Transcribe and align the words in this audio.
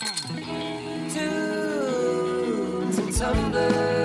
Tunes 0.00 1.18
and 2.98 3.14
tumblers. 3.14 3.99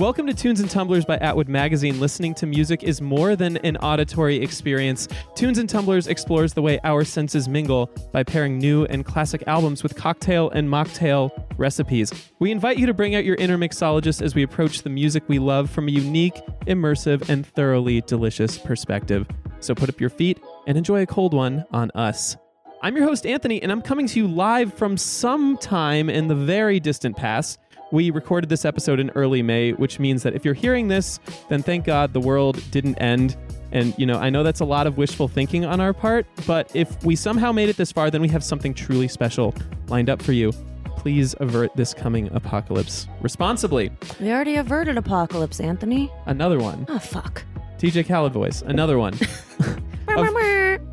Welcome 0.00 0.26
to 0.28 0.32
Tunes 0.32 0.60
and 0.60 0.70
Tumblers 0.70 1.04
by 1.04 1.18
Atwood 1.18 1.50
Magazine. 1.50 2.00
Listening 2.00 2.32
to 2.36 2.46
music 2.46 2.82
is 2.82 3.02
more 3.02 3.36
than 3.36 3.58
an 3.58 3.76
auditory 3.76 4.36
experience. 4.36 5.06
Tunes 5.34 5.58
and 5.58 5.68
Tumblers 5.68 6.06
explores 6.06 6.54
the 6.54 6.62
way 6.62 6.80
our 6.84 7.04
senses 7.04 7.50
mingle 7.50 7.90
by 8.10 8.22
pairing 8.22 8.56
new 8.56 8.86
and 8.86 9.04
classic 9.04 9.44
albums 9.46 9.82
with 9.82 9.94
cocktail 9.96 10.48
and 10.52 10.66
mocktail 10.70 11.30
recipes. 11.58 12.14
We 12.38 12.50
invite 12.50 12.78
you 12.78 12.86
to 12.86 12.94
bring 12.94 13.14
out 13.14 13.26
your 13.26 13.36
inner 13.36 13.58
mixologist 13.58 14.22
as 14.22 14.34
we 14.34 14.42
approach 14.42 14.80
the 14.80 14.88
music 14.88 15.22
we 15.28 15.38
love 15.38 15.68
from 15.68 15.86
a 15.86 15.90
unique, 15.90 16.40
immersive, 16.66 17.28
and 17.28 17.44
thoroughly 17.44 18.00
delicious 18.00 18.56
perspective. 18.56 19.28
So 19.60 19.74
put 19.74 19.90
up 19.90 20.00
your 20.00 20.08
feet 20.08 20.40
and 20.66 20.78
enjoy 20.78 21.02
a 21.02 21.06
cold 21.06 21.34
one 21.34 21.66
on 21.72 21.90
us. 21.94 22.38
I'm 22.82 22.96
your 22.96 23.04
host, 23.04 23.26
Anthony, 23.26 23.62
and 23.62 23.70
I'm 23.70 23.82
coming 23.82 24.06
to 24.06 24.18
you 24.18 24.26
live 24.26 24.72
from 24.72 24.96
some 24.96 25.58
time 25.58 26.08
in 26.08 26.28
the 26.28 26.34
very 26.34 26.80
distant 26.80 27.18
past. 27.18 27.58
We 27.92 28.10
recorded 28.10 28.48
this 28.48 28.64
episode 28.64 29.00
in 29.00 29.10
early 29.10 29.42
May, 29.42 29.72
which 29.72 29.98
means 29.98 30.22
that 30.22 30.34
if 30.34 30.44
you're 30.44 30.54
hearing 30.54 30.88
this, 30.88 31.18
then 31.48 31.62
thank 31.62 31.84
God 31.84 32.12
the 32.12 32.20
world 32.20 32.62
didn't 32.70 32.96
end. 32.96 33.36
And, 33.72 33.94
you 33.98 34.06
know, 34.06 34.18
I 34.18 34.30
know 34.30 34.42
that's 34.42 34.60
a 34.60 34.64
lot 34.64 34.86
of 34.86 34.96
wishful 34.96 35.26
thinking 35.28 35.64
on 35.64 35.80
our 35.80 35.92
part, 35.92 36.26
but 36.46 36.70
if 36.74 37.02
we 37.04 37.16
somehow 37.16 37.52
made 37.52 37.68
it 37.68 37.76
this 37.76 37.90
far, 37.90 38.10
then 38.10 38.20
we 38.22 38.28
have 38.28 38.44
something 38.44 38.74
truly 38.74 39.08
special 39.08 39.54
lined 39.88 40.08
up 40.08 40.22
for 40.22 40.32
you. 40.32 40.52
Please 40.98 41.34
avert 41.40 41.74
this 41.76 41.94
coming 41.94 42.28
apocalypse 42.32 43.08
responsibly. 43.22 43.90
We 44.20 44.30
already 44.30 44.56
averted 44.56 44.96
apocalypse, 44.96 45.58
Anthony. 45.58 46.12
Another 46.26 46.58
one. 46.58 46.86
Oh, 46.88 46.98
fuck. 46.98 47.42
TJ 47.78 48.32
voice. 48.32 48.62
Another 48.62 48.98
one. 48.98 49.18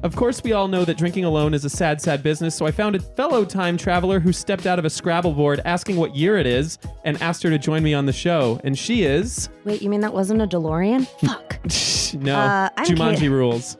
Of- 0.07 0.15
course, 0.15 0.41
we 0.43 0.53
all 0.53 0.67
know 0.67 0.83
that 0.85 0.97
drinking 0.97 1.25
alone 1.25 1.53
is 1.53 1.63
a 1.65 1.69
sad, 1.69 2.01
sad 2.01 2.23
business, 2.23 2.55
so 2.55 2.65
I 2.65 2.71
found 2.71 2.95
a 2.95 2.99
fellow 2.99 3.43
time 3.45 3.77
traveler 3.77 4.19
who 4.19 4.31
stepped 4.33 4.65
out 4.65 4.79
of 4.79 4.85
a 4.85 4.89
Scrabble 4.89 5.33
board 5.33 5.61
asking 5.65 5.97
what 5.97 6.15
year 6.15 6.37
it 6.37 6.45
is 6.47 6.77
and 7.03 7.21
asked 7.21 7.43
her 7.43 7.49
to 7.49 7.57
join 7.59 7.83
me 7.83 7.93
on 7.93 8.05
the 8.05 8.13
show. 8.13 8.59
And 8.63 8.77
she 8.77 9.03
is. 9.03 9.49
Wait, 9.65 9.81
you 9.81 9.89
mean 9.89 10.01
that 10.01 10.13
wasn't 10.13 10.41
a 10.41 10.47
DeLorean? 10.47 11.05
Fuck. 11.19 11.59
no, 12.21 12.35
Uh, 12.35 12.69
I'm 12.77 12.85
Jumanji 12.85 13.17
Kate. 13.19 13.27
rules. 13.29 13.77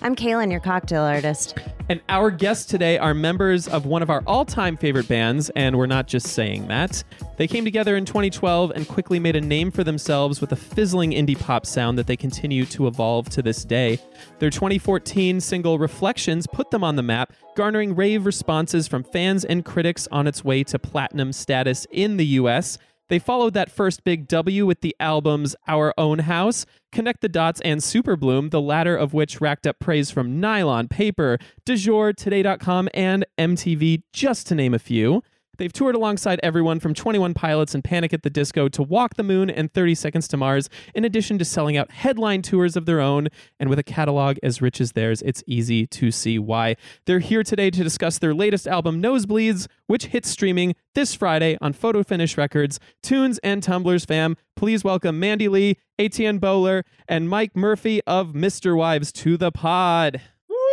I'm 0.00 0.16
Kaylin, 0.16 0.50
your 0.50 0.60
cocktail 0.60 1.02
artist. 1.02 1.56
And 1.88 2.00
our 2.08 2.30
guests 2.30 2.64
today 2.64 2.96
are 2.96 3.12
members 3.12 3.66
of 3.66 3.86
one 3.86 4.02
of 4.02 4.10
our 4.10 4.22
all 4.26 4.44
time 4.44 4.76
favorite 4.76 5.08
bands, 5.08 5.50
and 5.50 5.76
we're 5.76 5.86
not 5.86 6.06
just 6.06 6.28
saying 6.28 6.68
that. 6.68 7.02
They 7.36 7.48
came 7.48 7.64
together 7.64 7.96
in 7.96 8.04
2012 8.04 8.70
and 8.70 8.86
quickly 8.86 9.18
made 9.18 9.36
a 9.36 9.40
name 9.40 9.70
for 9.70 9.82
themselves 9.82 10.40
with 10.40 10.52
a 10.52 10.56
fizzling 10.56 11.10
indie 11.10 11.38
pop 11.38 11.66
sound 11.66 11.98
that 11.98 12.06
they 12.06 12.16
continue 12.16 12.64
to 12.66 12.86
evolve 12.86 13.28
to 13.30 13.42
this 13.42 13.64
day. 13.64 13.98
Their 14.38 14.50
2014 14.50 15.40
single 15.40 15.78
Reflections 15.78 16.46
put 16.46 16.70
them 16.70 16.84
on 16.84 16.96
the 16.96 17.02
map, 17.02 17.32
garnering 17.56 17.94
rave 17.96 18.26
responses 18.26 18.86
from 18.86 19.02
fans 19.02 19.44
and 19.44 19.64
critics 19.64 20.06
on 20.12 20.26
its 20.26 20.44
way 20.44 20.62
to 20.64 20.78
platinum 20.78 21.32
status 21.32 21.86
in 21.90 22.16
the 22.16 22.26
US. 22.26 22.78
They 23.12 23.18
followed 23.18 23.52
that 23.52 23.70
first 23.70 24.04
big 24.04 24.26
W 24.28 24.64
with 24.64 24.80
the 24.80 24.96
albums 24.98 25.54
Our 25.68 25.92
Own 25.98 26.20
House, 26.20 26.64
Connect 26.92 27.20
the 27.20 27.28
Dots, 27.28 27.60
and 27.60 27.84
Super 27.84 28.16
Bloom, 28.16 28.48
the 28.48 28.58
latter 28.58 28.96
of 28.96 29.12
which 29.12 29.38
racked 29.38 29.66
up 29.66 29.78
praise 29.78 30.10
from 30.10 30.40
Nylon, 30.40 30.88
Paper, 30.88 31.38
Du 31.66 31.76
Today.com, 32.14 32.88
and 32.94 33.26
MTV, 33.36 34.04
just 34.14 34.46
to 34.46 34.54
name 34.54 34.72
a 34.72 34.78
few. 34.78 35.22
They've 35.58 35.72
toured 35.72 35.94
alongside 35.94 36.40
everyone 36.42 36.80
from 36.80 36.94
21 36.94 37.34
Pilots 37.34 37.74
and 37.74 37.84
Panic 37.84 38.14
at 38.14 38.22
the 38.22 38.30
Disco 38.30 38.68
to 38.70 38.82
Walk 38.82 39.16
the 39.16 39.22
Moon 39.22 39.50
and 39.50 39.70
30 39.70 39.94
Seconds 39.94 40.26
to 40.28 40.38
Mars, 40.38 40.70
in 40.94 41.04
addition 41.04 41.38
to 41.38 41.44
selling 41.44 41.76
out 41.76 41.90
headline 41.90 42.40
tours 42.40 42.74
of 42.74 42.86
their 42.86 43.00
own. 43.00 43.28
And 43.60 43.68
with 43.68 43.78
a 43.78 43.82
catalog 43.82 44.38
as 44.42 44.62
rich 44.62 44.80
as 44.80 44.92
theirs, 44.92 45.20
it's 45.20 45.44
easy 45.46 45.86
to 45.88 46.10
see 46.10 46.38
why. 46.38 46.76
They're 47.04 47.18
here 47.18 47.42
today 47.42 47.70
to 47.70 47.84
discuss 47.84 48.18
their 48.18 48.32
latest 48.32 48.66
album, 48.66 49.02
Nosebleeds, 49.02 49.68
which 49.86 50.06
hits 50.06 50.30
streaming 50.30 50.74
this 50.94 51.14
Friday 51.14 51.58
on 51.60 51.74
Photo 51.74 52.02
Finish 52.02 52.38
Records. 52.38 52.80
Tunes 53.02 53.38
and 53.42 53.62
Tumblers 53.62 54.06
fam, 54.06 54.38
please 54.56 54.82
welcome 54.84 55.20
Mandy 55.20 55.48
Lee, 55.48 55.76
Etienne 55.98 56.38
Bowler, 56.38 56.82
and 57.06 57.28
Mike 57.28 57.54
Murphy 57.54 58.00
of 58.06 58.28
MisterWives 58.28 59.12
to 59.12 59.36
the 59.36 59.52
pod. 59.52 60.20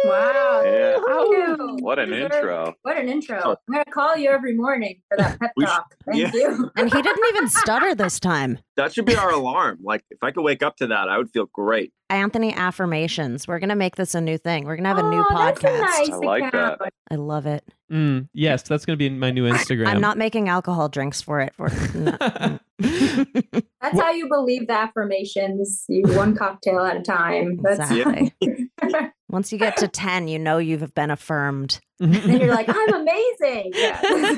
Wow. 0.06 0.62
Yeah. 0.66 0.94
Thank 1.06 1.30
you. 1.60 1.78
What 1.82 2.00
an 2.00 2.10
You 2.10 2.16
deserve- 2.16 2.32
intro. 2.34 2.74
What 2.84 2.98
an 2.98 3.10
intro. 3.10 3.38
I'm 3.68 3.74
going 3.74 3.84
to 3.86 3.92
call 3.92 4.16
you 4.18 4.30
every 4.30 4.54
morning 4.56 5.02
for 5.10 5.18
that 5.18 5.40
pep 5.40 5.52
We 5.58 5.66
sh- 5.66 5.70
talk. 5.70 5.96
Thank 6.06 6.20
yeah. 6.22 6.32
you. 6.34 6.72
And 6.76 6.94
he 6.94 7.02
didn't 7.02 7.26
even 7.30 7.50
stutter 7.50 7.96
this 7.96 8.20
time. 8.20 8.60
That 8.80 8.94
should 8.94 9.04
be 9.04 9.18
our 9.18 9.32
alarm. 9.32 9.80
Like 9.84 10.06
if 10.10 10.20
I 10.24 10.32
could 10.32 10.44
wake 10.44 10.64
up 10.64 10.78
to 10.78 10.88
that, 10.88 11.10
I 11.10 11.18
would 11.18 11.30
feel 11.32 11.48
great. 11.52 11.92
Anthony 12.10 12.54
affirmations. 12.54 13.46
We're 13.46 13.60
going 13.60 13.68
to 13.72 13.76
make 13.76 13.98
this 13.98 14.16
a 14.16 14.22
new 14.22 14.38
thing. 14.38 14.64
We're 14.64 14.78
going 14.78 14.86
to 14.86 14.88
have 14.88 15.00
a 15.00 15.10
new 15.10 15.20
Oh, 15.30 15.38
that's 15.38 15.60
podcast. 15.62 15.80
nice 15.82 16.10
I 16.10 16.16
like 16.16 16.44
account. 16.46 16.82
I 17.12 17.16
love 17.16 17.46
it. 17.46 17.66
Mm, 17.92 18.30
yes, 18.34 18.62
that's 18.64 18.86
going 18.86 18.98
to 18.98 18.98
be 18.98 19.10
my 19.10 19.32
new 19.32 19.52
Instagram. 19.52 19.88
I'm 19.88 20.00
not 20.00 20.18
making 20.18 20.48
alcohol 20.48 20.88
drinks 20.88 21.22
for 21.22 21.42
it. 21.42 21.54
For 21.56 21.68
no. 21.94 22.16
That's 22.80 24.00
how 24.00 24.12
you 24.12 24.30
believe 24.30 24.68
the 24.68 24.74
affirmations. 24.80 25.84
You 25.90 26.04
one 26.16 26.34
cocktail 26.38 26.80
at 26.80 26.96
a 26.96 27.02
time. 27.02 27.60
That's 27.62 27.92
exactly. 27.92 28.34
Once 29.30 29.52
you 29.52 29.60
get 29.60 29.78
to 29.78 29.88
10, 29.88 30.28
you 30.28 30.40
know 30.40 30.58
you've 30.58 30.94
been 30.96 31.12
affirmed. 31.12 31.80
Mm-hmm. 32.02 32.30
And 32.30 32.42
you're 32.42 32.54
like, 32.54 32.68
I'm 32.70 32.94
amazing. 32.94 33.72
Yeah. 33.76 34.38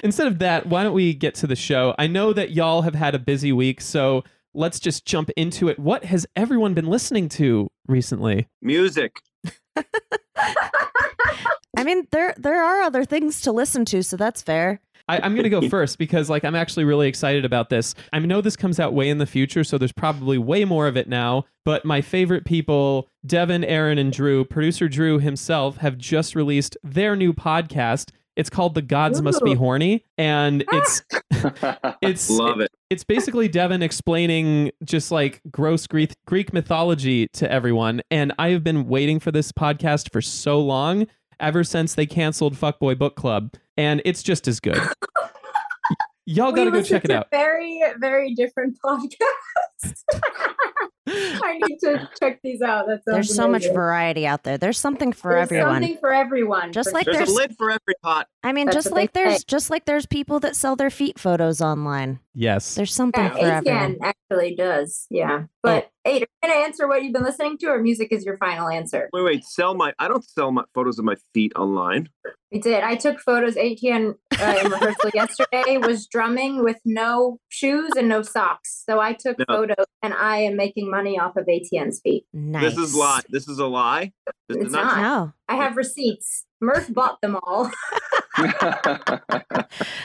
Instead 0.02 0.26
of 0.26 0.38
that, 0.38 0.66
why 0.66 0.82
don't 0.82 0.94
we 0.94 1.14
get 1.14 1.34
to 1.36 1.46
the 1.46 1.56
show? 1.56 1.94
I 1.98 2.06
know 2.06 2.32
that 2.32 2.52
y'all 2.52 2.82
have 2.82 2.94
had 2.94 3.14
a 3.14 3.18
busy 3.18 3.52
week, 3.52 3.80
so 3.80 4.24
let's 4.54 4.80
just 4.80 5.04
jump 5.04 5.30
into 5.36 5.68
it. 5.68 5.78
What 5.78 6.04
has 6.04 6.26
everyone 6.34 6.74
been 6.74 6.86
listening 6.86 7.28
to 7.30 7.68
recently? 7.86 8.48
Music. 8.62 9.20
I 11.76 11.84
mean, 11.84 12.08
there 12.10 12.34
there 12.36 12.62
are 12.62 12.82
other 12.82 13.04
things 13.04 13.40
to 13.42 13.52
listen 13.52 13.84
to, 13.86 14.02
so 14.02 14.16
that's 14.16 14.42
fair. 14.42 14.80
I, 15.08 15.18
I'm 15.20 15.34
going 15.34 15.44
to 15.44 15.50
go 15.50 15.68
first 15.68 15.98
because, 15.98 16.28
like, 16.28 16.44
I'm 16.44 16.54
actually 16.54 16.84
really 16.84 17.08
excited 17.08 17.44
about 17.44 17.70
this. 17.70 17.94
I 18.12 18.18
know 18.18 18.40
this 18.40 18.56
comes 18.56 18.78
out 18.78 18.92
way 18.92 19.08
in 19.08 19.18
the 19.18 19.26
future, 19.26 19.64
so 19.64 19.78
there's 19.78 19.92
probably 19.92 20.38
way 20.38 20.64
more 20.64 20.86
of 20.86 20.96
it 20.96 21.08
now. 21.08 21.44
But 21.64 21.84
my 21.84 22.00
favorite 22.00 22.44
people, 22.44 23.08
Devin, 23.26 23.64
Aaron, 23.64 23.98
and 23.98 24.12
Drew, 24.12 24.44
producer 24.44 24.88
Drew 24.88 25.18
himself, 25.18 25.78
have 25.78 25.98
just 25.98 26.34
released 26.34 26.76
their 26.82 27.16
new 27.16 27.32
podcast. 27.32 28.10
It's 28.36 28.50
called 28.50 28.74
The 28.74 28.82
Gods 28.82 29.20
Must 29.20 29.42
Be 29.42 29.54
Horny, 29.54 30.04
and 30.16 30.64
ah. 30.72 30.76
it's 30.76 31.02
it's 32.00 32.30
Love 32.30 32.60
it. 32.60 32.70
it's 32.88 33.02
basically 33.02 33.48
Devin 33.48 33.82
explaining 33.82 34.70
just 34.84 35.10
like 35.10 35.40
gross 35.50 35.88
Greek 35.88 36.12
Greek 36.24 36.52
mythology 36.52 37.26
to 37.32 37.50
everyone. 37.50 38.00
And 38.12 38.32
I 38.38 38.50
have 38.50 38.62
been 38.62 38.86
waiting 38.86 39.18
for 39.18 39.32
this 39.32 39.50
podcast 39.50 40.12
for 40.12 40.22
so 40.22 40.60
long, 40.60 41.08
ever 41.40 41.64
since 41.64 41.94
they 41.94 42.06
canceled 42.06 42.54
Fuckboy 42.54 42.98
Book 42.98 43.16
Club, 43.16 43.54
and 43.76 44.00
it's 44.04 44.22
just 44.22 44.48
as 44.48 44.60
good. 44.60 44.78
Y'all 46.26 46.52
gotta 46.52 46.70
go 46.70 46.76
listen 46.78 46.94
check 46.96 47.04
it 47.06 47.10
out. 47.10 47.28
Very, 47.30 47.82
very 48.00 48.34
different 48.34 48.76
podcast. 48.84 50.02
I 51.10 51.58
need 51.66 51.78
to 51.80 52.06
check 52.20 52.40
these 52.42 52.60
out. 52.60 52.86
That 52.86 53.02
sounds 53.02 53.14
There's 53.14 53.34
so 53.34 53.48
much 53.48 53.64
variety 53.72 54.26
out 54.26 54.42
there. 54.44 54.58
There's 54.58 54.76
something 54.78 55.14
for 55.14 55.30
There's 55.32 55.44
everyone. 55.44 55.76
Something 55.76 55.96
for 55.96 56.12
everyone. 56.12 56.72
Just 56.74 56.90
for 56.90 56.94
like 56.96 57.04
sure. 57.04 57.14
There's, 57.14 57.28
there's- 57.28 57.46
a 57.46 57.48
lid 57.48 57.56
for 57.56 57.70
every 57.70 57.94
pot. 58.02 58.28
I 58.42 58.52
mean, 58.52 58.66
That's 58.66 58.76
just 58.76 58.90
like 58.92 59.14
there's 59.14 59.38
say. 59.38 59.44
just 59.46 59.70
like 59.70 59.86
there's 59.86 60.04
people 60.04 60.38
that 60.40 60.54
sell 60.54 60.76
their 60.76 60.90
feet 60.90 61.18
photos 61.18 61.62
online. 61.62 62.20
Yes. 62.34 62.74
There's 62.74 62.94
something 62.94 63.24
Yeah, 63.24 63.30
for 63.30 63.38
everyone. 63.70 63.96
Actually 64.02 64.54
does. 64.54 65.06
Yeah. 65.08 65.44
Oh. 65.44 65.48
But 65.62 65.90
hey, 66.08 66.22
are 66.22 66.26
going 66.48 66.58
to 66.60 66.64
answer 66.66 66.88
what 66.88 67.02
you've 67.02 67.12
been 67.12 67.22
listening 67.24 67.58
to, 67.58 67.66
or 67.66 67.80
music 67.82 68.08
is 68.12 68.24
your 68.24 68.36
final 68.38 68.68
answer? 68.68 69.08
Wait, 69.12 69.22
wait. 69.22 69.44
Sell 69.44 69.74
my. 69.74 69.92
I 69.98 70.08
don't 70.08 70.24
sell 70.24 70.50
my 70.52 70.64
photos 70.74 70.98
of 70.98 71.04
my 71.04 71.16
feet 71.34 71.52
online. 71.56 72.08
We 72.50 72.60
did. 72.60 72.82
I 72.82 72.94
took 72.96 73.20
photos. 73.20 73.56
Etienne 73.56 74.14
uh, 74.40 74.58
in 74.64 74.70
rehearsal 74.70 75.10
yesterday 75.12 75.76
was 75.76 76.06
drumming 76.06 76.64
with 76.64 76.78
no 76.84 77.38
shoes 77.48 77.90
and 77.96 78.08
no 78.08 78.22
socks. 78.22 78.82
So 78.88 79.00
I 79.00 79.12
took 79.12 79.38
No. 79.38 79.44
photos, 79.48 79.86
and 80.02 80.14
I 80.14 80.38
am 80.38 80.56
making 80.56 80.90
money 80.90 81.18
off 81.18 81.36
of 81.36 81.46
Etienne's 81.48 82.00
feet. 82.00 82.24
Nice. 82.32 82.74
This 82.74 82.78
is 82.78 82.94
lie. 82.94 83.20
This 83.28 83.48
is 83.48 83.58
a 83.58 83.66
lie. 83.66 84.12
This 84.48 84.56
It's 84.58 84.66
is 84.66 84.72
not. 84.72 84.96
not. 84.96 85.02
No. 85.02 85.32
I 85.48 85.56
have 85.56 85.76
receipts. 85.76 86.44
Murph 86.60 86.92
bought 86.92 87.20
them 87.20 87.38
all. 87.44 87.70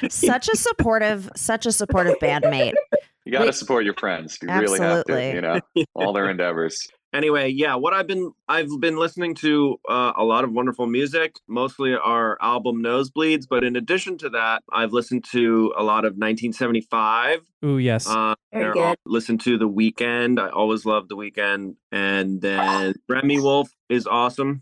Such 0.09 0.49
a 0.49 0.55
supportive, 0.55 1.29
such 1.35 1.65
a 1.65 1.71
supportive 1.71 2.15
bandmate. 2.21 2.73
you 3.25 3.31
got 3.31 3.45
to 3.45 3.53
support 3.53 3.85
your 3.85 3.93
friends. 3.95 4.37
You 4.41 4.49
really 4.49 4.79
have 4.79 5.05
to, 5.05 5.33
you 5.33 5.41
know, 5.41 5.59
all 5.95 6.13
their 6.13 6.29
endeavors. 6.29 6.87
Anyway, 7.13 7.49
yeah, 7.49 7.75
what 7.75 7.93
I've 7.93 8.07
been 8.07 8.31
I've 8.49 8.69
been 8.79 8.97
listening 8.97 9.35
to 9.35 9.77
uh, 9.87 10.13
a 10.17 10.23
lot 10.23 10.43
of 10.43 10.51
wonderful 10.51 10.87
music, 10.87 11.35
mostly 11.47 11.93
our 11.93 12.39
album 12.41 12.81
Nosebleeds, 12.81 13.45
but 13.47 13.63
in 13.63 13.75
addition 13.75 14.17
to 14.17 14.29
that, 14.31 14.63
I've 14.71 14.93
listened 14.93 15.23
to 15.31 15.71
a 15.77 15.83
lot 15.83 16.05
of 16.05 16.13
1975. 16.13 17.41
Ooh, 17.63 17.77
yes. 17.77 18.07
Uh, 18.07 18.33
Very 18.51 18.73
good. 18.73 18.83
all- 18.83 18.95
listen 19.05 19.37
to 19.39 19.59
The 19.59 19.69
Weeknd. 19.69 20.39
I 20.39 20.49
always 20.49 20.87
love 20.87 21.07
The 21.07 21.15
Weeknd, 21.15 21.75
and 21.91 22.41
then 22.41 22.95
Remi 23.07 23.39
Wolf 23.39 23.69
is 23.89 24.07
awesome. 24.07 24.61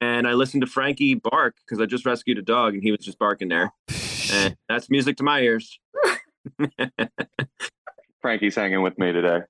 And 0.00 0.26
I 0.26 0.32
listened 0.32 0.62
to 0.62 0.66
Frankie 0.66 1.14
bark 1.16 1.56
because 1.66 1.82
I 1.82 1.86
just 1.86 2.06
rescued 2.06 2.38
a 2.38 2.42
dog 2.42 2.72
and 2.72 2.82
he 2.82 2.92
was 2.92 3.00
just 3.00 3.18
barking 3.18 3.48
there, 3.48 3.74
and 4.32 4.56
that's 4.70 4.88
music 4.88 5.18
to 5.18 5.22
my 5.22 5.40
ears. 5.40 5.78
Frankie's 8.24 8.54
hanging 8.54 8.80
with 8.80 8.98
me 8.98 9.12
today. 9.12 9.40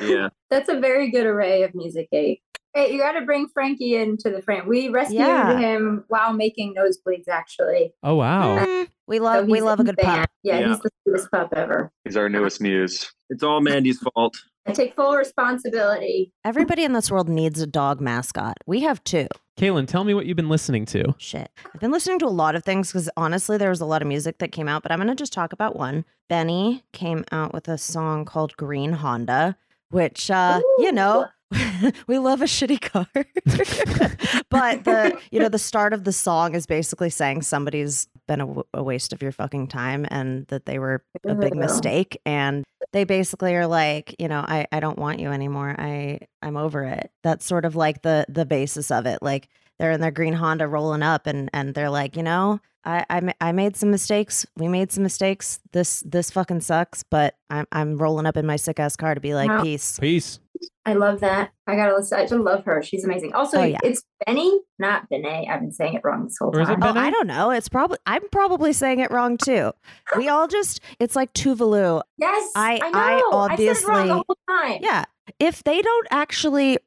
yeah. 0.00 0.30
That's 0.50 0.70
a 0.70 0.80
very 0.80 1.10
good 1.10 1.26
array 1.26 1.62
of 1.62 1.74
music, 1.74 2.08
Kate. 2.10 2.40
Hey, 2.72 2.90
you 2.90 2.98
got 2.98 3.12
to 3.12 3.26
bring 3.26 3.48
Frankie 3.52 3.96
into 3.96 4.30
the 4.30 4.40
frame. 4.40 4.66
We 4.66 4.88
rescued 4.88 5.20
Yeah. 5.20 5.58
him 5.58 6.06
while 6.08 6.32
making 6.32 6.74
nosebleeds, 6.74 7.28
actually. 7.28 7.92
oh, 8.02 8.14
wow. 8.14 8.64
Mm, 8.64 8.88
we 9.06 9.18
So 9.18 9.24
love 9.24 9.46
we 9.46 9.60
love 9.60 9.78
a 9.80 9.84
good 9.84 9.96
the 9.98 10.04
band. 10.04 10.20
pup. 10.22 10.30
Yeah, 10.42 10.60
Yeah. 10.60 10.68
he's 10.68 10.80
the 10.80 10.90
sweetest 11.04 11.30
pup 11.30 11.52
ever. 11.54 11.92
He's 12.06 12.16
our 12.16 12.30
newest 12.30 12.62
muse. 12.62 13.12
It's 13.28 13.42
all 13.42 13.60
Mandy's 13.60 13.98
fault. 13.98 14.38
I 14.66 14.72
take 14.72 14.94
full 14.94 15.16
responsibility. 15.16 16.32
Everybody 16.44 16.84
in 16.84 16.92
this 16.92 17.10
world 17.10 17.28
needs 17.28 17.60
a 17.60 17.66
dog 17.66 18.00
mascot. 18.00 18.58
We 18.66 18.80
have 18.82 19.02
two. 19.02 19.26
Kaylin, 19.58 19.86
tell 19.86 20.04
me 20.04 20.14
what 20.14 20.26
you've 20.26 20.36
been 20.36 20.48
listening 20.48 20.86
to. 20.86 21.14
Shit. 21.18 21.50
I've 21.74 21.80
been 21.80 21.90
listening 21.90 22.18
to 22.20 22.26
a 22.26 22.28
lot 22.28 22.54
of 22.54 22.64
things 22.64 22.88
because 22.90 23.10
honestly, 23.16 23.58
there 23.58 23.70
was 23.70 23.80
a 23.80 23.86
lot 23.86 24.02
of 24.02 24.08
music 24.08 24.38
that 24.38 24.52
came 24.52 24.68
out, 24.68 24.82
but 24.82 24.92
I'm 24.92 24.98
going 24.98 25.08
to 25.08 25.14
just 25.14 25.32
talk 25.32 25.52
about 25.52 25.76
one. 25.76 26.04
Benee 26.30 26.82
came 26.92 27.24
out 27.32 27.52
with 27.52 27.68
a 27.68 27.76
song 27.76 28.24
called 28.24 28.56
Green 28.56 28.92
Honda, 28.92 29.56
which, 29.90 30.30
uh, 30.30 30.60
you 30.78 30.92
know, 30.92 31.26
we 32.06 32.18
love 32.18 32.42
a 32.42 32.46
shitty 32.46 32.80
car. 32.80 33.06
but 34.50 34.84
the, 34.84 35.18
you 35.30 35.40
know, 35.40 35.48
the 35.48 35.58
start 35.58 35.92
of 35.92 36.04
the 36.04 36.12
song 36.12 36.54
is 36.54 36.66
basically 36.66 37.10
saying 37.10 37.42
somebody's 37.42 38.08
been 38.26 38.40
a, 38.40 38.46
w- 38.46 38.64
a 38.74 38.82
waste 38.82 39.12
of 39.12 39.22
your 39.22 39.32
fucking 39.32 39.68
time 39.68 40.06
and 40.10 40.46
that 40.48 40.66
they 40.66 40.78
were 40.78 41.02
a 41.26 41.34
big 41.34 41.54
uh, 41.54 41.58
mistake. 41.58 42.20
And 42.24 42.64
they 42.92 43.04
basically 43.04 43.54
are 43.56 43.66
like, 43.66 44.14
you 44.18 44.28
know, 44.28 44.40
I, 44.40 44.66
I 44.72 44.80
don't 44.80 44.98
want 44.98 45.20
you 45.20 45.30
anymore. 45.30 45.74
I, 45.78 46.20
I'm 46.42 46.56
over 46.56 46.84
it. 46.84 47.10
That's 47.22 47.44
sort 47.44 47.64
of 47.64 47.76
like 47.76 48.02
the, 48.02 48.26
the 48.28 48.46
basis 48.46 48.90
of 48.90 49.06
it. 49.06 49.22
Like, 49.22 49.48
they're 49.78 49.90
in 49.90 50.00
their 50.00 50.12
green 50.12 50.34
Honda 50.34 50.68
rolling 50.68 51.02
up 51.02 51.26
and 51.26 51.50
and 51.52 51.74
they're 51.74 51.90
like, 51.90 52.16
you 52.16 52.22
know, 52.22 52.60
I 52.84 53.04
I, 53.10 53.34
I 53.40 53.52
made 53.52 53.76
some 53.76 53.90
mistakes. 53.90 54.44
We 54.56 54.68
made 54.68 54.90
some 54.92 55.02
mistakes. 55.02 55.60
This 55.72 56.00
this 56.06 56.30
fucking 56.30 56.60
sucks, 56.60 57.02
but 57.02 57.34
I'm 57.50 57.66
I'm 57.72 57.96
rolling 57.98 58.26
up 58.26 58.36
in 58.36 58.46
my 58.46 58.56
sick 58.56 58.80
ass 58.80 58.96
car 58.96 59.14
to 59.14 59.20
be 59.20 59.34
like, 59.34 59.48
Wow. 59.50 59.62
peace. 59.62 59.98
Peace. 59.98 60.38
I 60.84 60.94
love 60.94 61.20
that. 61.20 61.52
I 61.68 61.76
gotta 61.76 61.94
listen. 61.94 62.18
I 62.18 62.22
just 62.22 62.32
love 62.34 62.64
her. 62.64 62.82
She's 62.82 63.04
amazing. 63.04 63.34
Also, 63.34 63.60
Oh, 63.60 63.64
yeah. 63.64 63.78
it's 63.84 64.02
Benny, 64.26 64.60
not 64.80 65.08
Benet. 65.08 65.46
I've 65.48 65.60
been 65.60 65.70
saying 65.72 65.94
it 65.94 66.00
wrong 66.04 66.24
this 66.24 66.36
whole 66.38 66.54
Or 66.56 66.60
is 66.60 66.68
it 66.68 66.76
time. 66.80 66.96
Oh, 66.96 67.00
I 67.00 67.10
don't 67.10 67.28
know. 67.28 67.50
It's 67.50 67.68
probably 67.68 67.98
I'm 68.06 68.28
probably 68.30 68.72
saying 68.72 68.98
it 69.00 69.10
wrong 69.12 69.36
too. 69.38 69.72
We 70.16 70.28
all 70.28 70.48
just 70.48 70.80
it's 70.98 71.14
like 71.14 71.32
Tove 71.34 71.60
Lo. 71.60 72.02
yes, 72.18 72.50
I- 72.56 72.80
I, 72.82 72.90
I 72.92 73.20
know. 73.20 73.38
I 73.38 73.56
said 73.56 73.60
it 73.60 73.84
wrong 73.86 74.06
the 74.08 74.12
obviously- 74.14 74.24
whole 74.26 74.38
time. 74.48 74.78
Yeah. 74.82 75.04
If 75.38 75.62
they 75.62 75.82
don't 75.82 76.08
actually 76.10 76.78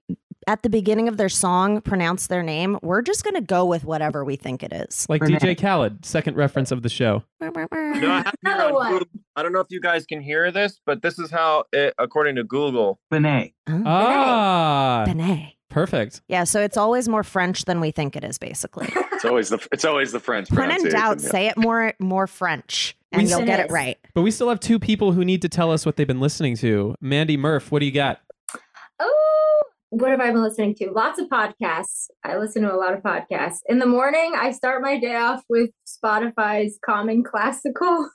at 0.47 0.63
the 0.63 0.69
beginning 0.69 1.07
of 1.07 1.17
their 1.17 1.29
song 1.29 1.81
pronounce 1.81 2.27
their 2.27 2.43
name, 2.43 2.77
we're 2.81 3.01
just 3.01 3.23
gonna 3.23 3.41
go 3.41 3.65
with 3.65 3.83
whatever 3.83 4.23
we 4.23 4.35
think 4.35 4.63
it 4.63 4.71
is. 4.73 5.05
Like 5.09 5.21
DJ 5.21 5.59
Khaled, 5.59 6.05
second 6.05 6.35
reference 6.37 6.71
of 6.71 6.81
the 6.81 6.89
show. 6.89 7.23
No, 7.41 7.51
I, 7.55 8.23
have 8.23 8.33
Another 8.43 8.63
on 8.65 8.73
one. 8.73 9.03
I 9.35 9.43
don't 9.43 9.51
know 9.53 9.59
if 9.59 9.67
you 9.69 9.79
guys 9.81 10.05
can 10.05 10.21
hear 10.21 10.51
this, 10.51 10.79
but 10.85 11.01
this 11.01 11.19
is 11.19 11.31
how, 11.31 11.65
it, 11.73 11.93
according 11.97 12.35
to 12.35 12.43
Google, 12.43 12.99
Benet. 13.11 13.53
Huh? 13.67 13.81
Ah, 13.85 15.03
Benet. 15.05 15.55
perfect. 15.69 16.21
Yeah, 16.27 16.43
so 16.43 16.61
it's 16.61 16.77
always 16.77 17.07
more 17.09 17.23
French 17.23 17.65
than 17.65 17.79
we 17.79 17.91
think 17.91 18.15
it 18.15 18.23
is, 18.23 18.37
basically. 18.37 18.87
It's 19.15 19.23
always 19.23 19.47
the 19.47 19.65
it's 19.71 19.85
always 19.85 20.11
the 20.11 20.19
French 20.19 20.51
when 20.51 20.69
in 20.71 20.89
doubt, 20.89 21.21
yeah. 21.21 21.29
say 21.29 21.47
it 21.47 21.55
more 21.57 21.93
more 21.99 22.27
French, 22.27 22.97
and 23.13 23.23
We 23.23 23.29
you'll 23.29 23.45
get 23.45 23.61
it. 23.61 23.67
it 23.67 23.71
right. 23.71 23.97
But 24.13 24.23
we 24.23 24.29
still 24.29 24.49
have 24.49 24.59
two 24.59 24.77
people 24.77 25.13
who 25.13 25.23
need 25.23 25.41
to 25.43 25.49
tell 25.49 25.71
us 25.71 25.85
what 25.85 25.95
they've 25.95 26.05
been 26.05 26.19
listening 26.19 26.57
to. 26.57 26.95
Mandy 26.99 27.37
Murph, 27.37 27.71
what 27.71 27.79
do 27.79 27.85
you 27.85 27.93
got? 27.93 28.19
What 29.97 30.11
have 30.11 30.19
I 30.19 30.29
been 30.31 30.43
listening 30.43 30.75
to? 30.75 30.91
Lots 30.91 31.19
of 31.19 31.29
podcasts. 31.29 32.07
I 32.25 32.35
listen 32.37 32.63
to 32.63 32.73
a 32.73 32.75
lot 32.75 32.93
of 32.93 33.01
podcasts. 33.01 33.59
In 33.67 33.79
the 33.79 33.85
morning, 33.85 34.33
I 34.35 34.51
start 34.51 34.81
my 34.81 34.99
day 34.99 35.15
off 35.15 35.41
with 35.47 35.69
Spotify's 35.87 36.77
Common 36.85 37.23
Classical. 37.23 38.09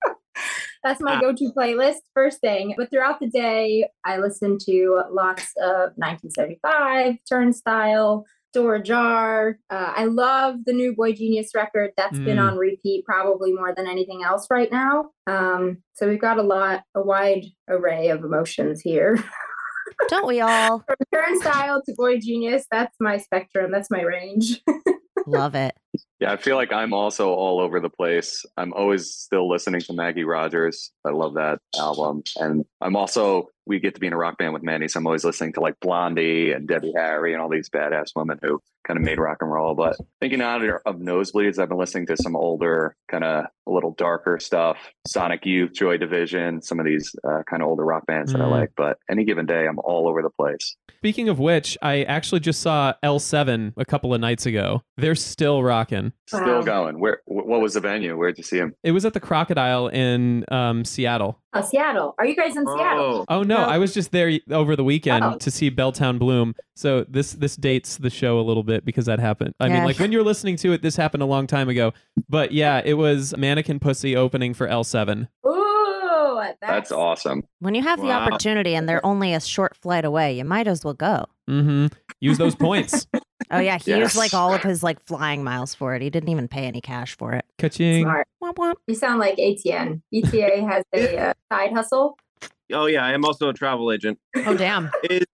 That's 0.84 1.00
my 1.00 1.14
Ah. 1.16 1.20
go 1.20 1.32
to 1.32 1.52
playlist, 1.56 1.98
first 2.14 2.40
thing. 2.40 2.74
But 2.76 2.90
throughout 2.90 3.18
the 3.18 3.28
day, 3.28 3.88
I 4.04 4.18
listen 4.18 4.58
to 4.66 5.02
lots 5.10 5.50
of 5.60 5.90
1975, 5.96 7.16
Turnstile, 7.28 8.24
Dora 8.52 8.80
Jar. 8.80 9.58
Uh, 9.70 9.92
I 9.96 10.04
love 10.04 10.56
the 10.66 10.72
new 10.72 10.94
boygenius 10.94 11.48
record. 11.52 11.90
That's 11.96 12.18
been 12.20 12.36
Mm. 12.36 12.52
on 12.52 12.58
repeat 12.58 13.04
probably 13.04 13.52
more 13.52 13.74
than 13.74 13.88
anything 13.88 14.22
else 14.22 14.46
right 14.52 14.70
now. 14.70 15.10
Um, 15.26 15.78
so 15.94 16.08
we've 16.08 16.20
got 16.20 16.38
a 16.38 16.42
lot, 16.42 16.82
a 16.94 17.02
wide 17.02 17.44
array 17.68 18.10
of 18.10 18.22
emotions 18.22 18.80
here. 18.82 19.18
Don't 20.08 20.26
we 20.26 20.40
all 20.40 20.80
From 20.80 20.96
Turnstile 21.12 21.82
to 21.86 21.92
boygenius, 21.94 22.64
that's 22.70 22.96
my 23.00 23.18
spectrum. 23.18 23.70
That's 23.72 23.90
my 23.90 24.02
range. 24.02 24.62
love 25.26 25.54
it? 25.54 25.74
Yeah, 26.20 26.32
I 26.32 26.36
feel 26.36 26.56
like 26.56 26.72
I'm 26.72 26.92
also 26.92 27.32
all 27.32 27.60
over 27.60 27.80
the 27.80 27.90
place. 27.90 28.44
I'm 28.56 28.72
always 28.72 29.12
still 29.12 29.48
listening 29.50 29.80
to 29.82 29.92
Maggie 29.92 30.24
Rogers. 30.24 30.92
I 31.04 31.10
love 31.10 31.34
that 31.34 31.58
album. 31.78 32.22
And 32.36 32.64
I'm 32.80 32.94
also, 32.96 33.48
we 33.66 33.80
get 33.80 33.94
to 33.94 34.00
be 34.00 34.06
in 34.06 34.12
a 34.12 34.16
rock 34.16 34.38
band 34.38 34.52
with 34.52 34.62
Mandy. 34.62 34.86
So 34.88 34.98
I'm 34.98 35.06
always 35.06 35.24
listening 35.24 35.52
to 35.54 35.60
like 35.60 35.74
Blondie 35.80 36.52
and 36.52 36.68
Debbie 36.68 36.92
Harry 36.96 37.32
and 37.32 37.42
all 37.42 37.48
these 37.48 37.68
badass 37.68 38.10
women 38.14 38.38
who 38.42 38.60
kind 38.86 38.98
of 38.98 39.04
made 39.04 39.18
rock 39.18 39.38
and 39.40 39.50
roll. 39.50 39.74
But 39.74 39.96
thinking 40.20 40.40
out 40.40 40.62
of 40.86 40.96
Nosebleeds, 40.96 41.58
I've 41.58 41.68
been 41.68 41.78
listening 41.78 42.06
to 42.06 42.16
some 42.16 42.36
older, 42.36 42.96
kind 43.10 43.24
of 43.24 43.46
a 43.66 43.70
little 43.70 43.92
darker 43.92 44.38
stuff 44.40 44.76
Sonic 45.06 45.44
Youth, 45.46 45.72
Joy 45.72 45.96
Division, 45.96 46.62
some 46.62 46.78
of 46.80 46.86
these 46.86 47.14
uh, 47.24 47.42
kind 47.48 47.62
of 47.62 47.68
older 47.68 47.84
rock 47.84 48.06
bands 48.06 48.32
that 48.32 48.40
I 48.40 48.44
Mm. 48.44 48.50
like. 48.50 48.70
But 48.76 48.98
any 49.10 49.24
given 49.24 49.46
day, 49.46 49.66
I'm 49.66 49.78
all 49.80 50.08
over 50.08 50.22
the 50.22 50.30
place. 50.30 50.76
Speaking 50.98 51.28
of 51.28 51.38
which, 51.40 51.76
I 51.82 52.02
actually 52.04 52.40
just 52.40 52.60
saw 52.60 52.92
L7 53.04 53.72
a 53.76 53.84
couple 53.84 54.14
of 54.14 54.20
nights 54.20 54.46
ago. 54.46 54.82
They're 54.96 55.14
still 55.16 55.62
rocking. 55.82 56.12
Still 56.26 56.62
going. 56.62 56.98
Where? 56.98 57.20
What 57.26 57.60
was 57.60 57.74
the 57.74 57.80
venue? 57.80 58.16
Where'd 58.16 58.38
you 58.38 58.44
see 58.44 58.58
him? 58.58 58.74
It 58.82 58.92
was 58.92 59.04
at 59.04 59.12
the 59.14 59.20
Crocodile 59.20 59.88
in 59.88 60.44
um, 60.50 60.84
Seattle. 60.84 61.38
Oh, 61.54 61.60
Seattle. 61.62 62.14
Are 62.18 62.26
you 62.26 62.34
guys 62.36 62.56
in 62.56 62.64
Seattle? 62.66 63.24
oh, 63.28 63.36
Oh 63.38 63.42
no, 63.42 63.56
No. 63.58 63.64
I 63.64 63.78
was 63.78 63.92
just 63.92 64.10
there 64.12 64.30
over 64.50 64.74
the 64.76 64.84
weekend 64.84 65.24
Oh. 65.24 65.36
to 65.38 65.50
see 65.50 65.70
Belltown 65.70 66.18
Bloom. 66.18 66.54
So 66.76 67.04
this 67.08 67.32
this 67.32 67.56
dates 67.56 67.98
the 67.98 68.10
show 68.10 68.38
a 68.38 68.42
little 68.42 68.62
bit 68.62 68.84
because 68.84 69.06
that 69.06 69.18
happened. 69.18 69.54
I 69.60 69.68
mean, 69.68 69.84
like 69.84 69.98
when 69.98 70.12
you're 70.12 70.24
listening 70.24 70.56
to 70.56 70.72
it, 70.72 70.82
this 70.82 70.96
happened 70.96 71.22
a 71.22 71.26
long 71.26 71.46
time 71.46 71.68
ago. 71.68 71.92
But 72.28 72.52
yeah, 72.52 72.80
it 72.84 72.94
was 72.94 73.36
Mannequin 73.36 73.80
Pussy 73.80 74.16
opening 74.16 74.54
for 74.54 74.66
L7. 74.66 75.28
Ooh, 75.46 76.38
that's, 76.42 76.56
That's 76.60 76.92
awesome. 76.92 77.42
When 77.60 77.74
you 77.74 77.82
have 77.82 78.00
the 78.00 78.10
opportunity 78.10 78.74
and 78.74 78.88
they're 78.88 79.04
only 79.04 79.34
a 79.34 79.40
short 79.40 79.76
flight 79.76 80.04
away, 80.04 80.36
you 80.38 80.44
might 80.44 80.66
as 80.66 80.84
well 80.84 80.94
go. 80.94 81.26
Mm-hmm. 81.48 81.86
Use 82.20 82.38
those 82.38 82.54
points. 82.54 83.06
Oh 83.50 83.58
yeah, 83.58 83.78
he 83.78 83.96
used 83.96 84.16
like 84.16 84.34
all 84.34 84.52
of 84.54 84.62
his 84.62 84.82
like 84.82 85.00
flying 85.06 85.44
miles 85.44 85.74
for 85.74 85.94
it. 85.94 86.02
He 86.02 86.10
didn't 86.10 86.28
even 86.28 86.48
pay 86.48 86.66
any 86.66 86.80
cash 86.80 87.16
for 87.16 87.32
it. 87.32 87.44
Ka-ching. 87.58 88.04
Smart. 88.04 88.28
Womp 88.42 88.54
womp. 88.54 88.74
You 88.86 88.94
sound 88.94 89.20
like 89.20 89.34
Etienne. 89.38 90.02
Etienne 90.12 90.68
has 90.68 90.84
a 90.94 91.18
uh, 91.18 91.34
side 91.50 91.72
hustle. 91.72 92.18
oh 92.72 92.86
yeah, 92.86 93.04
I 93.04 93.12
am 93.12 93.24
also 93.24 93.48
a 93.48 93.52
travel 93.52 93.92
agent. 93.92 94.18
Oh 94.36 94.56
damn. 94.56 94.90
Is 95.08 95.24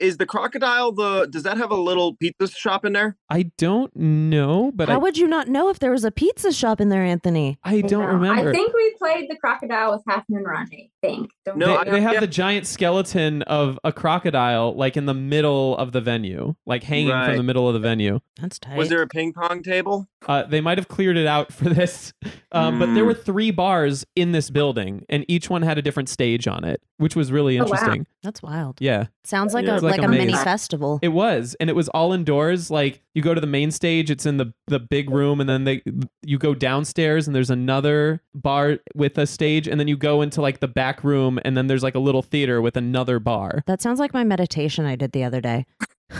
is 0.00 0.16
the 0.16 0.26
crocodile 0.26 0.92
the? 0.92 1.26
Does 1.30 1.42
that 1.44 1.56
have 1.58 1.70
a 1.70 1.76
little 1.76 2.14
pizza 2.16 2.48
shop 2.48 2.84
in 2.84 2.92
there? 2.92 3.16
I 3.28 3.50
don't 3.58 3.94
know, 3.94 4.72
but 4.74 4.88
I, 4.88 4.92
How 4.94 5.00
would 5.00 5.16
you 5.18 5.28
not 5.28 5.48
know 5.48 5.68
if 5.68 5.78
there 5.78 5.90
was 5.92 6.04
a 6.04 6.10
pizza 6.10 6.52
shop 6.52 6.80
in 6.80 6.88
there, 6.88 7.02
Anthony? 7.04 7.58
I 7.62 7.80
don't 7.82 8.02
No, 8.06 8.06
remember. 8.14 8.50
I 8.50 8.52
think 8.52 8.72
we 8.74 8.94
played 8.98 9.30
the 9.30 9.36
crocodile 9.36 9.92
with 9.92 10.02
Half 10.08 10.24
Moon 10.28 10.42
Ronnie. 10.44 10.90
I 11.02 11.06
think. 11.06 11.30
Don't 11.44 11.58
No, 11.58 11.66
they, 11.66 11.72
know. 11.72 11.78
I- 11.80 11.84
they 11.90 12.00
have 12.00 12.14
yeah. 12.14 12.20
the 12.20 12.26
giant 12.26 12.66
skeleton 12.66 13.42
of 13.42 13.78
a 13.84 13.92
crocodile 13.92 14.74
like 14.74 14.96
in 14.96 15.06
the 15.06 15.14
middle 15.14 15.76
of 15.76 15.92
the 15.92 16.00
venue, 16.00 16.54
like 16.66 16.82
hanging 16.82 17.10
from 17.10 17.36
the 17.36 17.42
middle 17.42 17.68
of 17.68 17.74
the 17.74 17.80
venue. 17.80 18.20
That's 18.40 18.58
tight. 18.58 18.76
Was 18.76 18.88
there 18.88 19.02
a 19.02 19.06
ping 19.08 19.32
pong 19.32 19.62
table? 19.62 20.08
Uh, 20.26 20.42
they 20.44 20.60
might 20.60 20.78
have 20.78 20.88
cleared 20.88 21.16
it 21.16 21.26
out 21.26 21.52
for 21.52 21.64
this, 21.68 22.12
um, 22.52 22.78
but 22.78 22.86
there 22.94 23.04
Mm. 23.04 23.08
were 23.08 23.14
three 23.14 23.50
bars 23.50 24.04
in 24.16 24.32
this 24.32 24.50
building, 24.50 25.04
and 25.08 25.24
each 25.28 25.48
one 25.48 25.62
had 25.62 25.78
a 25.78 25.82
different 25.82 26.08
stage 26.08 26.46
on 26.46 26.64
it, 26.64 26.82
which 26.98 27.16
was 27.16 27.32
really 27.32 27.58
Oh, 27.58 27.64
wow. 27.64 27.70
interesting. 27.70 28.06
That's 28.22 28.42
wild. 28.42 28.76
Yeah, 28.80 29.06
Sounds 29.24 29.54
like 29.54 29.64
Yeah. 29.66 29.78
a 29.78 29.80
It's 29.90 29.98
like, 29.98 30.06
a 30.06 30.10
mini 30.10 30.32
festival. 30.32 30.98
It 31.02 31.08
was, 31.08 31.56
and 31.60 31.70
it 31.70 31.76
was 31.76 31.88
all 31.90 32.12
indoors. 32.12 32.70
Like 32.70 33.02
you 33.14 33.22
go 33.22 33.34
to 33.34 33.40
the 33.40 33.46
main 33.46 33.70
stage, 33.70 34.10
it's 34.10 34.26
in 34.26 34.36
the 34.36 34.52
the 34.66 34.78
big 34.78 35.10
room, 35.10 35.40
and 35.40 35.48
then 35.48 35.64
they 35.64 35.82
you 36.22 36.38
go 36.38 36.54
downstairs, 36.54 37.26
and 37.26 37.34
there's 37.34 37.50
another 37.50 38.22
bar 38.34 38.78
with 38.94 39.18
a 39.18 39.26
stage, 39.26 39.68
and 39.68 39.78
then 39.78 39.88
you 39.88 39.96
go 39.96 40.22
into 40.22 40.40
like 40.40 40.60
the 40.60 40.68
back 40.68 41.04
room, 41.04 41.38
and 41.44 41.56
then 41.56 41.66
there's 41.66 41.82
like 41.82 41.94
a 41.94 42.00
little 42.00 42.22
theater 42.22 42.60
with 42.60 42.76
another 42.76 43.18
bar. 43.18 43.62
That 43.66 43.82
sounds 43.82 43.98
like 43.98 44.14
my 44.14 44.24
meditation 44.24 44.86
I 44.86 44.96
did 44.96 45.12
the 45.12 45.24
other 45.24 45.40
day. 45.40 45.66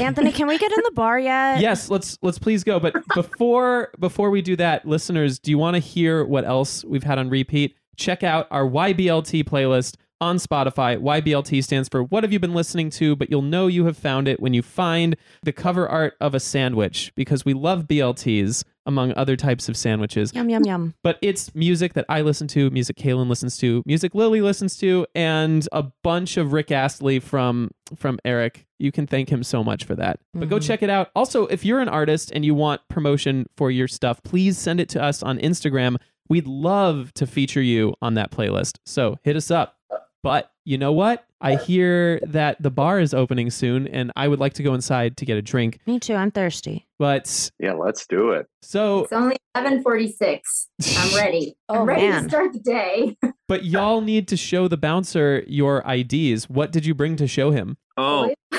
Anthony, 0.00 0.32
can 0.32 0.46
we 0.46 0.58
get 0.58 0.72
in 0.72 0.80
the 0.84 0.92
bar 0.92 1.18
yet? 1.18 1.60
yes, 1.60 1.88
let's 1.88 2.18
let's 2.22 2.38
please 2.38 2.64
go. 2.64 2.78
But 2.78 2.94
before 3.14 3.90
before 3.98 4.30
we 4.30 4.42
do 4.42 4.56
that, 4.56 4.86
listeners, 4.86 5.38
do 5.38 5.50
you 5.50 5.58
want 5.58 5.74
to 5.74 5.80
hear 5.80 6.24
what 6.24 6.44
else 6.44 6.84
we've 6.84 7.02
had 7.02 7.18
on 7.18 7.30
repeat? 7.30 7.76
Check 7.96 8.22
out 8.22 8.48
our 8.50 8.64
YBLT 8.64 9.44
playlist 9.44 9.96
on 10.24 10.36
Spotify. 10.38 10.96
YBLT 10.98 11.62
stands 11.62 11.86
for 11.90 12.02
What 12.02 12.24
Have 12.24 12.32
You 12.32 12.38
Been 12.38 12.54
Listening 12.54 12.88
To? 12.90 13.14
But 13.14 13.30
you'll 13.30 13.42
know 13.42 13.66
you 13.66 13.84
have 13.84 13.96
found 13.98 14.26
it 14.26 14.40
when 14.40 14.54
you 14.54 14.62
find 14.62 15.16
the 15.42 15.52
cover 15.52 15.86
art 15.86 16.14
of 16.18 16.34
a 16.34 16.40
sandwich 16.40 17.12
because 17.14 17.44
we 17.44 17.52
love 17.52 17.86
BLTs 17.86 18.64
among 18.86 19.12
other 19.16 19.36
types 19.36 19.68
of 19.68 19.76
sandwiches. 19.76 20.32
Yum 20.34 20.48
yum 20.48 20.62
yum. 20.64 20.94
But 21.02 21.18
it's 21.22 21.54
music 21.54 21.92
that 21.94 22.04
I 22.08 22.22
listen 22.22 22.48
to, 22.48 22.70
music 22.70 22.96
Kaylin 22.96 23.28
listens 23.28 23.56
to, 23.58 23.82
music 23.86 24.14
Lily 24.14 24.40
listens 24.40 24.76
to, 24.78 25.06
and 25.14 25.66
a 25.72 25.84
bunch 26.02 26.36
of 26.38 26.52
Rick 26.52 26.70
Astley 26.70 27.18
from 27.18 27.70
from 27.94 28.18
Eric. 28.24 28.66
You 28.78 28.92
can 28.92 29.06
thank 29.06 29.28
him 29.30 29.42
so 29.42 29.62
much 29.62 29.84
for 29.84 29.94
that. 29.94 30.20
But 30.32 30.48
go 30.48 30.56
Mhm. 30.58 30.66
check 30.66 30.82
it 30.82 30.90
out. 30.90 31.10
Also, 31.14 31.46
if 31.46 31.64
you're 31.64 31.80
an 31.80 31.88
artist 31.88 32.30
and 32.34 32.44
you 32.44 32.54
want 32.54 32.80
promotion 32.88 33.46
for 33.56 33.70
your 33.70 33.88
stuff, 33.88 34.22
please 34.22 34.56
send 34.58 34.80
it 34.80 34.88
to 34.90 35.02
us 35.02 35.22
on 35.22 35.38
Instagram. 35.38 35.96
We'd 36.28 36.46
love 36.46 37.12
to 37.14 37.26
feature 37.26 37.60
you 37.62 37.94
on 38.02 38.14
that 38.14 38.30
playlist. 38.30 38.78
So 38.86 39.16
hit 39.22 39.36
us 39.36 39.50
up. 39.50 39.76
But 40.24 40.50
you 40.64 40.78
know 40.78 40.90
what? 40.92 41.24
I 41.42 41.56
hear 41.56 42.18
that 42.20 42.60
the 42.62 42.70
bar 42.70 42.98
is 42.98 43.12
opening 43.12 43.50
soon, 43.50 43.86
and 43.86 44.10
I 44.16 44.26
would 44.26 44.40
like 44.40 44.54
to 44.54 44.62
go 44.62 44.72
inside 44.72 45.18
to 45.18 45.26
get 45.26 45.36
a 45.36 45.42
drink. 45.42 45.78
Me 45.86 46.00
too. 46.00 46.14
I'm 46.14 46.30
thirsty. 46.30 46.88
But 46.98 47.50
Yeah, 47.58 47.74
let's 47.74 48.06
do 48.06 48.30
it. 48.30 48.46
so, 48.62 49.04
It's 49.04 49.12
only 49.12 49.36
1146. 49.52 50.68
I'm 50.98 51.14
ready. 51.22 51.56
Oh, 51.68 51.80
I'm 51.80 51.86
ready 51.86 52.08
man. 52.08 52.22
to 52.22 52.28
start 52.30 52.54
the 52.54 52.60
day. 52.60 53.18
but 53.48 53.66
y'all 53.66 54.00
need 54.00 54.26
to 54.28 54.36
show 54.38 54.66
the 54.66 54.78
bouncer 54.78 55.44
your 55.46 55.84
IDs. 55.86 56.48
What 56.48 56.72
did 56.72 56.86
you 56.86 56.94
bring 56.94 57.16
to 57.16 57.26
show 57.26 57.50
him? 57.50 57.76
Oh, 57.98 58.32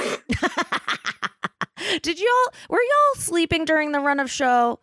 Did 2.02 2.20
y'all 2.20 2.54
were 2.70 2.80
y'all 2.82 3.16
sleeping 3.22 3.64
during 3.66 3.92
the 3.92 4.00
run 4.00 4.20
of 4.20 4.30
show? 4.30 4.80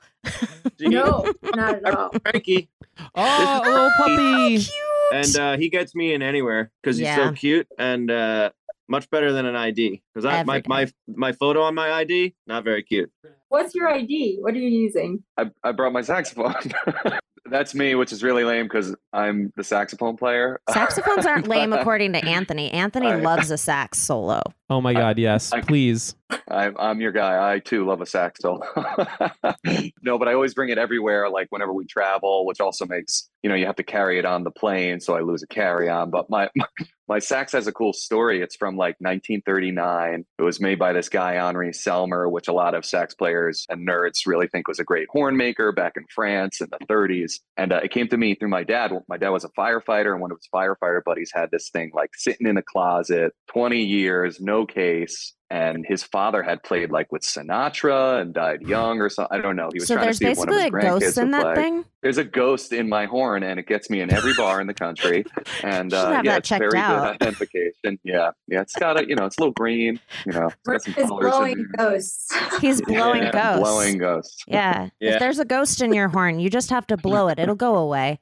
no, 0.81 1.31
not 1.55 1.77
at 1.85 1.95
all. 1.95 2.11
Frankie. 2.23 2.71
Oh, 3.15 3.61
a 3.63 3.63
little 3.71 3.91
puppy. 3.97 4.59
Cute. 4.59 4.71
And 5.13 5.37
uh, 5.37 5.57
he 5.57 5.69
gets 5.69 5.95
me 5.95 6.15
in 6.15 6.23
anywhere 6.23 6.71
because 6.83 6.97
he's 6.97 7.07
Yeah. 7.07 7.17
so 7.29 7.33
cute 7.33 7.67
and 7.79 8.11
uh, 8.11 8.51
much 8.89 9.11
better 9.11 9.33
than 9.33 9.47
an 9.47 9.57
ID. 9.57 10.03
Because 10.15 10.25
I 10.25 10.43
my, 10.45 10.57
Every 10.59 10.69
my 10.69 10.91
my 11.09 11.33
photo 11.33 11.63
on 11.63 11.75
my 11.75 11.93
ID 11.93 12.35
not 12.47 12.65
very 12.65 12.83
cute. 12.83 13.11
What's 13.49 13.75
your 13.75 13.89
ID? 13.89 14.39
What 14.41 14.55
are 14.55 14.59
you 14.59 14.69
using? 14.69 15.23
I, 15.37 15.51
I 15.63 15.73
brought 15.73 15.93
my 15.93 16.01
saxophone. 16.03 16.55
That's 17.51 17.75
me, 17.75 17.95
which 17.97 18.13
is 18.13 18.23
really 18.23 18.45
lame 18.45 18.65
because 18.67 18.95
I'm 19.13 19.53
the 19.57 19.65
saxophone 19.65 20.17
player. 20.17 20.61
Saxophones 20.71 21.27
aren't 21.27 21.49
lame 21.49 21.73
according 21.75 22.13
to 22.15 22.25
Anthony. 22.25 22.71
Anthony 22.71 23.09
I- 23.09 23.17
loves 23.17 23.51
a 23.51 23.59
sax 23.59 23.99
solo. 23.99 24.41
Oh 24.71 24.81
my 24.81 24.95
God, 24.95 25.19
yes, 25.19 25.53
I- 25.53 25.61
please. 25.61 26.15
I'm, 26.49 26.77
I'm 26.79 27.01
your 27.01 27.13
guy. 27.13 27.53
I 27.53 27.59
too 27.59 27.87
love 27.87 28.01
a 28.01 28.07
saxo. 28.07 28.61
no, 30.03 30.19
but 30.19 30.29
I 30.29 30.35
always 30.35 30.55
bring 30.55 30.71
it 30.71 30.79
everywhere, 30.79 31.29
like 31.29 31.49
whenever 31.51 31.73
we 31.73 31.87
travel, 31.87 32.47
which 32.47 32.61
also 32.61 32.87
makes, 32.87 33.29
you 33.43 33.51
know, 33.51 33.57
you 33.57 33.67
have 33.67 33.77
to 33.77 33.83
carry 33.83 34.19
it 34.19 34.25
on 34.25 34.45
the 34.45 34.51
plane. 34.51 35.01
So 35.01 35.17
I 35.17 35.21
lose 35.21 35.43
a 35.43 35.47
carry 35.47 35.89
on. 35.89 36.11
But 36.11 36.31
my, 36.31 36.51
my, 36.57 36.67
my 37.09 37.19
sax 37.19 37.53
has 37.53 37.67
a 37.67 37.73
cool 37.73 37.93
story. 37.93 38.41
It's 38.41 38.57
from 38.57 38.77
like 38.77 38.97
1939. 39.01 40.25
It 40.39 40.43
was 40.43 40.61
made 40.61 40.79
by 40.79 40.93
this 40.93 41.09
guy, 41.09 41.37
Henri 41.37 41.71
Selmer, 41.71 42.31
which 42.31 42.49
a 42.49 42.53
lot 42.53 42.75
of 42.75 42.85
sax 42.85 43.15
players 43.15 43.67
and 43.69 43.87
nerds 43.87 44.27
really 44.27 44.47
think 44.47 44.69
was 44.69 44.79
a 44.79 44.85
great 44.85 45.09
horn 45.11 45.37
maker 45.37 45.73
back 45.73 45.95
in 45.97 46.05
France 46.09 46.61
in 46.61 46.69
the 46.71 46.87
30s. 46.87 47.41
And 47.57 47.73
uh, 47.73 47.81
it 47.85 47.91
came 47.91 48.09
to 48.09 48.17
me 48.17 48.35
through 48.35 48.49
my 48.49 48.65
dad. 48.65 48.93
My 49.09 49.17
dad 49.17 49.31
was 49.31 49.45
a 49.45 49.51
firefighter, 49.51 50.13
and 50.13 50.21
one 50.21 50.33
of 50.33 50.39
his 50.39 50.49
firefighter 50.53 51.03
buddies 51.05 51.31
had 51.35 51.51
this 51.51 51.69
thing 51.71 51.91
like 51.95 52.11
sitting 52.15 52.47
in 52.47 52.57
a 52.57 52.63
closet, 52.63 53.35
20 53.49 53.83
years, 53.83 54.41
no 54.41 54.65
case 54.65 55.35
and 55.53 55.85
his 55.87 56.03
father 56.03 56.43
had 56.43 56.63
played 56.63 56.91
like 56.91 57.13
with 57.13 57.21
Sinatra 57.21 58.23
and 58.23 58.33
died 58.33 58.63
young 58.63 59.01
or 59.03 59.11
something. 59.11 59.39
I 59.39 59.43
don't 59.43 59.55
know. 59.55 59.69
He 59.71 59.81
was 59.81 59.87
So 59.89 59.97
trying 59.97 60.05
to 60.11 60.19
there's 60.19 60.19
see 60.19 60.27
if 60.29 60.39
one 60.39 60.49
of 60.49 60.55
his 60.55 60.65
a 60.65 60.71
grandkids 60.71 61.01
ghost 61.01 61.19
in 61.19 61.25
would 61.27 61.35
that 61.35 61.43
play. 61.43 61.55
thing. 61.55 61.85
There's 62.03 62.17
a 62.19 62.25
ghost 62.25 62.73
in 62.73 62.89
my 62.89 63.05
horn, 63.05 63.43
and 63.43 63.61
it 63.61 63.67
gets 63.67 63.91
me 63.91 64.01
in 64.01 64.11
every 64.11 64.33
bar 64.35 64.61
in 64.63 64.67
the 64.67 64.75
country. 64.75 65.25
And 65.63 65.93
uh, 65.95 66.23
yeah, 66.25 66.39
it's 66.39 66.49
very 66.49 66.77
out. 66.79 67.03
good 67.19 67.23
identification. 67.23 67.99
Yeah, 68.03 68.31
yeah. 68.49 68.63
It's 68.63 68.75
got 68.75 68.99
a, 69.01 69.07
you 69.07 69.15
know, 69.15 69.27
it's 69.27 69.37
a 69.39 69.41
little 69.43 69.53
green. 69.53 70.01
You 70.27 70.33
know, 70.33 70.47
it's 70.49 70.57
got 70.67 70.83
some 70.83 70.95
is 70.97 71.09
colors 71.09 71.31
blowing 71.31 71.67
ghosts. 71.79 72.35
He's 72.61 72.81
blowing 72.81 73.23
Yeah, 73.25 73.31
ghosts. 73.33 73.61
Blowing 73.61 73.99
ghosts. 73.99 74.45
Yeah. 74.49 74.89
Yeah. 75.01 75.13
If 75.13 75.19
there's 75.21 75.39
a 75.39 75.45
ghost 75.45 75.81
in 75.83 75.93
your 75.93 76.09
horn, 76.09 76.41
you 76.41 76.49
just 76.51 76.71
have 76.71 76.87
to 76.89 76.97
blow 76.97 77.29
it. 77.29 77.39
It'll 77.39 77.55
go 77.55 77.77
away. 77.77 78.19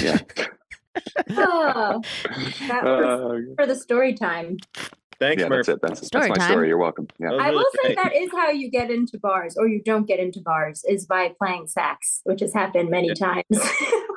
Yeah. 0.00 0.18
oh, 1.30 2.02
that 2.68 2.84
was 2.84 3.50
Uh, 3.50 3.54
for 3.56 3.66
the 3.66 3.74
story 3.76 4.14
time. 4.14 4.58
Thanks, 5.20 5.42
yeah, 5.42 5.48
Murph. 5.48 5.66
that's 5.66 5.76
it. 5.76 5.82
That's, 5.82 6.06
Story 6.06 6.28
that's 6.28 6.38
my 6.38 6.44
time. 6.46 6.50
story. 6.52 6.68
You're 6.68 6.78
welcome. 6.78 7.06
Yeah. 7.18 7.28
That 7.30 7.40
I 7.40 7.50
will 7.50 7.66
say 7.84 7.94
that 7.94 8.14
is 8.16 8.30
how 8.32 8.48
you 8.50 8.70
get 8.70 8.90
into 8.90 9.18
bars, 9.18 9.56
or 9.58 9.68
you 9.68 9.82
don't 9.84 10.06
get 10.06 10.18
into 10.18 10.40
bars, 10.40 10.82
is 10.88 11.06
by 11.06 11.34
playing 11.38 11.68
sax, 11.68 12.22
which 12.24 12.40
has 12.40 12.54
happened 12.54 12.88
many 12.90 13.08
Yeah. 13.08 13.14
times. 13.14 13.70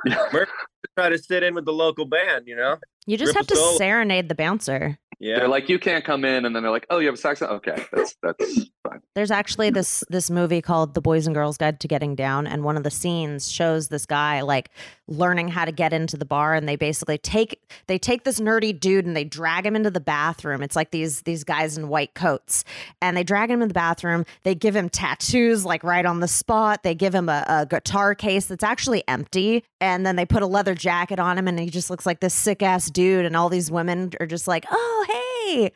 Murph 0.33 0.49
try 0.97 1.09
to 1.09 1.17
sit 1.17 1.43
in 1.43 1.55
with 1.55 1.65
the 1.65 1.73
local 1.73 2.05
band, 2.05 2.47
you 2.47 2.55
know? 2.55 2.77
You 3.05 3.17
just 3.17 3.29
Rip 3.29 3.37
have 3.37 3.47
to 3.47 3.55
solo. 3.55 3.77
serenade 3.77 4.29
the 4.29 4.35
bouncer. 4.35 4.97
Yeah. 5.19 5.39
They're 5.39 5.47
like, 5.47 5.69
you 5.69 5.79
can't 5.79 6.03
come 6.03 6.25
in, 6.25 6.45
and 6.45 6.55
then 6.55 6.63
they're 6.63 6.71
like, 6.71 6.85
oh, 6.89 6.99
you 6.99 7.05
have 7.07 7.15
a 7.15 7.17
saxophone. 7.17 7.57
Okay, 7.57 7.81
that's 7.93 8.15
that's 8.21 8.69
fine. 8.83 8.99
There's 9.15 9.31
actually 9.31 9.69
this 9.69 10.03
this 10.09 10.29
movie 10.29 10.61
called 10.61 10.95
The 10.95 11.01
Boys 11.01 11.27
and 11.27 11.33
Girls 11.35 11.57
Guide 11.57 11.79
to 11.81 11.87
Getting 11.87 12.15
Down, 12.15 12.45
and 12.47 12.63
one 12.63 12.75
of 12.75 12.83
the 12.83 12.91
scenes 12.91 13.49
shows 13.49 13.87
this 13.87 14.05
guy 14.05 14.41
like 14.41 14.69
learning 15.07 15.49
how 15.49 15.65
to 15.65 15.71
get 15.71 15.93
into 15.93 16.17
the 16.17 16.25
bar, 16.25 16.55
and 16.55 16.67
they 16.67 16.75
basically 16.75 17.17
take 17.17 17.61
they 17.87 17.97
take 17.97 18.23
this 18.25 18.39
nerdy 18.39 18.77
dude 18.77 19.05
and 19.05 19.15
they 19.15 19.23
drag 19.23 19.65
him 19.65 19.75
into 19.75 19.91
the 19.91 20.01
bathroom. 20.01 20.61
It's 20.61 20.75
like 20.75 20.91
these 20.91 21.21
these 21.21 21.45
guys 21.45 21.77
in 21.77 21.87
white 21.87 22.15
coats, 22.15 22.65
and 23.01 23.15
they 23.15 23.23
drag 23.23 23.49
him 23.49 23.61
in 23.61 23.69
the 23.69 23.73
bathroom. 23.73 24.25
They 24.43 24.55
give 24.55 24.75
him 24.75 24.89
tattoos 24.89 25.63
like 25.63 25.83
right 25.83 26.05
on 26.05 26.19
the 26.19 26.27
spot. 26.27 26.83
They 26.83 26.95
give 26.95 27.15
him 27.15 27.29
a, 27.29 27.45
a 27.47 27.65
guitar 27.65 28.13
case 28.13 28.47
that's 28.47 28.63
actually 28.63 29.03
empty, 29.07 29.63
and 29.79 30.05
then 30.05 30.17
they 30.17 30.25
put 30.25 30.41
a 30.41 30.47
leather 30.47 30.72
jacket 30.75 31.19
on 31.19 31.37
him, 31.37 31.47
and 31.47 31.59
he 31.59 31.69
just 31.69 31.89
looks 31.89 32.05
like 32.05 32.19
this 32.19 32.33
sick 32.33 32.61
ass 32.61 32.89
dude. 32.89 33.25
And 33.25 33.35
all 33.35 33.49
these 33.49 33.69
women 33.71 34.11
are 34.19 34.25
just 34.25 34.47
like, 34.47 34.65
"Oh, 34.71 35.05
hey." 35.45 35.71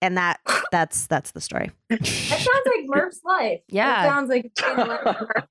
And 0.00 0.16
that 0.16 0.40
that's 0.72 1.06
that's 1.06 1.30
the 1.30 1.40
story. 1.40 1.70
that 1.90 2.04
sounds 2.04 2.48
like 2.66 2.84
Murph's 2.86 3.20
life. 3.24 3.60
Yeah. 3.68 4.02
That 4.02 4.08
sounds 4.08 4.28
like 4.28 4.52
being 4.64 4.88
like 4.88 5.46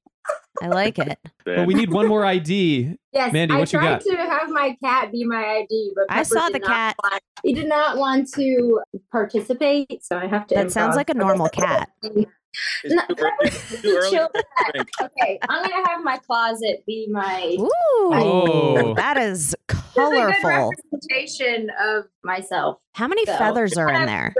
I 0.62 0.68
like 0.68 1.00
it. 1.00 1.18
But 1.46 1.66
we 1.66 1.74
need 1.74 1.92
one 1.92 2.08
more 2.08 2.24
ID. 2.24 2.96
Yes, 3.12 3.34
Mandy, 3.34 3.56
I 3.56 3.60
what 3.60 3.74
you 3.74 3.80
tried 3.80 4.04
got? 4.04 4.12
to 4.12 4.16
have 4.18 4.50
my 4.50 4.78
cat 4.84 5.12
be 5.12 5.26
my 5.26 5.44
ID, 5.44 5.94
but 5.96 6.06
I 6.10 6.22
saw 6.24 6.50
the 6.50 6.60
cat. 6.60 6.96
want- 7.02 7.24
he 7.44 7.54
did 7.54 7.68
not 7.68 7.98
want 7.98 8.32
to 8.36 8.80
participate, 9.12 10.04
so 10.04 10.18
I 10.18 10.28
have 10.28 10.46
to. 10.48 10.56
That 10.56 10.72
sounds 10.72 10.96
like 10.96 11.10
a 11.10 11.16
normal 11.16 11.50
cat. 11.50 11.90
It's 12.84 12.94
No, 12.94 13.02
too 13.16 13.16
early, 13.24 13.50
too 13.82 13.98
early 13.98 14.10
chill 14.12 14.30
for 14.34 14.42
cat. 14.58 14.72
drink. 14.74 14.90
Okay, 15.02 15.40
I'm 15.50 15.64
gonna 15.70 15.88
have 15.90 16.04
my 16.04 16.18
closet 16.18 16.84
be 16.86 17.08
my 17.10 17.56
Ooh, 17.60 17.70
Oh. 18.14 18.94
that 18.96 19.18
is 19.18 19.22
This 19.32 19.48
is 19.50 19.54
a 19.54 19.58
good 19.68 19.78
colorful. 19.96 20.72
representation 20.72 21.70
of 21.82 22.06
myself. 22.24 22.80
How 22.94 23.08
many 23.08 23.26
So- 23.26 23.38
feathers 23.38 23.78
are 23.78 23.90
in 23.92 24.06
there? 24.06 24.34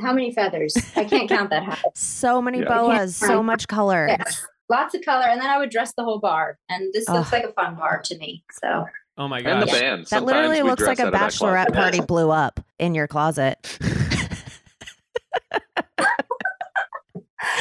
How 0.00 0.12
many 0.12 0.32
feathers? 0.32 0.76
I 0.96 1.04
can't 1.04 1.28
count 1.28 1.50
that 1.50 1.62
high. 1.64 1.78
So 1.94 2.40
many 2.42 2.60
Yeah. 2.60 2.68
boas, 2.68 3.16
so 3.16 3.42
much 3.42 3.68
color. 3.68 4.06
Yes. 4.08 4.46
Lots 4.68 4.94
of 4.96 5.02
color, 5.04 5.26
and 5.26 5.40
then 5.40 5.48
I 5.48 5.58
would 5.58 5.70
dress 5.70 5.92
the 5.96 6.02
whole 6.02 6.18
bar, 6.18 6.58
and 6.68 6.92
this 6.92 7.08
looks 7.08 7.30
like 7.32 7.44
a 7.44 7.52
fun 7.52 7.76
bar 7.76 8.00
to 8.06 8.18
me. 8.18 8.42
So 8.62 8.86
Oh 9.16 9.28
my 9.28 9.40
god! 9.40 9.52
and 9.52 9.62
the 9.62 9.66
gosh. 9.66 9.80
band. 9.80 10.00
That 10.02 10.08
Sometimes 10.08 10.26
literally 10.26 10.62
looks 10.62 10.82
like 10.82 10.98
a 10.98 11.02
out 11.02 11.06
of 11.08 11.12
that 11.12 11.30
bachelorette 11.32 11.72
party 11.72 12.00
blew 12.00 12.30
up 12.32 12.58
in 12.80 12.94
your 12.94 13.06
closet. 13.06 13.78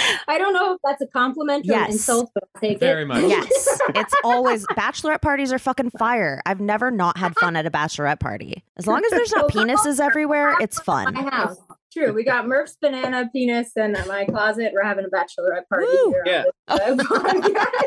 I 0.27 0.37
don't 0.37 0.53
know 0.53 0.73
if 0.73 0.79
that's 0.83 1.01
a 1.01 1.07
compliment 1.07 1.65
or 1.65 1.71
Yes. 1.73 1.85
an 1.87 1.91
insult, 1.93 2.31
but 2.33 2.43
I'll 2.55 2.61
take 2.61 2.79
Very 2.79 3.03
it. 3.03 3.07
much. 3.07 3.23
Yes, 3.23 3.79
it's 3.89 4.13
always 4.23 4.65
bachelorette 4.71 5.21
parties 5.21 5.51
are 5.53 5.59
fucking 5.59 5.91
fire. 5.91 6.41
I've 6.45 6.59
never 6.59 6.91
not 6.91 7.17
had 7.17 7.35
fun 7.37 7.55
at 7.55 7.65
a 7.65 7.71
bachelorette 7.71 8.19
party. 8.19 8.63
As 8.77 8.87
long 8.87 9.03
as 9.05 9.11
there's 9.11 9.31
not 9.31 9.49
penises 9.51 9.99
everywhere, 9.99 10.55
it's 10.59 10.79
fun. 10.79 11.13
My 11.13 11.29
house. 11.29 11.57
True. 11.93 12.11
We 12.13 12.23
got 12.25 12.45
Murph's 12.47 12.75
banana 12.81 13.29
penis 13.31 13.71
in 13.77 13.93
my 14.07 14.25
closet. 14.25 14.71
We're 14.73 14.83
having 14.83 15.05
a 15.05 15.09
bachelorette 15.09 15.67
party. 15.69 15.85
Woo. 15.87 16.11
here 16.11 16.23
Yeah. 16.25 16.43
on 16.67 16.97
this, 16.97 17.07
podcast. 17.07 17.85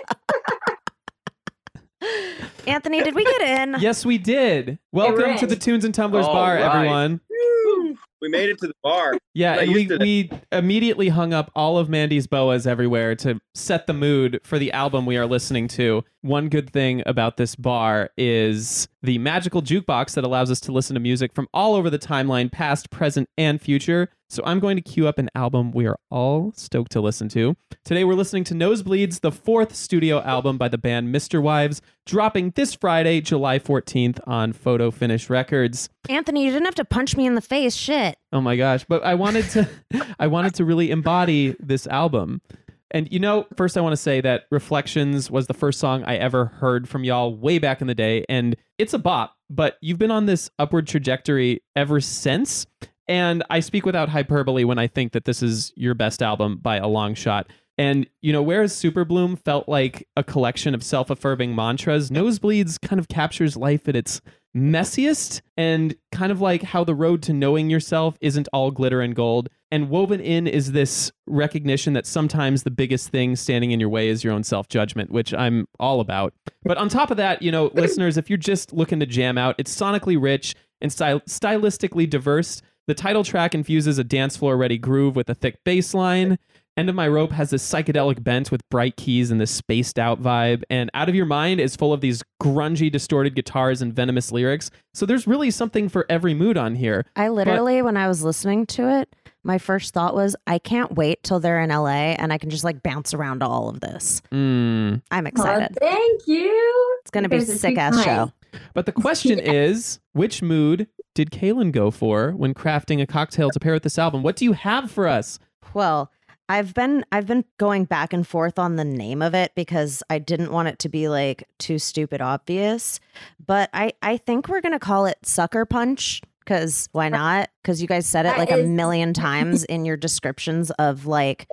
Anthony, 2.66 3.02
did 3.02 3.14
we 3.14 3.24
get 3.24 3.40
in? 3.42 3.76
Yes, 3.80 4.06
we 4.06 4.18
did. 4.18 4.78
Welcome 4.92 5.36
to 5.38 5.46
the 5.46 5.56
Tunes 5.56 5.84
and 5.84 5.94
Tumblers 5.94 6.26
All 6.26 6.32
bar, 6.32 6.54
right. 6.54 6.62
everyone. 6.64 7.20
We 7.28 7.96
We 8.20 8.28
made 8.28 8.48
it 8.48 8.58
to 8.58 8.66
the 8.66 8.74
bar. 8.82 9.14
Yeah, 9.34 9.54
and 9.60 9.72
we, 9.72 9.86
to- 9.86 9.98
we 9.98 10.30
immediately 10.50 11.08
hung 11.08 11.32
up 11.32 11.50
all 11.54 11.78
of 11.78 11.88
Mandy's 11.88 12.26
boas 12.26 12.66
everywhere 12.66 13.14
to 13.16 13.38
set 13.54 13.86
the 13.86 13.92
mood 13.92 14.40
for 14.42 14.58
the 14.58 14.72
album 14.72 15.06
we 15.06 15.16
are 15.16 15.26
listening 15.26 15.68
to. 15.68 16.02
One 16.22 16.48
good 16.48 16.70
thing 16.70 17.02
about 17.06 17.36
this 17.36 17.54
bar 17.54 18.10
is 18.16 18.88
the 19.02 19.18
magical 19.18 19.62
jukebox 19.62 20.14
that 20.14 20.24
allows 20.24 20.50
us 20.50 20.58
to 20.60 20.72
listen 20.72 20.94
to 20.94 21.00
music 21.00 21.32
from 21.32 21.46
all 21.54 21.74
over 21.74 21.90
the 21.90 21.98
timeline, 21.98 22.50
past, 22.50 22.90
present, 22.90 23.28
and 23.38 23.60
future. 23.60 24.08
So 24.30 24.42
I'm 24.44 24.60
going 24.60 24.76
to 24.76 24.82
queue 24.82 25.08
up 25.08 25.18
an 25.18 25.30
album 25.34 25.72
we 25.72 25.86
are 25.86 25.98
all 26.10 26.52
stoked 26.54 26.92
to 26.92 27.00
listen 27.00 27.30
to. 27.30 27.56
Today 27.82 28.04
we're 28.04 28.12
listening 28.12 28.44
to 28.44 28.54
Nosebleeds, 28.54 29.20
the 29.20 29.32
fourth 29.32 29.74
studio 29.74 30.20
album 30.20 30.58
by 30.58 30.68
the 30.68 30.76
band 30.76 31.14
MisterWives, 31.14 31.80
dropping 32.04 32.50
this 32.50 32.74
Friday, 32.74 33.22
July 33.22 33.58
14th 33.58 34.20
on 34.26 34.52
Photo 34.52 34.90
Finish 34.90 35.30
Records. 35.30 35.88
Anthony, 36.10 36.44
you 36.44 36.50
didn't 36.50 36.66
have 36.66 36.74
to 36.74 36.84
punch 36.84 37.16
me 37.16 37.24
in 37.24 37.36
the 37.36 37.40
face. 37.40 37.74
Shit. 37.74 38.18
Oh 38.30 38.42
my 38.42 38.56
gosh! 38.56 38.84
But 38.86 39.02
I 39.02 39.14
wanted 39.14 39.48
to, 39.50 39.68
I 40.18 40.26
wanted 40.26 40.54
to 40.56 40.64
really 40.66 40.90
embody 40.90 41.56
this 41.58 41.86
album. 41.86 42.42
And 42.90 43.10
you 43.10 43.18
know, 43.18 43.46
first 43.56 43.78
I 43.78 43.80
want 43.80 43.92
to 43.94 43.98
say 43.98 44.20
that 44.20 44.42
Reflections 44.50 45.30
was 45.30 45.46
the 45.46 45.54
first 45.54 45.78
song 45.80 46.04
I 46.04 46.16
ever 46.16 46.46
heard 46.46 46.86
from 46.86 47.02
y'all 47.02 47.34
way 47.34 47.58
back 47.58 47.80
in 47.80 47.86
the 47.86 47.94
day, 47.94 48.26
and 48.28 48.56
it's 48.76 48.92
a 48.92 48.98
bop. 48.98 49.36
But 49.48 49.78
you've 49.80 49.98
been 49.98 50.10
on 50.10 50.26
this 50.26 50.50
upward 50.58 50.86
trajectory 50.86 51.62
ever 51.74 52.02
since. 52.02 52.66
And 53.08 53.42
I 53.50 53.60
speak 53.60 53.86
without 53.86 54.08
hyperbole 54.08 54.64
when 54.64 54.78
I 54.78 54.86
think 54.86 55.12
that 55.12 55.24
this 55.24 55.42
is 55.42 55.72
your 55.76 55.94
best 55.94 56.22
album 56.22 56.58
by 56.58 56.76
a 56.76 56.86
long 56.86 57.14
shot. 57.14 57.50
And 57.78 58.08
you 58.20 58.32
know, 58.32 58.42
whereas 58.42 58.74
Super 58.74 59.04
Bloom 59.04 59.36
felt 59.36 59.68
like 59.68 60.06
a 60.16 60.24
collection 60.24 60.74
of 60.74 60.82
self-affirming 60.82 61.54
mantras, 61.54 62.10
Nosebleeds 62.10 62.80
kind 62.80 62.98
of 62.98 63.08
captures 63.08 63.56
life 63.56 63.88
at 63.88 63.94
its 63.94 64.20
messiest 64.56 65.40
and 65.56 65.94
kind 66.10 66.32
of 66.32 66.40
like 66.40 66.62
how 66.62 66.82
the 66.82 66.94
road 66.94 67.22
to 67.22 67.32
knowing 67.32 67.70
yourself 67.70 68.16
isn't 68.20 68.48
all 68.52 68.70
glitter 68.70 69.00
and 69.00 69.14
gold. 69.14 69.48
And 69.70 69.90
woven 69.90 70.20
in 70.20 70.46
is 70.46 70.72
this 70.72 71.12
recognition 71.26 71.92
that 71.92 72.06
sometimes 72.06 72.62
the 72.62 72.70
biggest 72.70 73.10
thing 73.10 73.36
standing 73.36 73.70
in 73.70 73.78
your 73.78 73.90
way 73.90 74.08
is 74.08 74.24
your 74.24 74.32
own 74.32 74.42
self 74.42 74.68
judgment, 74.68 75.10
which 75.10 75.34
I'm 75.34 75.66
all 75.78 76.00
about. 76.00 76.32
But 76.62 76.78
on 76.78 76.88
top 76.88 77.10
of 77.10 77.16
that, 77.18 77.42
you 77.42 77.52
know, 77.52 77.66
listeners, 77.74 78.16
if 78.16 78.30
you're 78.30 78.38
just 78.38 78.72
looking 78.72 78.98
to 79.00 79.06
jam 79.06 79.38
out, 79.38 79.54
it's 79.58 79.74
sonically 79.74 80.20
rich 80.20 80.54
and 80.80 80.90
styl- 80.90 81.20
stylistically 81.20 82.08
diverse. 82.08 82.62
The 82.88 82.94
title 82.94 83.22
track 83.22 83.54
infuses 83.54 83.98
a 83.98 84.04
dance 84.04 84.38
floor 84.38 84.56
ready 84.56 84.78
groove 84.78 85.14
with 85.14 85.28
a 85.28 85.34
thick 85.34 85.62
bass 85.62 85.92
line. 85.92 86.38
End 86.74 86.88
of 86.88 86.94
My 86.94 87.06
Rope 87.06 87.32
has 87.32 87.50
this 87.50 87.70
psychedelic 87.70 88.24
bent 88.24 88.50
with 88.50 88.66
bright 88.70 88.96
keys 88.96 89.30
and 89.30 89.38
this 89.38 89.50
spaced 89.50 89.98
out 89.98 90.22
vibe. 90.22 90.62
And 90.70 90.88
Out 90.94 91.10
of 91.10 91.14
Your 91.14 91.26
Mind 91.26 91.60
is 91.60 91.76
full 91.76 91.92
of 91.92 92.00
these 92.00 92.22
grungy, 92.42 92.90
distorted 92.90 93.34
guitars 93.34 93.82
and 93.82 93.92
venomous 93.92 94.32
lyrics. 94.32 94.70
So 94.94 95.04
there's 95.04 95.26
really 95.26 95.50
something 95.50 95.90
for 95.90 96.06
every 96.08 96.32
mood 96.32 96.56
on 96.56 96.76
here. 96.76 97.04
I 97.14 97.28
literally, 97.28 97.82
when 97.82 97.98
I 97.98 98.08
was 98.08 98.24
listening 98.24 98.64
to 98.68 98.88
it, 99.00 99.14
my 99.44 99.58
first 99.58 99.92
thought 99.92 100.14
was, 100.14 100.34
I 100.46 100.58
can't 100.58 100.92
wait 100.92 101.22
till 101.22 101.40
they're 101.40 101.60
in 101.60 101.68
LA 101.68 102.14
and 102.16 102.32
I 102.32 102.38
can 102.38 102.48
just 102.48 102.64
like 102.64 102.82
bounce 102.82 103.12
around 103.12 103.40
to 103.40 103.46
all 103.46 103.68
of 103.68 103.80
this. 103.80 104.22
Mm. 104.32 105.02
I'm 105.10 105.26
Aw, 105.26 105.28
excited. 105.28 105.76
thank 105.78 106.26
you. 106.26 106.98
It's 107.02 107.10
going 107.10 107.24
to 107.24 107.28
be 107.28 107.36
a 107.36 107.42
sick 107.42 107.76
ass 107.76 108.02
show. 108.02 108.32
But 108.72 108.86
the 108.86 108.92
question 108.92 109.38
is, 109.38 110.00
which 110.14 110.40
mood 110.40 110.86
did 111.18 111.32
Kaylin 111.32 111.72
go 111.72 111.90
for 111.90 112.30
when 112.30 112.54
crafting 112.54 113.02
a 113.02 113.06
cocktail 113.06 113.50
to 113.50 113.58
pair 113.58 113.72
with 113.72 113.82
this 113.82 113.98
album? 113.98 114.22
What 114.22 114.36
do 114.36 114.44
you 114.44 114.52
have 114.52 114.88
for 114.88 115.08
us? 115.08 115.40
Well, 115.74 116.12
I've 116.48 116.74
been 116.74 117.04
I've 117.10 117.26
been 117.26 117.44
going 117.58 117.86
back 117.86 118.12
and 118.12 118.24
forth 118.24 118.56
on 118.56 118.76
the 118.76 118.84
name 118.84 119.20
of 119.20 119.34
it 119.34 119.50
because 119.56 120.00
I 120.08 120.20
didn't 120.20 120.52
want 120.52 120.68
it 120.68 120.78
to 120.78 120.88
be 120.88 121.08
like 121.08 121.42
too 121.58 121.80
stupid 121.80 122.20
obvious. 122.20 123.00
But 123.44 123.68
I 123.74 123.94
I 124.00 124.18
think 124.18 124.46
we're 124.46 124.60
gonna 124.60 124.78
call 124.78 125.06
it 125.06 125.18
Sucker 125.24 125.66
Punch 125.66 126.22
because 126.38 126.88
why 126.92 127.08
not? 127.08 127.50
Because 127.64 127.82
you 127.82 127.88
guys 127.88 128.06
said 128.06 128.24
it 128.24 128.38
like 128.38 128.52
a 128.52 128.58
million 128.58 129.12
times 129.12 129.64
in 129.64 129.84
your 129.84 129.96
descriptions 129.96 130.70
of 130.78 131.04
like 131.04 131.48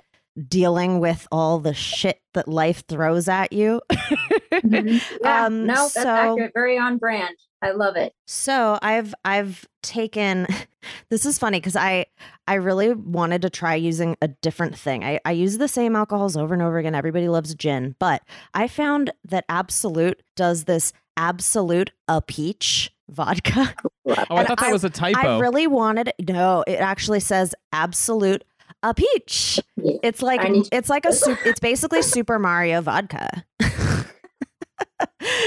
dealing 0.48 0.98
with 1.00 1.26
all 1.32 1.58
the 1.58 1.74
shit 1.74 2.20
that 2.34 2.46
life 2.48 2.84
throws 2.88 3.28
at 3.28 3.52
you. 3.52 3.80
Mhm. 3.90 5.00
Yeah, 5.22 5.46
Um, 5.46 5.66
no, 5.66 5.74
that's 5.74 5.94
so- 5.94 6.08
accurate. 6.08 6.52
Very 6.54 6.78
on 6.78 6.98
brand. 6.98 7.36
I 7.62 7.70
love 7.72 7.96
it. 7.96 8.12
So 8.26 8.78
I've 8.82 9.14
I've 9.24 9.66
taken 9.82 10.46
this 11.10 11.24
is 11.26 11.38
funny 11.38 11.58
because 11.58 11.74
I 11.76 12.06
I 12.46 12.54
really 12.54 12.92
wanted 12.92 13.42
to 13.42 13.50
try 13.50 13.74
using 13.74 14.16
a 14.22 14.28
different 14.28 14.76
thing. 14.78 15.02
I, 15.04 15.20
I 15.24 15.32
use 15.32 15.58
the 15.58 15.68
same 15.68 15.96
alcohols 15.96 16.36
over 16.36 16.52
and 16.54 16.62
over 16.62 16.78
again. 16.78 16.94
Everybody 16.94 17.28
loves 17.28 17.54
gin, 17.54 17.96
but 17.98 18.22
I 18.54 18.68
found 18.68 19.10
that 19.24 19.44
Absolut 19.48 20.22
does 20.36 20.64
this 20.64 20.92
absolute 21.16 21.90
a 22.08 22.20
peach 22.22 22.92
vodka. 23.08 23.74
Oh, 24.08 24.12
I 24.12 24.38
And 24.38 24.46
thought 24.48 24.58
that 24.60 24.68
I- 24.68 24.72
was 24.72 24.84
a 24.84 24.90
typo. 24.90 25.18
I 25.18 25.38
really 25.40 25.66
wanted 25.66 26.12
no, 26.28 26.62
it 26.68 26.76
actually 26.76 27.18
says 27.20 27.54
absolute 27.72 28.44
a 28.82 28.94
peach. 28.94 29.60
It's 29.76 30.22
like 30.22 30.40
it's 30.72 30.88
like 30.88 31.04
a 31.04 31.12
soup. 31.12 31.38
It's 31.44 31.60
basically 31.60 32.02
Super 32.02 32.38
Mario 32.38 32.80
vodka. 32.80 33.44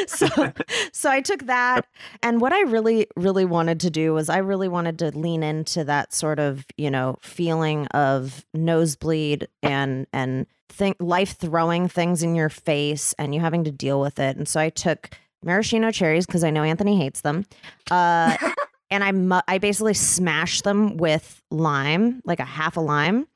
so 0.08 0.28
so 0.92 1.10
I 1.10 1.22
took 1.22 1.46
that 1.46 1.86
and 2.22 2.42
what 2.42 2.54
I 2.54 2.62
really 2.62 3.08
really 3.16 3.46
wanted 3.46 3.80
to 3.82 3.90
do 3.90 4.14
was 4.14 4.30
I 4.30 4.38
really 4.38 4.68
wanted 4.68 5.00
to 5.00 5.18
lean 5.18 5.44
into 5.44 5.84
that 5.86 6.14
sort 6.14 6.40
of, 6.40 6.66
you 6.78 6.92
know, 6.92 7.18
feeling 7.22 7.88
of 7.88 8.46
nosebleed 8.54 9.48
and 9.64 10.08
and 10.14 10.46
think 10.70 10.98
life 11.00 11.38
throwing 11.38 11.88
things 11.88 12.24
in 12.24 12.36
your 12.36 12.50
face 12.50 13.14
and 13.18 13.34
you 13.34 13.42
having 13.42 13.64
to 13.66 13.72
deal 13.72 14.00
with 14.00 14.20
it. 14.20 14.38
And 14.38 14.48
so 14.48 14.60
I 14.60 14.70
took 14.70 15.10
maraschino 15.44 15.92
cherries 15.92 16.26
because 16.26 16.44
I 16.44 16.50
know 16.50 16.64
Anthony 16.64 16.98
hates 16.98 17.22
them. 17.22 17.46
Uh 17.90 18.38
and 18.92 19.04
I 19.04 19.12
mu- 19.12 19.42
I 19.48 19.58
basically 19.58 19.94
smashed 19.94 20.64
them 20.64 20.98
with 20.98 21.42
lime, 21.52 22.22
like 22.26 22.40
a 22.40 22.46
half 22.46 22.78
a 22.78 22.82
lime, 22.82 23.28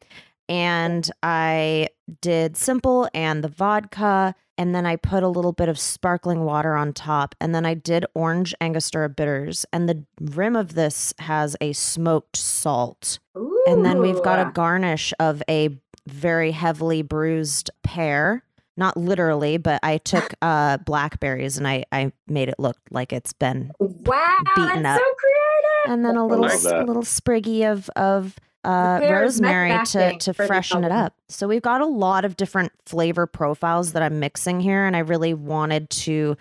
and 0.50 1.10
I 1.22 1.90
did 2.22 2.58
simple 2.58 3.08
and 3.14 3.44
the 3.44 3.48
vodka, 3.48 4.36
and 4.58 4.76
then 4.76 4.86
I 4.86 4.98
put 4.98 5.24
a 5.24 5.28
little 5.28 5.54
bit 5.54 5.70
of 5.70 5.80
sparkling 5.80 6.44
water 6.44 6.76
on 6.76 6.94
top, 6.94 7.36
and 7.40 7.56
then 7.56 7.66
I 7.66 7.74
did 7.74 8.06
orange 8.14 8.54
Angostura 8.62 9.10
bitters, 9.10 9.66
and 9.72 9.88
the 9.88 10.04
rim 10.20 10.56
of 10.56 10.76
this 10.76 11.14
has 11.20 11.56
a 11.62 11.74
smoked 11.74 12.36
salt, 12.36 13.20
and 13.68 13.86
then 13.86 14.00
we've 14.00 14.22
got 14.24 14.46
a 14.46 14.52
garnish 14.52 15.14
of 15.20 15.42
a 15.50 15.70
very 16.08 16.52
heavily 16.52 17.02
bruised 17.02 17.70
pear. 17.82 18.44
Not 18.76 18.98
literally, 18.98 19.58
but 19.58 19.80
I 19.84 19.98
took 19.98 20.34
uh, 20.42 20.78
blackberries 20.78 21.58
and 21.58 21.68
I, 21.68 21.86
I 21.92 22.12
made 22.28 22.50
it 22.50 22.56
look 22.58 22.78
like 22.90 23.14
it's 23.14 23.34
been 23.34 23.72
wow, 23.80 24.38
beaten 24.56 24.84
that's 24.84 25.00
up. 25.00 25.06
so 25.06 25.14
creative. 25.16 25.94
and 25.94 26.06
then 26.06 26.16
a 26.18 26.26
little 26.26 26.44
love 26.46 26.52
s- 26.54 26.64
that. 26.64 26.86
little 26.88 27.04
spriggy 27.04 27.72
of 27.72 27.90
of 27.96 28.36
uh, 28.64 29.00
rosemary 29.02 29.78
to 29.86 30.18
to 30.18 30.34
freshen 30.34 30.84
it 30.84 30.92
up. 30.92 31.14
So 31.30 31.48
we've 31.48 31.62
got 31.62 31.82
a 31.82 31.86
lot 31.86 32.24
of 32.26 32.36
different 32.38 32.72
flavor 32.86 33.28
profiles 33.28 33.92
that 33.94 34.02
I'm 34.02 34.20
mixing 34.20 34.60
here, 34.62 34.86
and 34.86 34.96
I 34.96 35.00
really 35.00 35.34
wanted 35.34 35.90
to, 35.90 36.38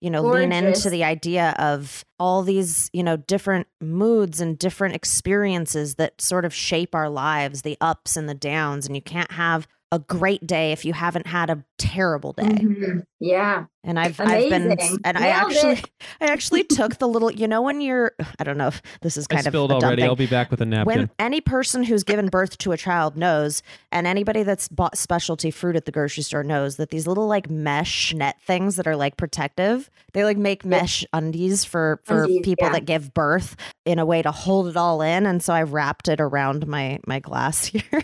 you 0.00 0.10
know, 0.10 0.22
lean 0.22 0.52
into 0.52 0.88
the 0.88 1.04
idea 1.04 1.54
of 1.58 2.04
all 2.18 2.42
these, 2.42 2.88
you 2.94 3.02
know, 3.02 3.18
different 3.18 3.66
moods 3.80 4.40
and 4.40 4.58
different 4.58 4.94
experiences 4.94 5.96
that 5.96 6.20
sort 6.20 6.46
of 6.46 6.54
shape 6.54 6.94
our 6.94 7.10
lives, 7.10 7.60
the 7.62 7.76
ups 7.80 8.16
and 8.16 8.26
the 8.26 8.34
downs, 8.34 8.86
and 8.86 8.96
you 8.96 9.02
can't 9.02 9.32
have 9.32 9.68
a 9.92 9.98
great 10.00 10.44
day 10.46 10.72
if 10.72 10.84
you 10.84 10.92
haven't 10.92 11.26
had 11.28 11.48
a 11.48 11.64
terrible 11.78 12.32
day 12.32 12.42
Mhm. 12.42 13.02
Yeah. 13.20 13.66
and 13.84 14.00
I've 14.00 14.18
I've 14.18 14.50
been 14.50 14.72
Amazing. 14.72 14.98
and 15.04 15.16
I 15.16 15.28
actually 15.28 15.72
it. 15.74 15.90
I 16.20 16.26
actually 16.26 16.64
took 16.64 16.98
the 16.98 17.06
little 17.06 17.30
you 17.30 17.46
know 17.46 17.62
when 17.62 17.80
you're 17.80 18.12
I 18.40 18.44
don't 18.44 18.58
know 18.58 18.66
if 18.66 18.82
this 19.02 19.16
is 19.16 19.26
I 19.30 19.36
kind 19.36 19.46
of 19.46 19.52
spilled 19.52 19.70
a 19.70 19.74
already. 19.74 20.02
I'll 20.02 20.16
be 20.16 20.26
back 20.26 20.50
with 20.50 20.60
a 20.60 20.66
napkin. 20.66 20.86
when 20.86 21.10
any 21.20 21.40
person 21.40 21.84
who's 21.84 22.02
given 22.02 22.26
birth 22.28 22.58
to 22.58 22.72
a 22.72 22.76
child 22.76 23.16
knows 23.16 23.62
and 23.92 24.06
anybody 24.08 24.42
that's 24.42 24.66
bought 24.68 24.98
specialty 24.98 25.50
fruit 25.52 25.76
at 25.76 25.84
the 25.84 25.92
grocery 25.92 26.24
store 26.24 26.42
knows 26.42 26.76
that 26.76 26.90
these 26.90 27.06
little 27.06 27.28
like 27.28 27.48
mesh 27.48 28.12
net 28.12 28.36
things 28.44 28.74
that 28.76 28.88
are 28.88 28.96
like 28.96 29.16
protective 29.16 29.88
they 30.14 30.24
like 30.24 30.36
make 30.36 30.64
mesh 30.64 31.04
undies 31.12 31.64
for 31.64 32.00
for 32.04 32.24
Undies, 32.24 32.40
people 32.42 32.66
yeah. 32.66 32.72
that 32.72 32.86
give 32.86 33.14
birth 33.14 33.54
in 33.84 33.98
a 34.00 34.04
way 34.06 34.20
to 34.20 34.32
hold 34.32 34.66
it 34.66 34.76
all 34.76 35.00
in 35.00 35.26
and 35.26 35.42
so 35.44 35.52
I 35.54 35.62
wrapped 35.62 36.08
it 36.08 36.20
around 36.20 36.66
my 36.66 36.98
my 37.06 37.20
glass 37.20 37.66
here 37.66 38.02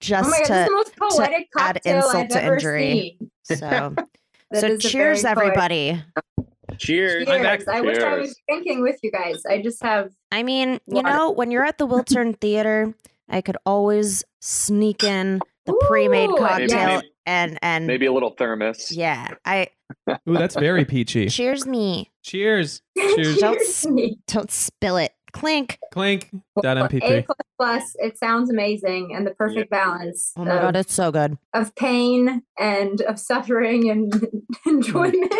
just 0.00 0.26
oh 0.26 0.30
my 0.30 0.38
god, 0.38 0.46
to 0.46 0.52
this 0.52 0.68
the 0.68 0.74
most 0.74 0.96
poetic 0.96 1.48
add 1.58 1.80
insult 1.84 2.14
I've 2.16 2.28
to 2.30 2.44
injury. 2.54 3.16
seen. 3.18 3.30
so 3.58 3.94
so 4.54 4.76
cheers 4.78 5.24
everybody 5.24 6.02
Cheers. 6.78 7.28
I'm 7.28 7.42
back. 7.42 7.58
Cheers. 7.60 7.68
I 7.68 7.80
wish 7.80 7.98
I 7.98 8.14
was 8.16 8.36
drinking 8.48 8.80
with 8.82 8.96
you 9.02 9.10
guys. 9.10 9.42
I 9.44 9.60
just 9.60 9.82
have 9.82 10.12
I 10.30 10.42
mean, 10.44 10.74
you 10.86 10.96
Water. 11.02 11.08
know, 11.08 11.30
when 11.32 11.50
you're 11.50 11.64
at 11.64 11.78
the 11.78 11.86
Wiltern 11.86 12.36
Theater, 12.40 12.94
I 13.28 13.40
could 13.40 13.56
always 13.66 14.24
sneak 14.40 15.02
in 15.02 15.40
the 15.66 15.74
pre-made 15.88 16.30
cocktail 16.38 16.68
maybe- 16.96 17.12
and 17.26 17.58
and 17.60 17.86
Maybe 17.86 18.06
a 18.06 18.12
little 18.12 18.30
thermos. 18.30 18.92
yeah, 18.92 19.28
I 19.44 19.66
Ooh, 20.08 20.34
that's 20.34 20.54
very 20.54 20.84
peachy. 20.84 21.28
cheers 21.28 21.66
me. 21.66 22.10
Cheers. 22.22 22.82
Cheers. 22.98 23.38
Cheers. 23.40 23.86
me. 23.88 24.18
Don't 24.28 24.50
spill 24.50 24.96
it. 24.96 25.12
Clink. 25.32 25.78
Clink. 25.92 26.30
Dot 26.62 26.76
A 26.78 26.82
MP3. 26.82 27.24
plus 27.26 27.36
plus. 27.58 27.96
It 27.98 28.18
sounds 28.18 28.50
amazing 28.50 29.14
and 29.14 29.26
the 29.26 29.32
perfect 29.32 29.70
balance 29.70 30.32
Oh 30.36 30.44
my 30.44 30.54
of, 30.56 30.62
god, 30.62 30.76
it's 30.76 30.94
so 30.94 31.10
good. 31.12 31.36
of 31.54 31.74
pain 31.74 32.42
and 32.58 33.00
of 33.02 33.18
suffering 33.18 33.90
and 33.90 34.12
enjoyment. 34.66 35.32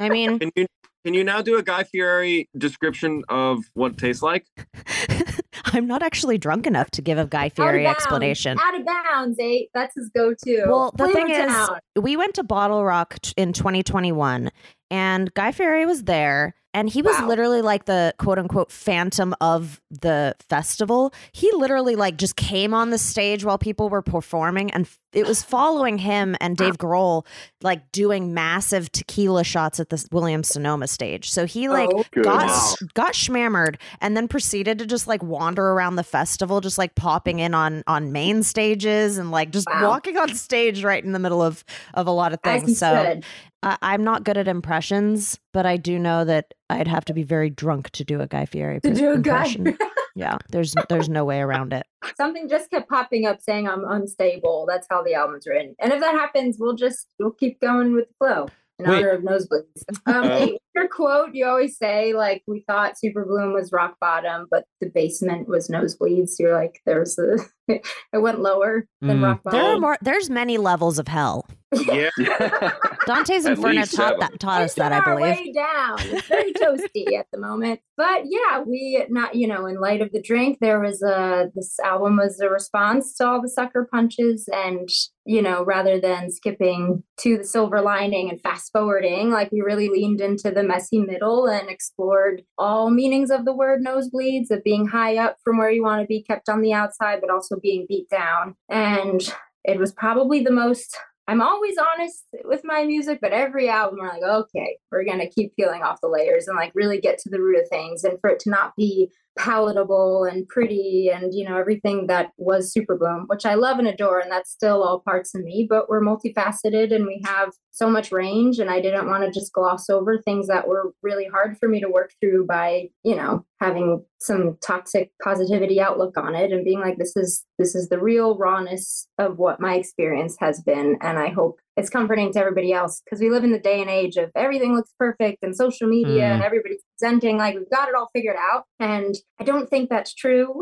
I 0.00 0.08
mean, 0.08 0.38
Can 0.38 0.50
you 0.56 0.66
can 1.04 1.14
you 1.14 1.24
now 1.24 1.42
do 1.42 1.58
a 1.58 1.62
Guy 1.64 1.82
Fieri 1.82 2.48
description 2.56 3.24
of 3.28 3.64
what 3.74 3.92
it 3.92 3.98
tastes 3.98 4.22
like? 4.22 4.46
I'm 5.64 5.86
not 5.86 6.02
actually 6.02 6.38
drunk 6.38 6.66
enough 6.66 6.90
to 6.92 7.02
give 7.02 7.18
a 7.18 7.26
Guy 7.26 7.46
Out 7.46 7.52
Fieri 7.52 7.84
bounds. 7.84 7.96
explanation. 7.98 8.58
Out 8.60 8.78
of 8.78 8.86
bounds, 8.86 9.38
eight. 9.40 9.68
That's 9.74 9.94
his 9.96 10.10
go-to. 10.14 10.64
Well, 10.66 10.92
the 10.96 11.08
thing 11.08 11.30
is, 11.30 11.46
Town. 11.52 11.78
we 12.00 12.16
went 12.16 12.34
to 12.34 12.44
BottleRock 12.44 13.20
t- 13.20 13.34
in 13.36 13.52
2021 13.52 14.50
and 14.90 15.32
Guy 15.34 15.50
Fieri 15.52 15.86
was 15.86 16.04
there 16.04 16.54
and 16.74 16.88
he 16.88 17.02
was 17.02 17.18
Wow. 17.18 17.26
literally 17.28 17.62
like 17.62 17.84
the 17.84 18.14
quote 18.18 18.38
unquote 18.38 18.70
phantom 18.72 19.34
of 19.40 19.80
the 19.90 20.34
festival. 20.48 21.12
He 21.32 21.50
literally 21.52 21.96
like 21.96 22.16
just 22.16 22.36
came 22.36 22.72
on 22.74 22.90
the 22.90 22.98
stage 22.98 23.44
while 23.44 23.58
people 23.58 23.88
were 23.88 24.02
performing 24.02 24.70
and 24.70 24.88
it 25.12 25.26
was 25.26 25.42
following 25.42 25.98
him 25.98 26.34
and 26.40 26.56
Dave 26.56 26.78
Grohl 26.78 27.26
like 27.62 27.92
doing 27.92 28.32
massive 28.32 28.90
tequila 28.92 29.44
shots 29.44 29.78
at 29.80 29.90
the 29.90 30.02
Williams 30.10 30.48
Sonoma 30.48 30.86
stage. 30.86 31.30
So 31.30 31.44
he 31.46 31.68
like 31.68 31.90
Oh, 31.90 32.04
got 32.22 32.50
got 32.94 33.12
schmammered 33.14 33.76
and 34.00 34.16
then 34.16 34.26
proceeded 34.28 34.78
to 34.78 34.86
just 34.86 35.06
like 35.06 35.22
wander 35.22 35.72
around 35.72 35.96
the 35.96 36.02
festival 36.04 36.60
just 36.60 36.78
like 36.78 36.94
popping 36.94 37.38
in 37.40 37.52
on 37.54 37.82
on 37.86 38.12
main 38.12 38.42
stages 38.42 39.18
and 39.18 39.30
like 39.30 39.50
just 39.50 39.68
Wow. 39.68 39.82
walking 39.82 40.16
on 40.16 40.32
stage 40.34 40.82
right 40.84 41.04
in 41.04 41.12
the 41.12 41.18
middle 41.18 41.42
of 41.42 41.64
of 41.94 42.06
a 42.06 42.10
lot 42.12 42.32
of 42.32 42.40
things 42.40 42.78
so 42.78 43.04
should. 43.04 43.24
I, 43.62 43.76
i'm 43.82 44.04
not 44.04 44.24
good 44.24 44.36
at 44.36 44.48
impressions 44.48 45.38
but 45.52 45.66
i 45.66 45.76
do 45.76 45.98
know 45.98 46.24
that 46.24 46.52
i'd 46.70 46.88
have 46.88 47.04
to 47.06 47.14
be 47.14 47.22
very 47.22 47.50
drunk 47.50 47.90
to 47.90 48.04
do 48.04 48.20
a 48.20 48.26
guy 48.26 48.44
fieri 48.46 48.80
to 48.80 48.90
pr- 48.90 48.94
do 48.96 49.12
a 49.12 49.18
guy. 49.18 49.44
impression 49.46 49.78
yeah 50.14 50.38
there's 50.50 50.74
there's 50.88 51.08
no 51.08 51.24
way 51.24 51.40
around 51.40 51.72
it 51.72 51.86
Something 52.16 52.48
just 52.48 52.68
kept 52.70 52.88
popping 52.90 53.26
up 53.26 53.40
saying 53.40 53.68
I'm 53.68 53.84
unstable. 53.88 54.66
That's 54.68 54.86
how 54.90 55.02
the 55.02 55.14
album's 55.14 55.46
written. 55.46 55.74
And 55.78 55.92
if 55.92 56.00
that 56.00 56.14
happens, 56.14 56.56
we'll 56.58 56.74
just 56.74 57.06
we'll 57.18 57.30
keep 57.30 57.60
going 57.60 57.94
with 57.94 58.08
the 58.08 58.14
flow 58.18 58.48
in 58.78 58.90
Wait. 58.90 58.96
honor 58.98 59.10
of 59.10 59.22
nosebleeds. 59.22 59.82
Um, 60.06 60.24
Oh. 60.24 60.58
Hey, 60.74 60.80
your 60.80 60.88
quote 60.88 61.30
you 61.34 61.46
always 61.46 61.76
say 61.76 62.12
like 62.14 62.42
we 62.46 62.64
thought 62.66 62.98
Super 62.98 63.24
Bloom 63.24 63.52
was 63.52 63.72
rock 63.72 63.96
bottom, 64.00 64.46
but 64.50 64.64
the 64.80 64.90
basement 64.94 65.48
was 65.48 65.68
nosebleeds. 65.68 66.32
You're 66.38 66.54
like 66.54 66.80
there's 66.86 67.18
a 67.18 67.36
it 67.68 67.82
went 68.14 68.40
lower 68.40 68.86
than 69.00 69.18
Mm. 69.18 69.22
rock 69.22 69.42
bottom. 69.44 69.58
there 69.60 69.70
are 69.74 69.78
more 69.80 69.98
there's 70.02 70.28
many 70.30 70.58
levels 70.58 70.98
of 70.98 71.08
hell 71.08 71.46
Yeah. 71.72 72.10
dante's 73.06 73.46
Inferno 73.46 73.84
taught 73.84 74.18
that 74.20 74.38
taught 74.40 74.62
us 74.62 74.74
that 74.74 74.92
i 74.92 75.00
believe 75.00 75.22
way 75.22 75.52
down. 75.52 75.96
It's 76.00 76.26
very 76.26 76.52
toasty 76.52 77.16
at 77.18 77.26
the 77.32 77.38
moment, 77.38 77.80
but 77.96 78.22
yeah, 78.24 78.60
we 78.60 79.04
not 79.08 79.34
you 79.34 79.46
know 79.46 79.66
in 79.66 79.80
light 79.80 80.00
of 80.02 80.10
the 80.12 80.20
drink, 80.22 80.58
there 80.60 80.80
was 80.80 81.02
a 81.02 81.50
this 81.54 81.78
album 81.84 82.16
was 82.16 82.40
a 82.40 82.48
response 82.48 83.14
to 83.16 83.26
all 83.26 83.40
the 83.42 83.48
sucker 83.48 83.88
punches, 83.90 84.48
and 84.52 84.88
you 85.24 85.40
know 85.42 85.64
rather 85.64 86.00
than 86.00 86.30
skipping 86.30 87.02
to 87.20 87.38
the 87.38 87.44
silver 87.44 87.80
lining 87.80 88.28
and 88.30 88.40
fast 88.42 88.70
forwarding, 88.72 89.30
like 89.30 89.50
we 89.52 89.60
really 89.60 89.88
leaned 89.88 90.20
into 90.20 90.50
the 90.50 90.61
messy 90.62 90.98
middle 90.98 91.46
and 91.46 91.68
explored 91.68 92.42
all 92.58 92.90
meanings 92.90 93.30
of 93.30 93.44
the 93.44 93.54
word 93.54 93.84
nosebleeds 93.84 94.50
of 94.50 94.64
being 94.64 94.86
high 94.86 95.16
up 95.16 95.36
from 95.44 95.58
where 95.58 95.70
you 95.70 95.82
want 95.82 96.00
to 96.00 96.06
be, 96.06 96.22
kept 96.22 96.48
on 96.48 96.60
the 96.60 96.72
outside, 96.72 97.20
but 97.20 97.30
also 97.30 97.58
being 97.60 97.86
beat 97.88 98.08
down, 98.08 98.54
and 98.68 99.34
it 99.64 99.78
was 99.78 99.92
probably 99.92 100.42
the 100.42 100.50
most 100.50 100.96
I'm 101.28 101.40
always 101.40 101.76
honest 101.78 102.24
with 102.44 102.62
my 102.64 102.84
music, 102.84 103.20
but 103.22 103.32
every 103.32 103.68
album 103.68 104.00
we're 104.00 104.08
like, 104.08 104.24
okay, 104.24 104.76
we're 104.90 105.04
gonna 105.04 105.28
keep 105.28 105.54
peeling 105.54 105.82
off 105.82 106.00
the 106.00 106.08
layers 106.08 106.48
and 106.48 106.56
like 106.56 106.72
really 106.74 107.00
get 107.00 107.18
to 107.18 107.30
the 107.30 107.40
root 107.40 107.60
of 107.60 107.68
things, 107.68 108.02
and 108.04 108.18
for 108.20 108.30
it 108.30 108.40
to 108.40 108.50
not 108.50 108.74
be 108.76 109.10
palatable 109.38 110.24
and 110.24 110.46
pretty 110.48 111.10
and 111.12 111.32
you 111.34 111.48
know 111.48 111.56
everything 111.56 112.06
that 112.06 112.30
was 112.36 112.72
Super 112.72 112.96
Bloom, 112.96 113.24
which 113.28 113.46
I 113.46 113.54
love 113.54 113.78
and 113.78 113.88
adore, 113.88 114.18
and 114.18 114.30
that's 114.30 114.50
still 114.50 114.82
all 114.82 115.00
parts 115.00 115.34
of 115.34 115.42
me. 115.42 115.66
But 115.68 115.88
we're 115.88 116.02
multifaceted 116.02 116.94
and 116.94 117.06
we 117.06 117.22
have 117.24 117.52
so 117.70 117.88
much 117.88 118.12
range, 118.12 118.58
and 118.58 118.70
I 118.70 118.80
didn't 118.80 119.08
want 119.08 119.24
to 119.24 119.30
just 119.30 119.52
gloss 119.52 119.88
over 119.88 120.18
things 120.18 120.48
that 120.48 120.68
were 120.68 120.94
really 121.02 121.26
hard 121.26 121.56
for 121.58 121.68
me 121.68 121.80
to 121.80 121.88
work 121.88 122.12
through 122.20 122.46
by 122.46 122.88
you 123.04 123.16
know 123.16 123.44
having 123.60 124.04
some 124.20 124.58
toxic 124.60 125.10
positivity 125.22 125.80
outlook 125.80 126.16
on 126.16 126.34
it 126.34 126.52
and 126.52 126.64
being 126.64 126.80
like, 126.80 126.98
this 126.98 127.16
is 127.16 127.44
this 127.58 127.74
is 127.74 127.88
the 127.88 127.98
real 127.98 128.36
rawness 128.36 129.06
of 129.18 129.38
what 129.38 129.60
my 129.60 129.74
experience 129.74 130.36
has 130.40 130.60
been, 130.60 130.96
and 131.00 131.18
I 131.18 131.28
hope 131.28 131.58
it's 131.76 131.88
comforting 131.90 132.32
to 132.32 132.38
everybody 132.38 132.72
else 132.72 133.00
because 133.04 133.20
we 133.20 133.30
live 133.30 133.44
in 133.44 133.52
the 133.52 133.58
day 133.58 133.80
and 133.80 133.88
age 133.90 134.16
of 134.16 134.30
everything 134.36 134.74
looks 134.74 134.90
perfect 134.98 135.38
and 135.42 135.56
social 135.56 135.88
media 135.88 136.22
Mm. 136.22 136.34
and 136.34 136.42
everybody's 136.42 136.82
presenting 136.98 137.38
like 137.38 137.54
we've 137.54 137.70
got 137.70 137.88
it 137.88 137.94
all 137.94 138.10
figured 138.14 138.36
out. 138.38 138.64
And 138.80 139.14
i 139.40 139.44
don't 139.44 139.68
think 139.70 139.88
that's 139.90 140.14
true. 140.14 140.60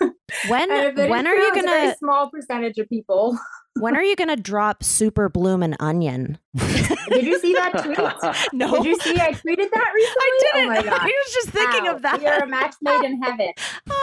When 0.48 0.70
And 0.72 0.86
if 0.86 0.98
it 0.98 1.04
is 1.04 1.10
when 1.10 1.26
are 1.26 1.34
true, 1.34 1.42
you 1.42 1.48
it's 1.48 1.58
a 1.58 1.62
very 1.62 1.80
gonna 1.86 1.96
small 1.98 2.30
percentage 2.30 2.78
of 2.78 2.88
people 2.88 3.38
when 3.78 3.96
are 3.96 4.02
you 4.02 4.14
gonna 4.16 4.36
drop 4.36 4.82
super 4.84 5.28
bloom 5.28 5.62
and 5.62 5.76
onion 5.80 6.38
did 6.56 7.24
you 7.24 7.38
see 7.40 7.54
that 7.54 7.72
tweet 7.82 7.98
no 8.52 8.70
did 8.82 8.84
you 8.84 8.98
see 9.00 9.18
i 9.20 9.32
tweeted 9.32 9.70
that 9.72 9.92
recently 9.94 10.18
I 10.18 10.38
didn't. 10.40 10.64
oh 10.64 10.66
my 10.68 10.82
god 10.82 11.00
I 11.00 11.04
was 11.06 11.32
just 11.34 11.48
thinking 11.48 11.84
Wow, 11.84 11.94
of 11.96 12.02
that. 12.02 12.22
are 12.24 12.44
a 12.44 12.46
match 12.46 12.74
made 12.82 13.02
in 13.04 13.22
heaven 13.22 13.52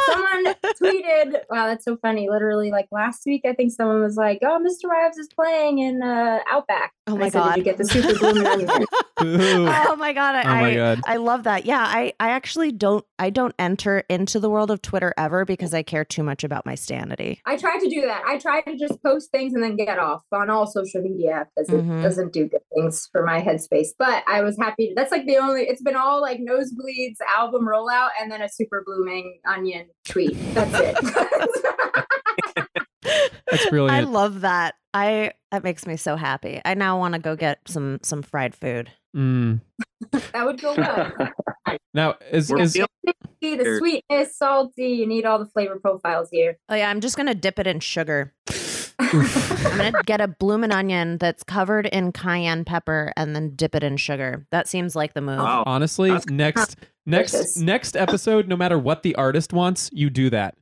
someone 0.08 0.56
tweeted 0.82 1.36
wow 1.50 1.68
that's 1.68 1.86
so 1.86 1.96
funny 1.98 2.30
literally 2.30 2.72
like 2.72 2.88
last 2.92 3.24
week 3.26 3.42
i 3.46 3.54
think 3.54 3.72
someone 3.72 4.02
was 4.02 4.16
like 4.18 4.40
oh 4.42 4.60
MisterWives 4.60 5.20
is 5.20 5.28
playing 5.34 5.80
in 5.80 6.02
uh 6.02 6.40
outback 6.50 6.94
Oh 7.08 7.16
I 7.16 7.18
my 7.18 7.30
said, 7.30 7.40
God. 7.40 7.50
did 7.56 7.58
you 7.58 7.64
get 7.64 7.78
the 7.78 7.86
super 7.86 8.20
bloom 8.20 8.38
and 8.38 8.48
onion 8.48 8.86
oh 9.22 9.96
my 9.98 10.14
god! 10.14 10.36
I, 10.36 10.42
Oh 10.42 10.62
my 10.62 10.76
God. 10.76 11.02
I 11.06 11.18
love 11.18 11.44
that. 11.44 11.66
Yeah, 11.66 11.82
I 11.84 12.14
I 12.20 12.30
actually 12.30 12.72
don't 12.72 13.04
I 13.18 13.32
don't 13.32 13.56
enter 13.58 14.04
into 14.10 14.40
the 14.40 14.48
world 14.50 14.70
of 14.70 14.82
Twitter 14.84 15.12
ever 15.18 15.44
because 15.44 15.74
I 15.74 15.82
care 15.82 16.06
too 16.06 16.22
much 16.22 16.44
about 16.44 16.66
my 16.68 16.76
sanity. 16.76 17.42
I 17.48 17.58
try 17.58 17.80
to 17.80 17.90
do 17.90 18.02
that. 18.02 18.22
I 18.28 18.38
try 18.38 18.62
to 18.62 18.76
just 18.78 19.02
post 19.02 19.32
things 19.32 19.54
and 19.62 19.78
then 19.78 19.86
get 19.86 20.00
off 20.00 20.24
on 20.32 20.50
all 20.50 20.66
social 20.68 21.02
media 21.02 21.48
because 21.56 21.70
Mhm. 21.70 22.00
it 22.00 22.04
doesn't 22.04 22.34
do 22.34 22.48
good 22.48 22.62
things 22.74 23.10
for 23.12 23.26
my 23.26 23.42
headspace. 23.42 23.90
But 23.98 24.24
I 24.28 24.42
was 24.42 24.58
happy. 24.58 24.94
That's 24.96 25.12
like 25.12 25.26
the 25.26 25.38
only. 25.38 25.64
It's 25.64 25.82
been 25.82 25.96
all 25.96 26.22
like 26.22 26.40
nosebleeds, 26.40 27.18
album 27.38 27.68
rollout, 27.68 28.10
and 28.22 28.32
then 28.32 28.42
a 28.42 28.50
super 28.50 28.84
blooming 28.86 29.40
onion 29.46 29.88
tweet. 30.06 30.38
That's 30.54 30.74
it. 30.80 32.06
That's 33.52 33.70
brilliant. 33.70 34.08
I 34.08 34.10
love 34.10 34.42
that. 34.42 34.76
I 34.94 35.34
that 35.52 35.64
makes 35.64 35.86
me 35.86 35.98
so 35.98 36.16
happy. 36.16 36.62
I 36.66 36.74
now 36.74 36.98
want 36.98 37.14
to 37.14 37.20
go 37.20 37.36
get 37.36 37.60
some 37.68 38.00
some 38.04 38.22
fried 38.22 38.56
food. 38.56 38.92
Mm. 39.16 39.62
that 40.12 40.46
would 40.46 40.62
go 40.62 40.76
well. 40.76 41.12
Now, 41.94 42.16
is, 42.32 42.52
is 42.52 42.74
the 43.42 43.78
sweetness, 43.80 44.36
salty. 44.38 44.90
You 44.90 45.08
need 45.08 45.26
all 45.26 45.40
the 45.40 45.48
flavor 45.48 45.80
profiles 45.80 46.30
here. 46.32 46.58
Oh 46.70 46.76
yeah, 46.76 46.90
I'm 46.90 47.02
just 47.02 47.18
gonna 47.18 47.36
dip 47.36 47.60
it 47.60 47.68
in 47.68 47.80
sugar. 47.80 48.34
I'm 49.00 49.78
gonna 49.78 50.04
get 50.06 50.22
a 50.22 50.28
bloomin' 50.28 50.72
onion 50.72 51.18
that's 51.18 51.44
covered 51.44 51.86
in 51.88 52.12
cayenne 52.12 52.66
pepper 52.66 53.14
and 53.16 53.36
then 53.36 53.56
dip 53.56 53.76
it 53.76 53.84
in 53.84 53.98
sugar. 53.98 54.46
That 54.52 54.68
seems 54.68 54.96
like 54.96 55.14
the 55.14 55.22
move. 55.22 55.40
Wow. 55.40 55.64
honestly 55.66 56.12
That's 56.12 56.28
next 56.28 56.78
next 57.06 57.32
delicious. 57.32 57.58
next 57.58 57.96
episode 57.98 58.48
no 58.48 58.56
matter 58.58 58.78
what 58.78 59.04
the 59.04 59.16
artist 59.16 59.54
wants 59.54 59.90
you 59.94 60.10
do 60.10 60.30
that 60.32 60.56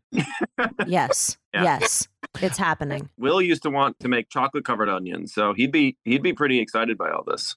Yes, 0.86 1.38
Yeah. 1.54 1.64
yes, 1.64 2.08
it's 2.42 2.58
happening. 2.58 3.10
Will 3.18 3.42
used 3.42 3.64
to 3.64 3.70
want 3.70 4.00
to 4.00 4.08
make 4.08 4.30
chocolate 4.30 4.64
covered 4.66 4.88
onions, 4.90 5.34
so 5.34 5.54
he'd 5.54 5.72
be 5.72 5.98
he'd 6.06 6.24
be 6.24 6.34
pretty 6.34 6.60
excited 6.60 6.98
by 6.98 7.10
all 7.10 7.24
this. 7.26 7.56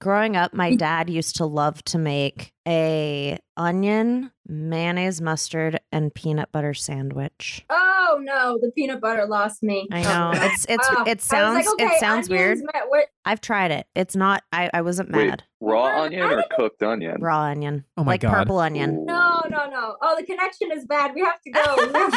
Growing 0.00 0.36
up, 0.36 0.54
my 0.54 0.76
dad 0.76 1.10
used 1.10 1.34
to 1.36 1.44
love 1.46 1.82
to 1.84 1.98
make 1.98 2.52
a 2.68 3.38
onion, 3.56 4.30
mayonnaise, 4.46 5.20
mustard, 5.20 5.80
and 5.90 6.14
peanut 6.14 6.52
butter 6.52 6.74
sandwich. 6.74 7.64
Oh 7.70 8.18
no, 8.22 8.58
the 8.60 8.70
peanut 8.76 9.00
butter 9.00 9.26
lost 9.26 9.62
me. 9.62 9.88
I 9.90 10.02
know 10.02 10.32
no. 10.32 10.40
it's 10.46 10.66
it's 10.68 10.88
Oh, 10.92 11.04
it 11.06 11.20
sounds 11.22 11.66
like, 11.66 11.74
okay, 11.74 11.94
it 11.96 12.00
sounds 12.00 12.28
weird. 12.28 12.58
onions, 12.58 12.70
ma- 12.74 12.98
I've 13.24 13.40
tried 13.40 13.70
it. 13.70 13.86
It's 13.96 14.14
not. 14.14 14.42
I 14.52 14.70
I 14.72 14.82
wasn't 14.82 15.10
Wait, 15.12 15.28
mad. 15.28 15.44
raw 15.60 15.82
Well, 15.84 16.04
onion 16.04 16.22
or 16.30 16.44
cooked 16.56 16.82
onion? 16.82 17.20
Raw 17.20 17.40
onion, 17.42 17.84
Oh 17.96 18.04
my 18.04 18.12
like 18.12 18.20
God. 18.20 18.32
purple 18.32 18.58
onion. 18.58 18.98
Ooh. 19.00 19.04
No, 19.06 19.42
no, 19.50 19.66
no. 19.68 19.96
Oh, 20.02 20.16
the 20.18 20.24
connection 20.24 20.70
is 20.72 20.84
bad. 20.86 21.14
We 21.14 21.22
have 21.22 21.40
to 21.42 21.50
go. 21.50 21.76
We 21.78 21.98
have 21.98 22.12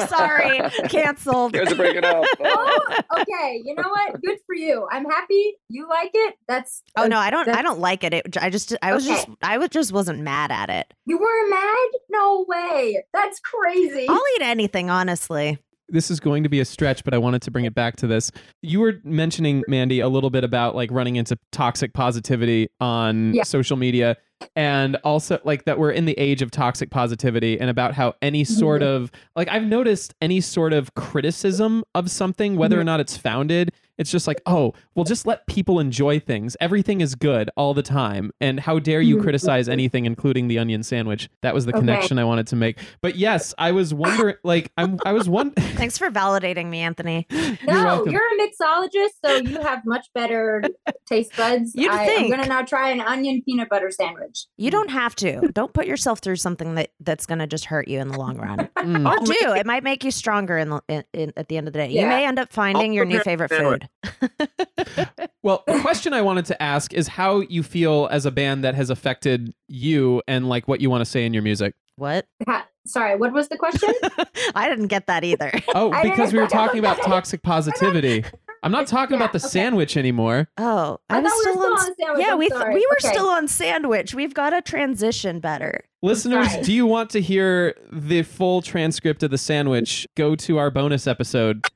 to- 0.00 0.06
Sorry, 0.08 0.60
canceled. 0.88 1.54
You 1.54 1.64
guys 1.64 1.72
are 1.72 1.76
breaking 1.76 2.04
up. 2.04 2.24
oh, 2.44 2.96
okay. 3.20 3.60
You 3.64 3.74
know 3.74 3.88
what? 3.88 4.20
Good 4.22 4.38
for 4.46 4.54
you. 4.54 4.86
I'm 4.90 5.04
happy 5.04 5.54
you 5.68 5.88
like 5.88 6.10
it. 6.14 6.34
That's 6.48 6.82
Oh 6.96 7.06
no, 7.06 7.18
I 7.18 7.30
don't. 7.30 7.48
I 7.48 7.62
don't 7.62 7.80
like 7.80 8.02
it. 8.04 8.12
it. 8.12 8.36
I 8.42 8.50
just. 8.50 8.74
I 8.82 8.92
was 8.92 9.06
Okay. 9.06 9.14
just. 9.16 9.28
I 9.42 9.56
was 9.58 9.68
just 9.74 9.92
wasn't 9.92 10.20
mad 10.20 10.50
at 10.50 10.70
it. 10.70 10.94
You 11.04 11.18
weren't 11.18 11.50
mad? 11.50 11.88
No 12.10 12.46
way. 12.48 13.04
That's 13.12 13.38
crazy. 13.40 14.06
I'll 14.08 14.22
eat 14.36 14.42
anything, 14.42 14.88
honestly. 14.88 15.58
this 15.90 16.10
is 16.10 16.18
going 16.18 16.42
to 16.44 16.48
be 16.48 16.60
a 16.60 16.64
stretch 16.64 17.04
but 17.04 17.12
i 17.12 17.18
wanted 17.18 17.42
to 17.42 17.50
bring 17.50 17.66
it 17.66 17.74
back 17.74 17.94
to 17.94 18.06
this 18.06 18.32
you 18.62 18.80
were 18.80 18.94
mentioning 19.04 19.62
mandy 19.68 20.00
a 20.00 20.08
little 20.08 20.30
bit 20.30 20.42
about 20.42 20.74
like 20.74 20.90
running 20.90 21.16
into 21.16 21.38
toxic 21.52 21.92
positivity 21.92 22.68
on 22.80 23.34
Yeah. 23.34 23.42
social 23.42 23.76
media 23.76 24.16
and 24.56 24.96
also 25.04 25.38
like 25.44 25.66
that 25.66 25.78
we're 25.78 25.90
in 25.90 26.06
the 26.06 26.14
age 26.18 26.40
of 26.40 26.50
toxic 26.50 26.88
positivity 26.90 27.60
and 27.60 27.68
about 27.68 27.92
how 27.92 28.14
any 28.22 28.44
sort 28.44 28.80
Mm-hmm. 28.80 29.04
of 29.04 29.10
like 29.36 29.48
i've 29.48 29.64
noticed 29.64 30.14
any 30.22 30.40
sort 30.40 30.72
of 30.72 30.94
criticism 30.94 31.84
of 31.94 32.10
something 32.10 32.56
whether 32.56 32.76
Mm-hmm. 32.76 32.80
or 32.80 32.84
not 32.84 33.00
it's 33.00 33.18
founded 33.18 33.70
it's 33.98 34.10
just 34.10 34.26
like, 34.26 34.40
oh, 34.46 34.72
well, 34.94 35.04
just 35.04 35.26
let 35.26 35.46
people 35.46 35.78
enjoy 35.80 36.18
things. 36.20 36.56
Everything 36.60 37.00
is 37.00 37.14
good 37.14 37.50
all 37.56 37.74
the 37.74 37.82
time. 37.82 38.30
And 38.40 38.60
how 38.60 38.78
dare 38.78 39.00
you 39.00 39.16
Mhm. 39.18 39.22
criticize 39.22 39.68
anything, 39.68 40.04
including 40.04 40.48
the 40.48 40.58
onion 40.58 40.82
sandwich? 40.82 41.28
That 41.42 41.54
was 41.54 41.66
the 41.66 41.72
Okay. 41.72 41.80
connection 41.80 42.18
I 42.18 42.24
wanted 42.24 42.46
to 42.48 42.56
make. 42.56 42.78
But 43.00 43.16
yes, 43.16 43.54
I 43.58 43.72
was 43.72 43.94
wondering, 43.94 44.36
like, 44.44 44.72
I'm, 44.76 44.98
I 45.04 45.12
was 45.12 45.28
wondering. 45.28 45.66
Thanks 45.76 45.96
for 45.98 46.10
validating 46.10 46.66
me, 46.66 46.80
Anthony. 46.80 47.26
You're 47.30 47.56
No, 47.66 47.84
welcome. 47.84 48.12
you're 48.12 48.22
a 48.22 48.38
mixologist, 48.48 49.10
so 49.24 49.36
you 49.36 49.60
have 49.60 49.84
much 49.84 50.06
better 50.14 50.62
taste 51.06 51.36
buds. 51.36 51.72
You'd 51.74 51.90
I, 51.90 52.06
think. 52.06 52.24
am 52.24 52.30
gonna 52.30 52.48
now 52.48 52.62
try 52.62 52.90
an 52.90 53.00
onion 53.00 53.42
peanut 53.44 53.68
butter 53.68 53.90
sandwich. 53.90 54.46
You 54.56 54.70
don't 54.70 54.90
have 54.90 55.14
to. 55.16 55.40
Don't 55.52 55.72
put 55.72 55.86
yourself 55.86 56.18
through 56.20 56.36
something 56.36 56.74
that 56.74 56.90
that's 57.00 57.26
going 57.26 57.38
to 57.38 57.46
just 57.46 57.66
hurt 57.66 57.88
you 57.88 58.00
in 58.00 58.08
the 58.08 58.18
long 58.18 58.36
run. 58.38 58.68
Mm. 58.84 59.10
Or 59.10 59.24
do. 59.24 59.54
It 59.58 59.64
might 59.64 59.82
make 59.82 60.04
you 60.04 60.10
stronger 60.10 60.58
in 60.58 60.68
the 60.68 60.82
in, 60.88 61.04
in, 61.14 61.32
at 61.38 61.48
the 61.48 61.56
end 61.56 61.66
of 61.68 61.72
the 61.72 61.78
day. 61.78 61.88
You 61.88 62.06
may 62.06 62.26
end 62.26 62.38
up 62.38 62.52
finding 62.52 62.92
your 62.92 63.06
new 63.06 63.18
favorite 63.20 63.50
a 63.50 63.83
food. 64.20 65.08
Well, 65.42 65.62
the 65.66 65.78
question 65.80 66.14
I 66.14 66.22
wanted 66.22 66.46
to 66.46 66.62
ask 66.62 66.94
is 66.94 67.06
how 67.06 67.40
you 67.40 67.62
feel 67.62 68.08
as 68.10 68.24
a 68.24 68.30
band 68.30 68.64
that 68.64 68.74
has 68.76 68.88
affected 68.88 69.52
you 69.68 70.22
and 70.26 70.48
like 70.48 70.66
what 70.66 70.80
you 70.80 70.88
want 70.88 71.02
to 71.02 71.04
say 71.04 71.26
in 71.26 71.34
your 71.34 71.42
music. 71.42 71.74
What? 71.96 72.26
Ha- 72.48 72.66
Sorry, 72.86 73.14
what 73.16 73.30
was 73.34 73.48
the 73.48 73.58
question? 73.58 73.92
I 74.54 74.70
didn't 74.70 74.86
get 74.86 75.06
that 75.06 75.22
either. 75.22 75.52
Oh, 75.74 75.90
because 76.02 76.32
we 76.32 76.38
were 76.38 76.46
talking 76.46 76.78
about 76.78 76.96
toxic 77.02 77.42
positivity. 77.42 78.24
I'm 78.62 78.72
not 78.72 78.86
talking 78.86 79.18
Yeah, 79.18 79.24
about 79.24 79.32
the 79.34 79.38
okay. 79.38 79.48
sandwich 79.48 79.98
anymore. 79.98 80.48
Oh, 80.56 80.98
I 81.10 81.18
I, 81.18 81.20
was 81.20 81.30
thought 81.30 81.36
we 81.36 81.52
still, 81.52 81.56
were 81.56 81.60
still 81.60 81.66
on. 81.66 81.78
on 81.78 81.94
sandwich. 81.98 82.24
Yeah, 82.26 82.32
I'm 82.32 82.38
we 82.38 82.48
th- 82.48 82.58
sorry. 82.60 82.74
we 82.74 82.86
were 82.90 82.96
Okay. 83.04 83.08
still 83.14 83.26
on 83.28 83.48
sandwich. 83.48 84.14
We've 84.14 84.32
got 84.34 84.50
to 84.50 84.62
transition 84.62 85.40
better. 85.40 85.82
Listeners, 86.02 86.48
do 86.62 86.72
you 86.72 86.86
want 86.86 87.10
to 87.10 87.20
hear 87.20 87.74
the 87.92 88.22
full 88.22 88.62
transcript 88.62 89.22
of 89.22 89.30
the 89.30 89.38
sandwich? 89.38 90.06
Go 90.16 90.34
to 90.36 90.56
our 90.56 90.70
bonus 90.70 91.06
episode. 91.06 91.66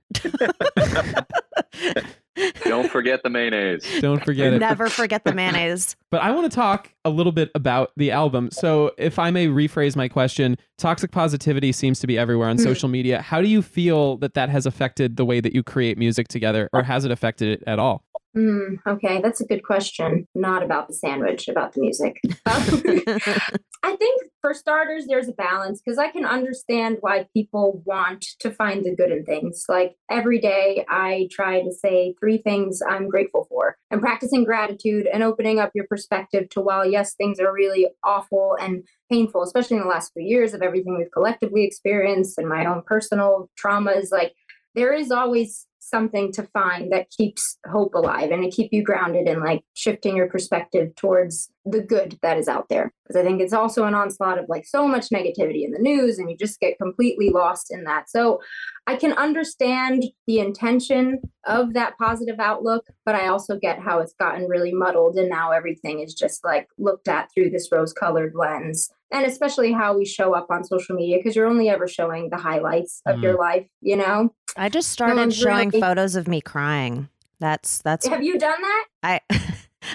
Don't 2.65 2.89
forget 2.91 3.23
the 3.25 3.31
mayonnaise. 3.31 3.85
Don't 4.01 4.25
forget 4.25 4.53
it. 4.53 4.59
Never 4.61 4.89
forget 4.89 5.25
the 5.25 5.35
mayonnaise. 5.35 5.97
But 6.11 6.23
I 6.23 6.31
want 6.31 6.51
to 6.51 6.55
talk 6.55 6.91
a 7.05 7.11
little 7.11 7.33
bit 7.33 7.51
about 7.55 7.91
the 7.99 8.11
album. 8.13 8.51
So, 8.51 8.93
if 8.97 9.19
I 9.19 9.31
may 9.31 9.49
rephrase 9.49 9.95
my 9.95 10.09
question, 10.09 10.57
toxic 10.79 11.11
positivity 11.11 11.71
seems 11.73 12.01
to 12.01 12.07
be 12.07 12.17
everywhere 12.17 12.49
on 12.49 12.57
Hmm. 12.57 12.63
social 12.63 12.89
media. 12.89 13.21
How 13.21 13.43
do 13.43 13.49
you 13.49 13.61
feel 13.61 14.17
that 14.19 14.33
that 14.35 14.49
has 14.49 14.65
affected 14.65 15.17
the 15.17 15.25
way 15.27 15.41
that 15.41 15.53
you 15.55 15.63
create 15.63 15.99
music 15.99 16.29
together, 16.29 16.71
or 16.73 16.83
has 16.83 17.05
it 17.05 17.11
affected 17.11 17.49
it 17.61 17.65
at 17.67 17.79
all? 17.79 18.05
Hmm, 18.35 18.77
okay, 18.87 19.21
that's 19.21 19.41
a 19.43 19.45
good 19.47 19.63
question. 19.65 20.27
Not 20.35 20.63
about 20.63 20.89
the 20.89 20.95
sandwich, 20.95 21.49
about 21.49 21.73
the 21.75 21.81
music. 21.81 22.21
I 23.83 23.95
think 23.97 24.23
for 24.41 24.55
starters, 24.55 25.07
there's 25.07 25.29
a 25.29 25.33
balance 25.33 25.81
because 25.81 25.99
I 25.99 26.11
can 26.11 26.25
understand 26.25 26.99
why 27.01 27.29
people 27.33 27.83
want 27.85 28.25
to 28.41 28.51
find 28.51 28.85
the 28.85 28.95
good 28.95 29.13
in 29.13 29.25
things. 29.25 29.67
Like 29.69 29.95
every 30.11 30.41
day, 30.41 30.85
I 30.89 31.29
try 31.31 31.63
to 31.63 31.73
say 31.73 32.15
three 32.19 32.39
things 32.39 32.83
I'm 32.87 33.09
grateful 33.09 33.47
for 33.49 33.77
and 33.91 34.01
practicing 34.01 34.43
gratitude 34.45 35.07
and 35.07 35.23
opening 35.23 35.61
up 35.61 35.71
your 35.75 35.87
perspective 35.87 36.49
to 36.51 36.61
while, 36.61 36.85
yes, 36.85 37.15
things 37.15 37.39
are 37.39 37.53
really 37.53 37.87
awful 38.03 38.57
and 38.61 38.83
painful, 39.11 39.43
especially 39.43 39.77
in 39.77 39.85
the 39.85 39.89
last 39.89 40.13
few 40.13 40.25
years 40.25 40.55
of 40.55 40.63
everything 40.63 40.99
we've 40.99 41.13
collectively 41.13 41.65
experienced 41.65 42.37
and 42.37 42.49
my 42.49 42.67
own 42.67 42.83
personal 42.85 43.49
traumas. 43.57 44.11
Like 44.11 44.35
there 44.75 44.93
is 44.93 45.13
always 45.13 45.68
something 45.89 46.33
to 46.33 46.43
find 46.53 46.93
that 46.93 47.11
keeps 47.11 47.59
hope 47.71 47.95
alive 47.95 48.31
and 48.31 48.43
to 48.43 48.51
keep 48.51 48.73
you 48.73 48.83
grounded 48.83 49.27
and 49.27 49.41
like 49.41 49.63
shifting 49.75 50.17
your 50.17 50.29
perspective 50.29 50.95
towards 50.97 51.51
the 51.65 51.81
good 51.81 52.19
that 52.23 52.39
is 52.39 52.49
out 52.49 52.69
there. 52.69 52.93
Because 53.05 53.21
i 53.21 53.25
think 53.25 53.41
it's 53.41 53.53
also 53.53 53.85
an 53.85 53.95
onslaught 53.95 54.39
of 54.39 54.47
like 54.49 54.67
so 54.67 54.87
much 54.87 55.09
negativity 55.11 55.65
in 55.65 55.73
the 55.73 55.79
news 55.79 56.19
and 56.19 56.31
you 56.31 56.37
just 56.37 56.61
get 56.61 56.79
completely 56.79 57.31
lost 57.31 57.67
in 57.71 57.85
that. 57.85 58.11
So 58.11 58.41
i 58.87 58.97
can 58.97 59.13
understand 59.13 60.05
the 60.27 60.39
intention 60.39 61.21
of 61.47 61.75
that 61.75 61.97
positive 61.99 62.41
outlook 62.41 62.85
but 63.05 63.15
i 63.15 63.27
also 63.27 63.59
get 63.59 63.79
how 63.79 64.01
it's 64.01 64.15
gotten 64.19 64.49
really 64.49 64.73
muddled 64.73 65.17
and 65.17 65.29
now 65.29 65.51
everything 65.51 66.01
is 66.01 66.15
just 66.15 66.45
like 66.45 66.69
looked 66.79 67.09
at 67.09 67.29
through 67.33 67.51
this 67.51 67.69
rose 67.71 67.93
colored 67.93 68.35
lens. 68.35 68.91
And 69.11 69.25
especially 69.25 69.73
how 69.73 69.97
we 69.97 70.05
show 70.05 70.35
up 70.35 70.49
on 70.51 70.65
social 70.65 70.95
media 70.95 71.17
because 71.17 71.35
you're 71.35 71.47
only 71.47 71.71
ever 71.71 71.89
showing 71.89 72.29
the 72.29 72.37
highlights 72.37 73.01
of 73.07 73.21
your 73.21 73.37
mm. 73.37 73.39
life 73.39 73.67
you 73.81 73.97
know 73.97 74.31
I 74.57 74.69
just 74.69 74.91
started 74.91 75.17
one's 75.17 75.37
showing 75.37 75.69
really- 75.71 75.81
photos 75.81 76.17
of 76.17 76.29
me 76.29 76.41
crying. 76.41 77.09
That's 77.41 77.81
that's 77.83 78.07
have 78.09 78.23
you 78.25 78.37
done 78.39 78.61
that 78.61 78.87
I 79.05 79.21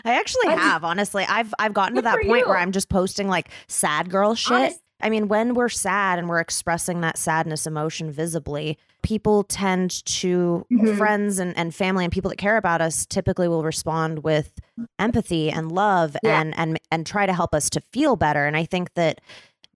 I 0.06 0.14
actually 0.14 0.48
Have 0.48 0.60
have, 0.60 0.84
honestly. 0.86 1.26
I've 1.28 1.54
I've 1.60 1.74
gotten 1.74 1.96
to 1.98 2.02
that 2.04 2.22
point 2.24 2.48
where. 2.48 2.58
I'm 2.58 2.72
just 2.72 2.88
posting 2.90 3.28
like 3.28 3.50
sad 3.68 4.10
girl 4.10 4.34
shit. 4.36 4.52
Honest- 4.52 4.80
I 5.02 5.10
mean, 5.10 5.28
when 5.28 5.54
we're 5.54 5.68
sad 5.68 6.18
and 6.18 6.30
we're 6.30 6.40
expressing 6.40 7.02
that 7.02 7.18
sadness 7.18 7.68
emotion 7.68 8.10
visibly, 8.10 8.78
people 9.02 9.44
tend 9.44 10.06
to 10.06 10.66
Mhm. 10.72 10.98
friends 10.98 11.40
and, 11.40 11.58
and 11.58 11.76
family 11.76 12.06
and 12.06 12.14
people 12.14 12.30
that 12.30 12.38
care 12.38 12.56
about 12.56 12.80
us 12.80 13.06
typically 13.06 13.50
will 13.50 13.64
respond 13.66 14.24
with 14.24 14.54
empathy 15.00 15.52
and 15.52 15.70
love 15.74 16.16
Yeah. 16.24 16.40
and 16.40 16.58
and 16.58 16.80
and 16.90 17.06
try 17.06 17.26
to 17.26 17.34
help 17.34 17.54
us 17.54 17.70
to 17.72 17.82
feel 17.82 18.16
better. 18.16 18.46
And 18.46 18.56
I 18.56 18.64
think 18.64 18.94
that 18.94 19.20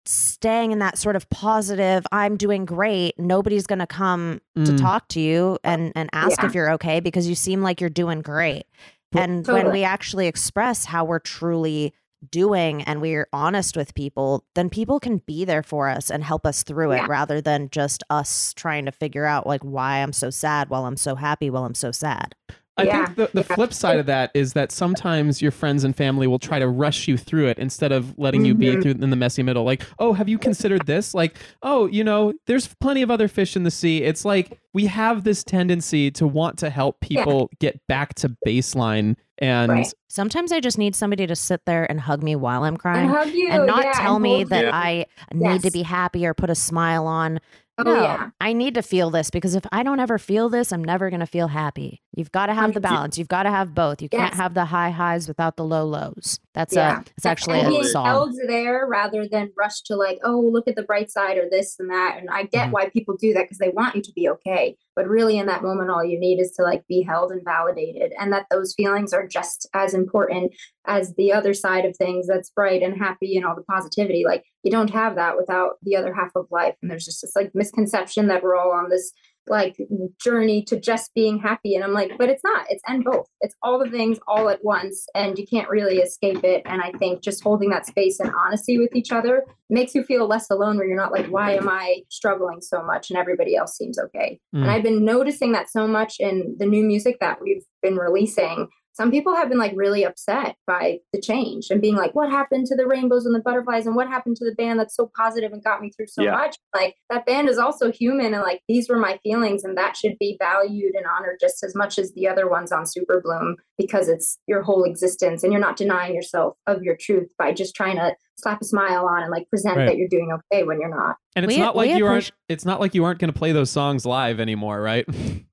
staying 0.08 0.72
in 0.72 0.80
that 0.80 0.98
sort 0.98 1.16
of 1.16 1.30
positive, 1.30 2.06
I'm 2.12 2.38
doing 2.38 2.66
great, 2.66 3.18
nobody's 3.20 3.68
gonna 3.68 3.88
come 3.88 4.42
to 4.56 4.62
Mm. 4.74 4.80
talk 4.82 5.08
to 5.10 5.20
you 5.20 5.58
and 5.64 5.92
and 5.96 6.10
ask 6.14 6.42
Yeah. 6.42 6.48
if 6.48 6.56
you're 6.56 6.72
okay 6.74 7.00
because 7.00 7.28
you 7.28 7.36
seem 7.36 7.62
like 7.62 7.80
you're 7.82 7.90
doing 7.90 8.22
great. 8.22 8.66
Well- 9.14 9.24
And 9.24 9.48
when 9.48 9.72
we 9.72 9.84
actually 9.84 10.28
express 10.28 10.86
how 10.86 11.06
we're 11.06 11.20
truly 11.20 11.94
doing 12.32 12.82
and 12.84 13.00
we're 13.00 13.28
honest 13.32 13.78
with 13.78 13.94
people, 13.94 14.44
then 14.56 14.70
people 14.70 15.00
can 15.00 15.20
be 15.28 15.46
there 15.46 15.62
for 15.64 15.88
us 15.88 16.10
and 16.10 16.24
help 16.24 16.46
us 16.48 16.64
through 16.64 16.92
it 16.92 16.98
Yeah. 16.98 17.06
rather 17.08 17.40
than 17.42 17.70
just 17.70 18.04
us 18.10 18.54
trying 18.56 18.86
to 18.86 18.92
figure 18.92 19.26
out 19.26 19.46
like 19.46 19.62
why 19.62 19.98
I'm 20.02 20.14
so 20.14 20.30
sad 20.32 20.70
while 20.70 20.86
I'm 20.86 20.98
so 20.98 21.16
happy 21.16 21.50
while 21.50 21.64
I'm 21.64 21.76
so 21.76 21.92
sad. 21.92 22.34
I 22.80 22.84
Yeah, 22.84 23.06
think 23.06 23.18
the, 23.18 23.42
the 23.42 23.46
yeah. 23.50 23.56
flip 23.56 23.74
side 23.74 23.98
of 24.00 24.06
that 24.06 24.30
is 24.34 24.54
that 24.54 24.72
sometimes 24.72 25.42
your 25.42 25.52
friends 25.52 25.84
and 25.84 25.96
family 25.96 26.28
will 26.28 26.40
try 26.40 26.60
to 26.60 26.68
rush 26.68 27.08
you 27.08 27.18
through 27.18 27.48
it 27.48 27.58
instead 27.58 27.92
of 27.92 28.18
letting 28.20 28.46
you 28.46 28.54
be 28.54 28.68
Mhm. 28.76 28.82
through 28.84 28.92
in 28.92 29.10
the 29.10 29.16
messy 29.16 29.42
middle. 29.42 29.64
Like, 29.64 29.84
oh, 30.00 30.14
have 30.14 30.30
you 30.30 30.38
considered 30.38 30.86
this? 30.86 31.14
Like, 31.14 31.38
oh, 31.64 31.88
you 31.88 32.04
know, 32.04 32.34
there's 32.46 32.68
plenty 32.76 33.02
of 33.02 33.10
other 33.10 33.28
fish 33.28 33.56
in 33.56 33.64
the 33.64 33.72
sea. 33.72 34.04
It's 34.04 34.24
like 34.26 34.60
we 34.74 34.86
have 34.86 35.24
this 35.24 35.44
tendency 35.44 36.12
to 36.12 36.28
want 36.28 36.58
to 36.60 36.70
help 36.70 37.00
people 37.02 37.50
get 37.60 37.80
back 37.88 38.14
to 38.16 38.30
baseline. 38.46 39.16
And 39.40 39.72
Right. 39.72 39.94
Sometimes 40.08 40.52
I 40.52 40.60
just 40.60 40.78
need 40.78 40.96
somebody 40.96 41.28
to 41.28 41.36
sit 41.36 41.62
there 41.66 41.90
and 41.90 42.00
hug 42.02 42.24
me 42.24 42.36
while 42.36 42.64
I'm 42.64 42.70
and 42.74 42.80
crying 42.80 43.10
hug 43.10 43.30
you 43.34 43.50
and 43.50 43.66
not 43.68 43.84
yeah, 43.86 43.92
tell 43.94 44.16
and 44.16 44.24
me 44.24 44.44
that 44.46 44.66
you. 44.66 44.72
I 44.72 45.06
need 45.34 45.62
to 45.64 45.72
be 45.72 45.84
happy 45.84 46.26
or 46.26 46.34
put 46.34 46.50
a 46.50 46.56
smile 46.56 47.06
on. 47.08 47.40
oh 47.80 47.84
no, 47.84 48.02
yeah 48.02 48.30
I 48.42 48.54
need 48.54 48.74
to 48.76 48.82
feel 48.82 49.12
this 49.12 49.30
because 49.30 49.54
if 49.54 49.64
I 49.72 49.84
don't 49.84 50.00
ever 50.00 50.18
feel 50.18 50.50
this, 50.50 50.72
I'm 50.72 50.84
never 50.84 51.12
going 51.12 51.20
to 51.20 51.28
feel 51.28 51.50
happy. 51.50 52.02
You've 52.18 52.32
got 52.32 52.48
to 52.48 52.54
have 52.56 52.74
the 52.74 52.82
balance. 52.82 53.18
You've 53.20 53.28
got 53.28 53.44
to 53.44 53.52
have 53.52 53.76
both. 53.76 54.02
You 54.02 54.10
can't 54.10 54.34
have 54.34 54.56
the 54.56 54.66
high 54.66 54.90
highs 54.90 55.28
without 55.28 55.56
the 55.56 55.64
low 55.64 55.86
lows. 55.86 56.40
That's 56.56 56.74
Yeah. 56.76 57.02
a 57.02 57.04
it's 57.16 57.26
actually 57.28 57.60
and 57.60 57.72
a 57.76 57.84
song. 57.84 58.06
held 58.08 58.34
there 58.48 58.88
rather 58.88 59.28
than 59.28 59.52
rush 59.56 59.82
to 59.84 59.96
like 59.96 60.18
oh 60.24 60.40
look 60.40 60.68
at 60.68 60.76
the 60.76 60.82
bright 60.82 61.12
side 61.12 61.38
or 61.38 61.48
this 61.52 61.76
and 61.80 61.92
that 61.92 62.18
and 62.18 62.30
i 62.32 62.44
get 62.44 62.70
Mhm. 62.70 62.72
why 62.72 62.90
people 62.90 63.16
do 63.16 63.32
that 63.36 63.44
because 63.44 63.60
they 63.60 63.70
want 63.70 63.96
you 63.96 64.02
to 64.02 64.12
be 64.14 64.28
okay 64.28 64.76
but 64.96 65.08
really 65.08 65.38
in 65.38 65.46
that 65.46 65.62
moment 65.62 65.92
all 65.92 66.04
you 66.04 66.20
need 66.20 66.40
is 66.40 66.52
to 66.54 66.64
like 66.64 66.82
be 66.88 67.04
held 67.04 67.32
and 67.32 67.44
validated 67.46 68.12
and 68.20 68.34
that 68.34 68.48
those 68.50 68.74
feelings 68.76 69.14
are 69.14 69.28
just 69.28 69.70
as 69.76 69.94
important 69.94 70.52
as 70.88 71.14
the 71.14 71.32
other 71.32 71.54
side 71.54 71.86
of 71.86 71.96
things 71.96 72.26
that's 72.26 72.50
bright 72.50 72.82
and 72.82 72.98
happy 72.98 73.38
and 73.38 73.46
all 73.46 73.56
the 73.56 73.62
positivity 73.62 74.24
like 74.26 74.44
you 74.64 74.72
don't 74.72 74.90
have 74.90 75.14
that 75.14 75.38
without 75.38 75.74
the 75.84 75.96
other 75.96 76.12
half 76.16 76.32
of 76.36 76.48
life 76.50 76.74
and 76.82 76.90
there's 76.90 77.06
just 77.06 77.22
this 77.22 77.36
like 77.36 77.52
misconception 77.54 78.26
that 78.30 78.42
we're 78.42 78.56
all 78.58 78.72
on 78.72 78.90
this 78.90 79.12
like 79.50 79.78
journey 80.22 80.64
to 80.64 80.80
just 80.80 81.14
being 81.14 81.40
happy. 81.40 81.76
And 81.76 81.84
i'm 81.84 81.94
like 81.94 82.12
but 82.18 82.30
it's 82.30 82.44
not 82.44 82.66
it's 82.70 82.84
and 82.88 83.04
both. 83.04 83.28
It's 83.42 83.56
all 83.62 83.84
the 83.84 83.90
things 83.90 84.20
all 84.28 84.50
at 84.50 84.64
once 84.64 85.06
and 85.16 85.38
you 85.38 85.46
can't 85.46 85.70
really 85.70 85.98
escape 85.98 86.44
it. 86.44 86.62
And 86.66 86.82
i 86.82 86.92
think 86.98 87.22
just 87.22 87.44
holding 87.44 87.70
that 87.70 87.86
space 87.86 88.20
and 88.20 88.32
honesty 88.46 88.78
with 88.78 88.96
each 88.96 89.12
other 89.12 89.46
makes 89.70 89.94
you 89.96 90.04
feel 90.04 90.28
less 90.28 90.50
alone 90.50 90.78
where 90.78 90.88
you're 90.88 90.98
not 90.98 91.12
like 91.12 91.28
why 91.28 91.52
am 91.54 91.70
i 91.70 92.02
struggling 92.10 92.62
so 92.62 92.84
much? 92.84 93.10
And 93.10 93.18
everybody 93.18 93.56
else 93.56 93.76
seems 93.76 93.98
okay. 94.00 94.40
Mm. 94.56 94.62
and 94.62 94.72
i've 94.72 94.84
been 94.84 95.04
noticing 95.04 95.52
that 95.54 95.70
so 95.70 95.88
much 95.88 96.16
in 96.20 96.56
the 96.60 96.66
new 96.66 96.84
music 96.84 97.18
that 97.20 97.42
we've 97.42 97.64
been 97.82 97.96
releasing 97.96 98.68
some 99.00 99.12
people 99.12 99.36
have 99.36 99.48
been 99.48 99.60
like 99.60 99.74
really 99.76 100.04
upset 100.04 100.56
by 100.66 100.98
the 101.14 101.22
change 101.22 101.68
and 101.70 101.80
being 101.82 101.96
like 101.96 102.16
what 102.16 102.32
happened 102.32 102.66
to 102.66 102.76
the 102.76 102.88
rainbows 102.88 103.28
and 103.28 103.36
the 103.36 103.40
butterflies 103.40 103.86
and 103.86 103.96
what 103.96 104.08
happened 104.08 104.36
to 104.36 104.44
the 104.44 104.56
band 104.56 104.80
that's 104.80 104.96
so 104.96 105.12
positive 105.16 105.54
and 105.54 105.64
got 105.64 105.82
me 105.82 105.92
through 105.96 106.08
so 106.08 106.24
Yeah. 106.24 106.32
much 106.32 106.58
like 106.74 106.96
that 107.12 107.28
band 107.28 107.48
is 107.48 107.60
also 107.60 107.92
human 107.92 108.34
and 108.34 108.42
like 108.42 108.62
these 108.68 108.90
were 108.90 108.98
my 108.98 109.20
feelings 109.22 109.64
and 109.64 109.78
that 109.78 109.96
should 109.96 110.18
be 110.20 110.36
valued 110.40 110.96
and 110.96 111.06
honored 111.06 111.38
just 111.40 111.64
as 111.64 111.76
much 111.76 112.00
as 112.00 112.12
the 112.14 112.28
other 112.28 112.50
ones 112.50 112.72
on 112.72 112.88
super 112.88 113.22
bloom 113.24 113.56
because 113.78 114.10
it's 114.10 114.40
your 114.48 114.64
whole 114.64 114.84
existence 114.84 115.44
and 115.44 115.52
you're 115.54 115.62
not 115.62 115.78
denying 115.78 116.16
yourself 116.16 116.56
of 116.66 116.82
your 116.82 116.98
truth 117.00 117.30
by 117.38 117.54
just 117.54 117.76
trying 117.76 117.98
to 117.98 118.16
slap 118.40 118.60
a 118.62 118.66
smile 118.66 119.06
on 119.06 119.22
and 119.22 119.32
like 119.32 119.48
present 119.52 119.78
Right. 119.78 119.86
that 119.86 119.98
you're 119.98 120.08
doing 120.10 120.32
okay 120.52 120.64
when 120.64 120.80
you're 120.82 120.90
not 120.96 121.18
and 121.36 121.46
it's 121.46 121.54
We- 121.54 121.60
not 121.62 121.76
like 121.76 121.92
we 121.92 121.98
you 121.98 122.08
aren't 122.08 122.32
it's 122.50 122.66
not 122.66 122.80
like 122.80 122.96
you 122.96 123.04
aren't 123.04 123.20
going 123.20 123.32
to 123.32 123.38
play 123.38 123.52
those 123.52 123.70
songs 123.70 124.06
live 124.08 124.40
anymore, 124.40 124.82
right? 124.82 125.06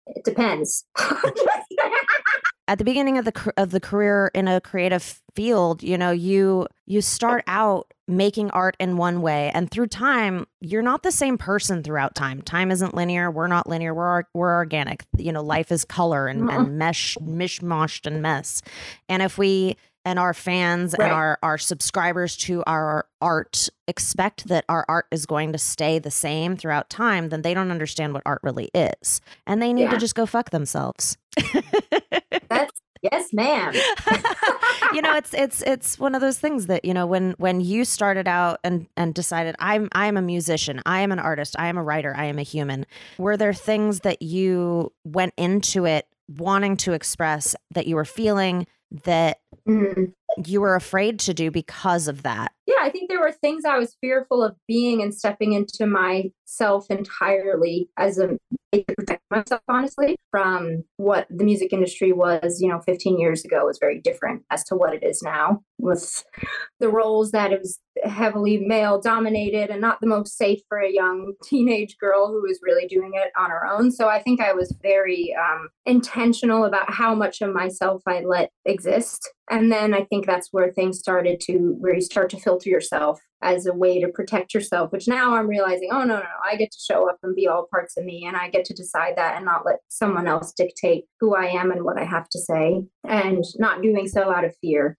it 0.06 0.24
depends 0.24 0.84
at 2.68 2.78
the 2.78 2.84
beginning 2.84 3.18
of 3.18 3.24
the 3.24 3.52
of 3.56 3.70
the 3.70 3.80
career 3.80 4.30
in 4.34 4.48
a 4.48 4.60
creative 4.60 5.20
field, 5.34 5.82
you 5.82 5.98
know, 5.98 6.10
you 6.10 6.66
you 6.86 7.00
start 7.00 7.44
out 7.46 7.92
making 8.06 8.50
art 8.50 8.76
in 8.78 8.96
one 8.98 9.22
way 9.22 9.50
and 9.54 9.70
through 9.70 9.86
time 9.86 10.46
you're 10.60 10.82
not 10.82 11.02
the 11.02 11.10
same 11.12 11.38
person 11.38 11.82
throughout 11.82 12.14
time. 12.14 12.42
Time 12.42 12.70
isn't 12.70 12.94
linear. 12.94 13.30
We're 13.30 13.46
not 13.46 13.66
linear. 13.68 13.94
We're 13.94 14.24
we're 14.34 14.54
organic. 14.54 15.04
You 15.16 15.32
know 15.32 15.42
life 15.42 15.72
is 15.72 15.84
color 15.84 16.26
and, 16.26 16.50
and 16.50 16.78
mesh 16.78 17.16
mishmashed 17.20 18.06
and 18.06 18.20
mess. 18.22 18.62
And 19.08 19.22
if 19.22 19.38
we 19.38 19.76
and 20.06 20.18
our 20.18 20.34
fans 20.34 20.94
Right. 20.98 21.06
and 21.06 21.14
our 21.14 21.38
our 21.42 21.56
subscribers 21.56 22.36
to 22.38 22.62
our 22.66 23.06
art 23.22 23.70
expect 23.88 24.48
that 24.48 24.64
our 24.68 24.84
art 24.86 25.06
is 25.10 25.24
going 25.24 25.52
to 25.52 25.58
stay 25.58 25.98
the 25.98 26.10
same 26.10 26.56
throughout 26.56 26.90
time 26.90 27.30
then 27.30 27.40
they 27.42 27.54
don't 27.54 27.70
understand 27.70 28.12
what 28.12 28.22
art 28.26 28.40
really 28.42 28.70
is. 28.74 29.20
And 29.46 29.62
they 29.62 29.72
need 29.72 29.90
to 29.90 29.96
just 29.98 30.14
go 30.14 30.26
fuck 30.26 30.50
themselves 30.50 31.16
yes, 33.12 33.32
ma'am. 33.32 33.72
you 34.92 35.02
know 35.02 35.14
it's 35.16 35.34
it's 35.34 35.62
it's 35.62 35.98
one 35.98 36.14
of 36.14 36.20
those 36.20 36.38
things 36.38 36.66
that 36.66 36.84
you 36.84 36.94
know 36.94 37.06
when 37.06 37.34
when 37.38 37.60
you 37.60 37.84
started 37.84 38.28
out 38.28 38.60
and 38.64 38.86
and 38.96 39.14
decided 39.14 39.54
i'm 39.58 39.88
i'm 39.92 40.16
a 40.16 40.22
musician 40.22 40.80
i 40.86 41.00
am 41.00 41.10
an 41.10 41.18
artist 41.18 41.56
i 41.58 41.66
am 41.68 41.76
a 41.78 41.82
writer 41.82 42.14
i 42.16 42.24
am 42.24 42.38
a 42.38 42.42
human 42.42 42.86
were 43.18 43.36
there 43.36 43.52
things 43.54 44.00
that 44.00 44.22
you 44.22 44.92
went 45.04 45.32
into 45.36 45.84
it 45.84 46.06
wanting 46.36 46.76
to 46.76 46.92
express 46.92 47.56
that 47.72 47.86
you 47.86 47.96
were 47.96 48.04
feeling 48.04 48.66
that 49.04 49.38
Mm. 49.66 50.12
You 50.44 50.60
were 50.60 50.74
afraid 50.74 51.18
to 51.20 51.34
do 51.34 51.50
because 51.50 52.08
of 52.08 52.22
that 52.22 52.52
yeah, 52.66 52.76
I 52.80 52.88
think 52.88 53.10
there 53.10 53.20
were 53.20 53.32
things 53.32 53.64
I 53.64 53.78
was 53.78 53.96
fearful 54.00 54.42
of 54.42 54.56
being 54.66 55.02
and 55.02 55.14
stepping 55.14 55.52
into 55.52 55.86
myself 55.86 56.86
entirely 56.88 57.90
as 57.98 58.18
a 58.18 58.38
way 58.72 58.84
to 58.84 58.94
protect 58.94 59.22
myself, 59.30 59.60
honestly, 59.68 60.16
from 60.30 60.82
what 60.96 61.26
the 61.28 61.44
music 61.44 61.74
industry 61.74 62.12
was, 62.12 62.60
you 62.62 62.68
know, 62.68 62.80
15 62.80 63.18
years 63.18 63.44
ago 63.44 63.66
was 63.66 63.78
very 63.78 64.00
different 64.00 64.44
as 64.50 64.64
to 64.64 64.76
what 64.76 64.94
it 64.94 65.02
is 65.02 65.22
now 65.22 65.62
with 65.78 66.24
the 66.80 66.88
roles 66.88 67.32
that 67.32 67.52
it 67.52 67.60
was 67.60 67.78
heavily 68.02 68.58
male 68.58 68.98
dominated 68.98 69.68
and 69.68 69.80
not 69.80 70.00
the 70.00 70.06
most 70.06 70.38
safe 70.38 70.60
for 70.68 70.78
a 70.78 70.90
young 70.90 71.34
teenage 71.44 71.98
girl 71.98 72.28
who 72.28 72.40
was 72.42 72.60
really 72.62 72.86
doing 72.86 73.12
it 73.14 73.30
on 73.36 73.50
her 73.50 73.66
own. 73.66 73.90
So 73.90 74.08
I 74.08 74.22
think 74.22 74.40
I 74.40 74.54
was 74.54 74.74
very 74.82 75.34
um, 75.38 75.68
intentional 75.84 76.64
about 76.64 76.92
how 76.92 77.14
much 77.14 77.42
of 77.42 77.52
myself 77.52 78.02
I 78.06 78.20
let 78.20 78.50
exist. 78.64 79.30
And 79.50 79.70
then 79.70 79.92
I 79.92 80.04
think 80.04 80.23
that's 80.26 80.48
where 80.50 80.72
things 80.72 80.98
started 80.98 81.40
to, 81.40 81.76
where 81.78 81.94
you 81.94 82.00
start 82.00 82.30
to 82.30 82.40
filter 82.40 82.68
yourself 82.68 83.20
as 83.42 83.66
a 83.66 83.74
way 83.74 84.00
to 84.00 84.08
protect 84.08 84.54
yourself, 84.54 84.90
which 84.90 85.06
now 85.06 85.34
I'm 85.34 85.46
realizing, 85.46 85.90
oh, 85.92 86.00
no, 86.00 86.16
no, 86.16 86.20
no, 86.20 86.38
I 86.44 86.56
get 86.56 86.70
to 86.70 86.78
show 86.80 87.08
up 87.08 87.18
and 87.22 87.36
be 87.36 87.46
all 87.46 87.68
parts 87.70 87.96
of 87.96 88.04
me 88.04 88.24
and 88.26 88.36
I 88.36 88.48
get 88.48 88.64
to 88.66 88.74
decide 88.74 89.16
that 89.16 89.36
and 89.36 89.44
not 89.44 89.66
let 89.66 89.80
someone 89.88 90.26
else 90.26 90.52
dictate 90.52 91.04
who 91.20 91.34
I 91.34 91.46
am 91.46 91.70
and 91.70 91.84
what 91.84 91.98
I 91.98 92.04
have 92.04 92.28
to 92.30 92.38
say 92.38 92.82
and 93.06 93.44
not 93.58 93.82
doing 93.82 94.08
so 94.08 94.32
out 94.32 94.44
of 94.44 94.56
fear. 94.60 94.96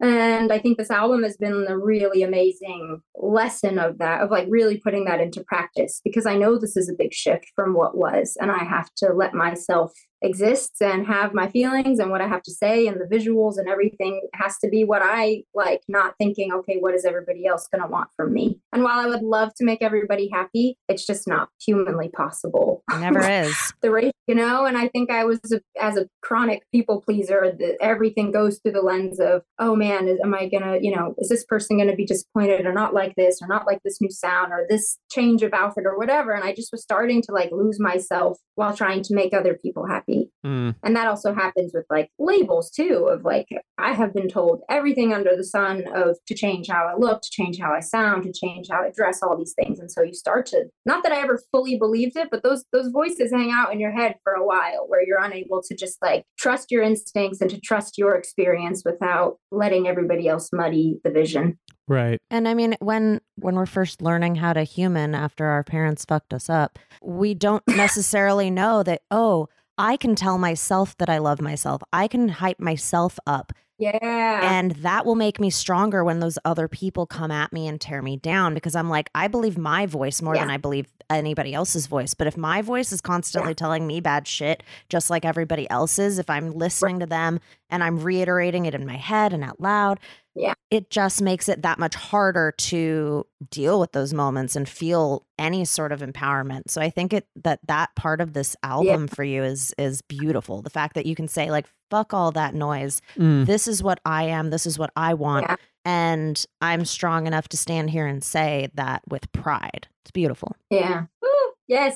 And 0.00 0.52
I 0.52 0.58
think 0.58 0.78
this 0.78 0.90
album 0.90 1.22
has 1.22 1.36
been 1.36 1.66
a 1.68 1.78
really 1.78 2.24
amazing 2.24 3.00
lesson 3.14 3.78
of 3.78 3.98
that, 3.98 4.20
of 4.20 4.32
like 4.32 4.48
really 4.50 4.78
putting 4.78 5.04
that 5.04 5.20
into 5.20 5.44
practice 5.44 6.00
because 6.04 6.26
I 6.26 6.36
know 6.36 6.58
this 6.58 6.76
is 6.76 6.88
a 6.88 6.96
big 6.98 7.14
shift 7.14 7.46
from 7.54 7.74
what 7.74 7.96
was. 7.96 8.36
And 8.40 8.50
I 8.50 8.64
have 8.64 8.90
to 8.96 9.12
let 9.12 9.32
myself 9.32 9.92
exist 10.22 10.80
and 10.80 11.06
have 11.06 11.34
my 11.34 11.48
feelings 11.48 11.98
and 11.98 12.10
what 12.10 12.20
I 12.20 12.28
have 12.28 12.42
to 12.42 12.52
say 12.52 12.86
and 12.86 13.00
the 13.00 13.04
visuals 13.04 13.58
and 13.58 13.68
everything 13.68 14.20
has 14.34 14.56
to 14.58 14.68
be 14.68 14.84
what 14.84 15.02
I 15.02 15.42
like, 15.54 15.82
not 15.88 16.14
thinking, 16.18 16.52
okay, 16.52 16.76
what 16.78 16.94
is 16.94 17.04
everybody 17.04 17.46
else 17.46 17.68
going 17.68 17.82
to 17.82 17.88
want 17.88 18.10
from 18.16 18.32
me? 18.32 18.60
And 18.72 18.82
while 18.82 18.98
I 18.98 19.06
would 19.06 19.22
love 19.22 19.54
to 19.56 19.64
make 19.64 19.82
everybody 19.82 20.30
happy, 20.32 20.78
it's 20.88 21.06
just 21.06 21.26
not 21.26 21.48
humanly 21.64 22.08
possible. 22.08 22.82
it 22.90 23.00
never 23.00 23.20
is 23.28 23.56
the 23.82 23.90
race, 23.90 24.12
you 24.26 24.34
know. 24.34 24.64
And 24.64 24.76
I 24.76 24.88
think 24.88 25.10
I 25.10 25.24
was 25.24 25.40
a, 25.52 25.60
as 25.80 25.96
a 25.96 26.08
chronic 26.22 26.62
people 26.72 27.00
pleaser, 27.00 27.52
that 27.58 27.76
everything 27.80 28.30
goes 28.30 28.58
through 28.58 28.72
the 28.72 28.82
lens 28.82 29.18
of, 29.18 29.42
oh 29.58 29.74
man, 29.74 30.08
is, 30.08 30.18
am 30.22 30.34
I 30.34 30.48
gonna, 30.48 30.78
you 30.80 30.94
know, 30.94 31.14
is 31.18 31.28
this 31.28 31.44
person 31.44 31.78
gonna 31.78 31.96
be 31.96 32.06
disappointed 32.06 32.64
or 32.64 32.72
not 32.72 32.94
like 32.94 33.14
this 33.16 33.40
or 33.42 33.48
not 33.48 33.66
like 33.66 33.80
this 33.84 34.00
new 34.00 34.10
sound 34.10 34.52
or 34.52 34.66
this 34.68 34.98
change 35.10 35.42
of 35.42 35.52
outfit 35.52 35.84
or 35.86 35.98
whatever? 35.98 36.32
And 36.32 36.44
I 36.44 36.54
just 36.54 36.72
was 36.72 36.82
starting 36.82 37.22
to 37.22 37.32
like 37.32 37.50
lose 37.50 37.80
myself 37.80 38.38
while 38.54 38.76
trying 38.76 39.02
to 39.02 39.14
make 39.14 39.34
other 39.34 39.54
people 39.54 39.86
happy. 39.86 40.11
Mm. 40.44 40.74
And 40.82 40.96
that 40.96 41.06
also 41.06 41.34
happens 41.34 41.72
with 41.74 41.84
like 41.90 42.10
labels 42.18 42.70
too, 42.70 43.08
of 43.10 43.24
like, 43.24 43.48
I 43.78 43.92
have 43.92 44.14
been 44.14 44.28
told 44.28 44.62
everything 44.68 45.12
under 45.12 45.36
the 45.36 45.44
sun 45.44 45.84
of 45.94 46.16
to 46.26 46.34
change 46.34 46.68
how 46.68 46.86
I 46.86 46.96
look, 46.98 47.22
to 47.22 47.30
change 47.30 47.58
how 47.58 47.72
I 47.72 47.80
sound, 47.80 48.24
to 48.24 48.32
change 48.32 48.68
how 48.70 48.82
I 48.82 48.90
dress, 48.94 49.22
all 49.22 49.36
these 49.36 49.54
things. 49.54 49.78
And 49.78 49.90
so 49.90 50.02
you 50.02 50.14
start 50.14 50.46
to, 50.46 50.64
not 50.84 51.02
that 51.02 51.12
I 51.12 51.20
ever 51.20 51.40
fully 51.50 51.78
believed 51.78 52.16
it, 52.16 52.28
but 52.30 52.42
those, 52.42 52.64
those 52.72 52.88
voices 52.88 53.32
hang 53.32 53.50
out 53.52 53.72
in 53.72 53.80
your 53.80 53.92
head 53.92 54.16
for 54.24 54.32
a 54.32 54.44
while 54.44 54.86
where 54.88 55.06
you're 55.06 55.22
unable 55.22 55.62
to 55.62 55.74
just 55.74 55.98
like 56.02 56.24
trust 56.38 56.70
your 56.70 56.82
instincts 56.82 57.40
and 57.40 57.50
to 57.50 57.60
trust 57.60 57.98
your 57.98 58.14
experience 58.14 58.82
without 58.84 59.38
letting 59.50 59.86
everybody 59.86 60.28
else 60.28 60.50
muddy 60.52 60.98
the 61.04 61.10
vision. 61.10 61.58
Right. 61.88 62.20
And 62.30 62.46
I 62.46 62.54
mean, 62.54 62.76
when 62.80 63.20
when 63.36 63.54
we're 63.56 63.66
first 63.66 64.00
learning 64.00 64.36
how 64.36 64.52
to 64.52 64.62
human 64.62 65.14
after 65.14 65.46
our 65.46 65.64
parents 65.64 66.04
fucked 66.04 66.32
us 66.32 66.48
up, 66.48 66.78
we 67.02 67.34
don't 67.34 67.62
necessarily 67.68 68.50
know 68.50 68.82
that. 68.82 69.02
Oh, 69.10 69.48
I 69.78 69.96
can 69.96 70.14
tell 70.14 70.38
myself 70.38 70.96
that 70.98 71.08
I 71.08 71.18
love 71.18 71.40
myself. 71.40 71.82
I 71.92 72.06
can 72.08 72.28
hype 72.28 72.60
myself 72.60 73.18
up, 73.26 73.52
Yeah. 73.78 74.40
and 74.42 74.72
that 74.76 75.06
will 75.06 75.14
make 75.14 75.40
me 75.40 75.50
stronger 75.50 76.04
when 76.04 76.20
those 76.20 76.38
other 76.44 76.68
people 76.68 77.06
come 77.06 77.30
at 77.30 77.52
me 77.52 77.66
and 77.66 77.80
tear 77.80 78.02
me 78.02 78.16
down. 78.16 78.54
Because 78.54 78.76
I'm 78.76 78.90
like, 78.90 79.10
I 79.14 79.28
believe 79.28 79.56
my 79.56 79.86
voice 79.86 80.20
more 80.22 80.36
than 80.36 80.50
I 80.50 80.56
believe 80.58 80.86
anybody 81.10 81.52
else's 81.54 81.86
voice. 81.86 82.14
But 82.14 82.26
if 82.26 82.36
my 82.36 82.62
voice 82.62 82.92
is 82.92 83.00
constantly 83.00 83.54
telling 83.54 83.86
me 83.86 84.00
bad 84.00 84.26
shit, 84.28 84.62
just 84.88 85.10
like 85.10 85.24
everybody 85.24 85.68
else's, 85.70 86.18
if 86.18 86.30
I'm 86.30 86.52
listening 86.52 87.00
to 87.00 87.06
them 87.06 87.40
and 87.70 87.82
I'm 87.82 87.98
reiterating 87.98 88.66
it 88.66 88.74
in 88.74 88.86
my 88.86 88.96
head 88.96 89.32
and 89.32 89.42
out 89.42 89.60
loud, 89.60 90.00
Yeah. 90.34 90.54
it 90.70 90.88
just 90.90 91.20
makes 91.20 91.48
it 91.48 91.60
that 91.62 91.78
much 91.78 91.94
harder 91.94 92.52
to 92.56 93.26
deal 93.50 93.78
with 93.78 93.92
those 93.92 94.14
moments 94.14 94.56
and 94.56 94.66
feel 94.68 95.26
any 95.38 95.64
sort 95.66 95.92
of 95.92 96.00
empowerment. 96.00 96.62
So 96.68 96.80
I 96.80 96.88
think 96.88 97.12
it 97.12 97.26
that 97.42 97.60
that 97.66 97.94
part 97.96 98.20
of 98.22 98.32
this 98.32 98.56
album 98.62 99.08
for 99.08 99.24
you 99.24 99.42
is 99.42 99.74
is 99.76 100.00
beautiful. 100.02 100.62
The 100.62 100.70
fact 100.70 100.94
that 100.94 101.04
you 101.06 101.14
can 101.14 101.28
say 101.28 101.50
like 101.50 101.66
fuck 101.90 102.14
all 102.14 102.32
that 102.32 102.54
noise. 102.54 103.02
Mm. 103.18 103.44
This 103.44 103.68
is 103.68 103.82
what 103.82 104.00
I 104.06 104.24
am. 104.24 104.48
This 104.48 104.64
is 104.64 104.78
what 104.78 104.90
I 104.96 105.12
want. 105.12 105.44
Yeah. 105.48 105.56
And 105.84 106.46
I'm 106.62 106.86
strong 106.86 107.26
enough 107.26 107.48
to 107.48 107.56
stand 107.58 107.90
here 107.90 108.06
and 108.06 108.24
say 108.24 108.70
that 108.74 109.02
with 109.08 109.30
pride. 109.32 109.88
It's 110.02 110.10
beautiful. 110.12 110.56
yeah. 110.70 111.04
Woo, 111.20 111.28
yes. 111.68 111.92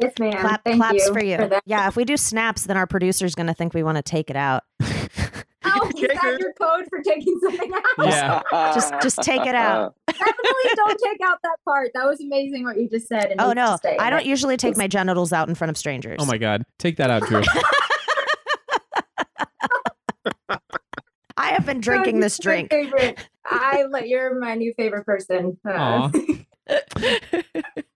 Yes, 0.00 0.12
ma'am. 0.20 0.32
Clap, 0.40 0.62
Thank 0.64 0.76
claps 0.76 0.94
you 1.06 1.12
for 1.12 1.24
you. 1.24 1.36
that. 1.38 1.62
yeah, 1.66 1.88
if 1.88 1.96
we 1.96 2.04
do 2.04 2.16
snaps, 2.16 2.66
then 2.66 2.76
our 2.76 2.86
producer's 2.86 3.34
gonna 3.34 3.54
think 3.54 3.74
we 3.74 3.82
want 3.82 3.96
to 3.96 4.02
take 4.02 4.30
it 4.30 4.36
out. 4.36 4.62
Is 5.96 6.08
that 6.08 6.36
your 6.40 6.52
code 6.54 6.86
for 6.88 7.00
taking 7.02 7.38
something 7.42 7.72
out? 7.72 7.82
Yeah. 8.06 8.42
Just- 8.74 8.94
just 9.02 9.22
take 9.22 9.44
it 9.46 9.54
out. 9.54 9.94
Definitely 10.06 10.70
don't 10.76 10.98
take 11.04 11.18
out 11.24 11.38
that 11.42 11.56
part. 11.64 11.90
That 11.94 12.06
was 12.06 12.20
amazing 12.20 12.64
what 12.64 12.76
you 12.76 12.88
just 12.88 13.06
said. 13.08 13.26
and 13.30 13.40
Oh 13.40 13.52
no, 13.52 13.76
stay 13.76 13.94
in 13.94 14.00
I 14.00 14.10
don't 14.10 14.24
usually 14.26 14.56
take 14.56 14.76
my 14.76 14.86
genitals 14.88 15.32
out 15.32 15.48
in 15.48 15.54
front 15.54 15.70
of 15.70 15.76
strangers. 15.76 16.16
Oh 16.20 16.24
my 16.26 16.38
God. 16.38 16.62
Take 16.78 16.96
that 16.96 17.10
out, 17.10 17.22
Drew. 17.22 17.42
I 21.36 21.50
have 21.52 21.64
been 21.66 21.80
drinking 21.80 22.16
You're 22.16 22.22
this 22.22 22.38
drink. 22.38 22.70
Favorite. 22.70 23.18
I 23.44 23.84
let 23.90 24.08
you're 24.08 24.38
my 24.40 24.54
new 24.54 24.74
favorite 24.76 25.04
person. 25.06 25.58
Uh, 25.66 26.10
Aw. 26.10 26.10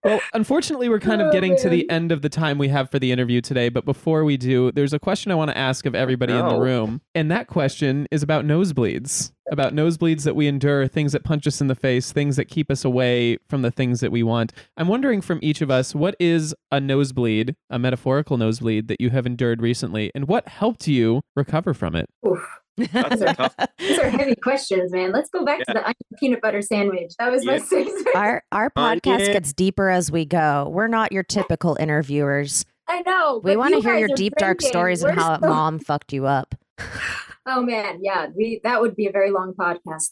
Well, 0.05 0.21
unfortunately, 0.33 0.89
we're 0.89 0.99
kind 1.01 1.21
of 1.21 1.29
Oh, 1.29 1.33
getting 1.33 1.57
to 1.59 1.69
the 1.69 1.89
end 1.89 2.11
of 2.13 2.23
the 2.23 2.29
time 2.29 2.59
we 2.59 2.69
have 2.69 2.91
for 2.91 2.99
the 2.99 3.13
interview 3.13 3.41
today. 3.41 3.69
But 3.69 3.85
before 3.85 4.25
we 4.25 4.37
do, 4.37 4.73
there's 4.73 4.93
a 4.93 4.99
question 4.99 5.31
I 5.31 5.35
want 5.35 5.51
to 5.51 5.57
ask 5.59 5.87
of 5.87 5.95
everybody 5.95 6.33
in 6.33 6.47
the 6.49 6.59
room. 6.59 7.01
And 7.15 7.31
that 7.31 7.47
question 7.47 8.07
is 8.11 8.23
about 8.23 8.45
nosebleeds, 8.45 9.33
about 9.51 9.75
nosebleeds 9.75 10.25
that 10.25 10.35
we 10.35 10.47
endure, 10.49 10.89
things 10.89 11.13
that 11.13 11.25
punch 11.25 11.47
us 11.47 11.61
in 11.61 11.69
the 11.69 11.75
face, 11.75 12.11
things 12.13 12.37
that 12.37 12.47
keep 12.47 12.71
us 12.71 12.85
away 12.85 13.39
from 13.49 13.63
the 13.63 13.71
things 13.71 14.01
that 14.01 14.11
we 14.11 14.23
want. 14.23 14.53
I'm 14.77 14.89
wondering 14.89 15.21
from 15.21 15.39
each 15.43 15.61
of 15.61 15.71
us, 15.71 15.95
what 15.95 16.17
is 16.19 16.55
a 16.71 16.81
nosebleed, 16.81 17.55
a 17.71 17.79
metaphorical 17.79 18.37
nosebleed 18.37 18.89
that 18.89 19.01
you 19.01 19.11
have 19.11 19.27
endured 19.27 19.63
recently, 19.63 20.11
and 20.15 20.27
what 20.27 20.49
helped 20.49 20.89
you 20.89 21.23
recover 21.37 21.75
from 21.75 21.95
it? 21.95 22.09
oof. 22.27 22.45
That's 22.77 23.21
a 23.21 23.35
tough. 23.35 23.55
These 23.79 23.99
are 23.99 24.09
heavy 24.09 24.35
questions, 24.35 24.93
man. 24.93 25.13
Let's 25.13 25.29
go 25.31 25.45
back 25.45 25.59
to 25.61 25.65
the 25.73 25.81
onion 25.81 25.95
peanut 26.19 26.41
butter 26.41 26.63
sandwich. 26.63 27.13
That 27.19 27.31
was 27.31 27.45
my 27.45 27.57
Yeah. 27.57 27.63
sixth. 27.65 28.07
Our 28.15 28.43
our 28.53 28.73
Onion. 28.77 29.01
podcast 29.01 29.33
gets 29.33 29.53
deeper 29.53 29.89
as 29.91 30.11
we 30.11 30.25
go. 30.25 30.69
We're 30.73 30.89
not 30.89 31.13
your 31.13 31.23
typical 31.23 31.77
interviewers. 31.79 32.65
I 32.89 33.03
know. 33.03 33.41
We 33.45 33.57
want 33.57 33.71
to 33.73 33.77
you 33.77 33.83
hear 33.83 33.97
your 33.97 34.09
deep 34.17 34.35
dark 34.37 34.59
drinking. 34.59 34.69
stories 34.69 35.03
and 35.03 35.17
We're 35.17 35.23
how 35.23 35.41
so- 35.41 35.47
mom 35.49 35.79
fucked 35.79 36.13
you 36.13 36.27
up. 36.27 36.55
Oh 37.47 37.61
man, 37.63 37.99
yeah, 38.03 38.29
we 38.35 38.61
that 38.65 38.81
would 38.81 38.95
be 38.97 39.07
a 39.07 39.13
very 39.13 39.31
long 39.31 39.53
podcast. 39.55 40.11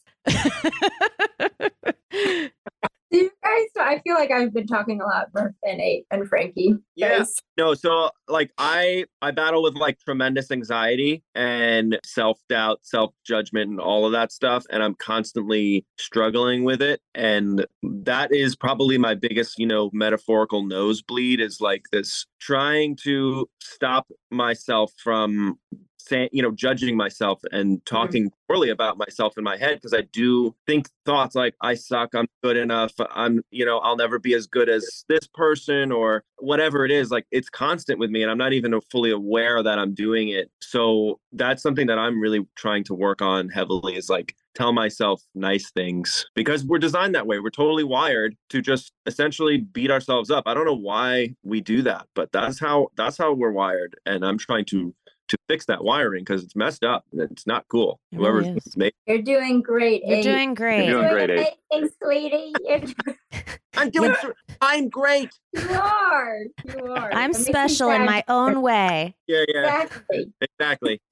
Do 3.10 3.18
you 3.18 3.30
guys 3.42 3.60
guys, 3.60 3.68
I 3.76 4.00
feel 4.00 4.14
like 4.14 4.30
I've 4.30 4.52
been 4.52 4.66
talking 4.66 5.00
a 5.00 5.04
lot, 5.04 5.28
Murph 5.34 5.54
and 5.62 5.80
eight 5.80 6.06
and 6.10 6.28
Frankie. 6.28 6.76
Yeah. 6.96 7.24
No, 7.56 7.74
so 7.74 8.10
like 8.28 8.52
I 8.58 9.04
I 9.22 9.30
battle 9.30 9.62
with 9.62 9.74
like 9.74 9.98
tremendous 9.98 10.50
anxiety 10.50 11.22
and 11.34 11.98
self-doubt, 12.04 12.80
self-judgment 12.82 13.70
and 13.70 13.80
all 13.80 14.06
of 14.06 14.12
that 14.12 14.32
stuff 14.32 14.64
and 14.70 14.82
I'm 14.82 14.94
constantly 14.94 15.84
struggling 15.98 16.64
with 16.64 16.82
it 16.82 17.00
and 17.14 17.66
that 17.82 18.32
is 18.32 18.56
probably 18.56 18.98
my 18.98 19.14
biggest, 19.14 19.58
you 19.58 19.66
know, 19.66 19.90
metaphorical 19.92 20.64
nosebleed 20.64 21.40
is 21.40 21.60
like 21.60 21.84
this 21.92 22.26
trying 22.40 22.96
to 23.04 23.48
stop 23.60 24.08
myself 24.30 24.92
from 24.96 25.58
saying, 26.06 26.28
you 26.32 26.42
know, 26.42 26.50
judging 26.50 26.96
myself 26.96 27.40
and 27.52 27.78
mm-hmm. 27.78 27.96
talking 27.96 28.30
poorly 28.48 28.70
about 28.70 28.98
myself 28.98 29.38
in 29.38 29.44
my 29.44 29.56
head 29.56 29.76
because 29.76 29.94
I 29.94 30.02
do 30.12 30.54
think 30.66 30.88
thoughts 31.04 31.34
like 31.34 31.54
I 31.60 31.74
suck, 31.74 32.14
I'm 32.14 32.26
good 32.42 32.56
enough, 32.56 32.92
I'm, 33.12 33.42
you 33.50 33.64
know, 33.64 33.78
I'll 33.78 33.96
never 33.96 34.18
be 34.18 34.34
as 34.34 34.46
good 34.46 34.68
as 34.68 35.04
this 35.08 35.26
person 35.26 35.92
or 35.92 36.24
whatever 36.38 36.84
it 36.84 36.90
is. 36.90 37.10
Like 37.10 37.26
it's 37.30 37.48
constant 37.48 37.98
with 37.98 38.10
me 38.10 38.22
and 38.22 38.30
I'm 38.30 38.38
not 38.38 38.52
even 38.52 38.78
fully 38.90 39.10
aware 39.10 39.62
that 39.62 39.78
I'm 39.78 39.94
doing 39.94 40.28
it. 40.28 40.50
So 40.60 41.20
that's 41.32 41.62
something 41.62 41.86
that 41.86 41.98
I'm 41.98 42.20
really 42.20 42.46
trying 42.56 42.84
to 42.84 42.94
work 42.94 43.22
on 43.22 43.48
heavily 43.48 43.96
is 43.96 44.08
like 44.08 44.34
tell 44.54 44.72
myself 44.72 45.22
nice 45.34 45.70
things 45.70 46.26
because 46.34 46.64
we're 46.64 46.78
designed 46.78 47.14
that 47.14 47.26
way. 47.26 47.38
We're 47.38 47.50
totally 47.50 47.84
wired 47.84 48.36
to 48.50 48.60
just 48.60 48.92
essentially 49.06 49.58
beat 49.58 49.90
ourselves 49.90 50.30
up. 50.30 50.44
I 50.46 50.54
don't 50.54 50.66
know 50.66 50.76
why 50.76 51.34
we 51.42 51.60
do 51.60 51.82
that, 51.82 52.06
but 52.14 52.32
that's 52.32 52.58
how 52.58 52.88
that's 52.96 53.16
how 53.16 53.32
we're 53.32 53.52
wired 53.52 53.96
and 54.06 54.24
I'm 54.24 54.38
trying 54.38 54.64
to 54.66 54.94
to 55.30 55.38
fix 55.48 55.64
that 55.66 55.82
wiring 55.82 56.22
because 56.22 56.44
it's 56.44 56.54
messed 56.56 56.84
up 56.84 57.04
and 57.12 57.20
it's 57.22 57.46
not 57.46 57.64
cool. 57.68 57.98
It 58.12 58.16
Whoever's 58.16 58.46
is. 58.48 58.76
made 58.76 58.92
You're 59.06 59.22
doing 59.22 59.62
great. 59.62 60.02
You're 60.04 60.18
Abe. 60.18 60.24
doing 60.24 60.54
great. 60.54 60.86
You're 60.86 61.00
doing 61.00 61.12
great, 61.12 61.30
Abe. 61.30 61.46
amazing, 61.72 61.90
sweetie. 62.02 62.52
You're 62.64 62.78
doing- 62.80 62.94
I'm 63.76 63.90
doing 63.90 64.14
I'm 64.60 64.88
great. 64.88 65.30
you 65.54 65.70
are. 65.70 66.38
You 66.76 66.92
are. 66.92 67.10
I'm 67.12 67.32
That 67.32 67.40
special 67.40 67.90
in 67.90 68.04
my 68.04 68.24
own 68.28 68.60
way. 68.62 69.14
Yeah, 69.28 69.44
yeah. 69.48 69.82
Exactly. 69.84 70.32
Exactly. 70.40 71.00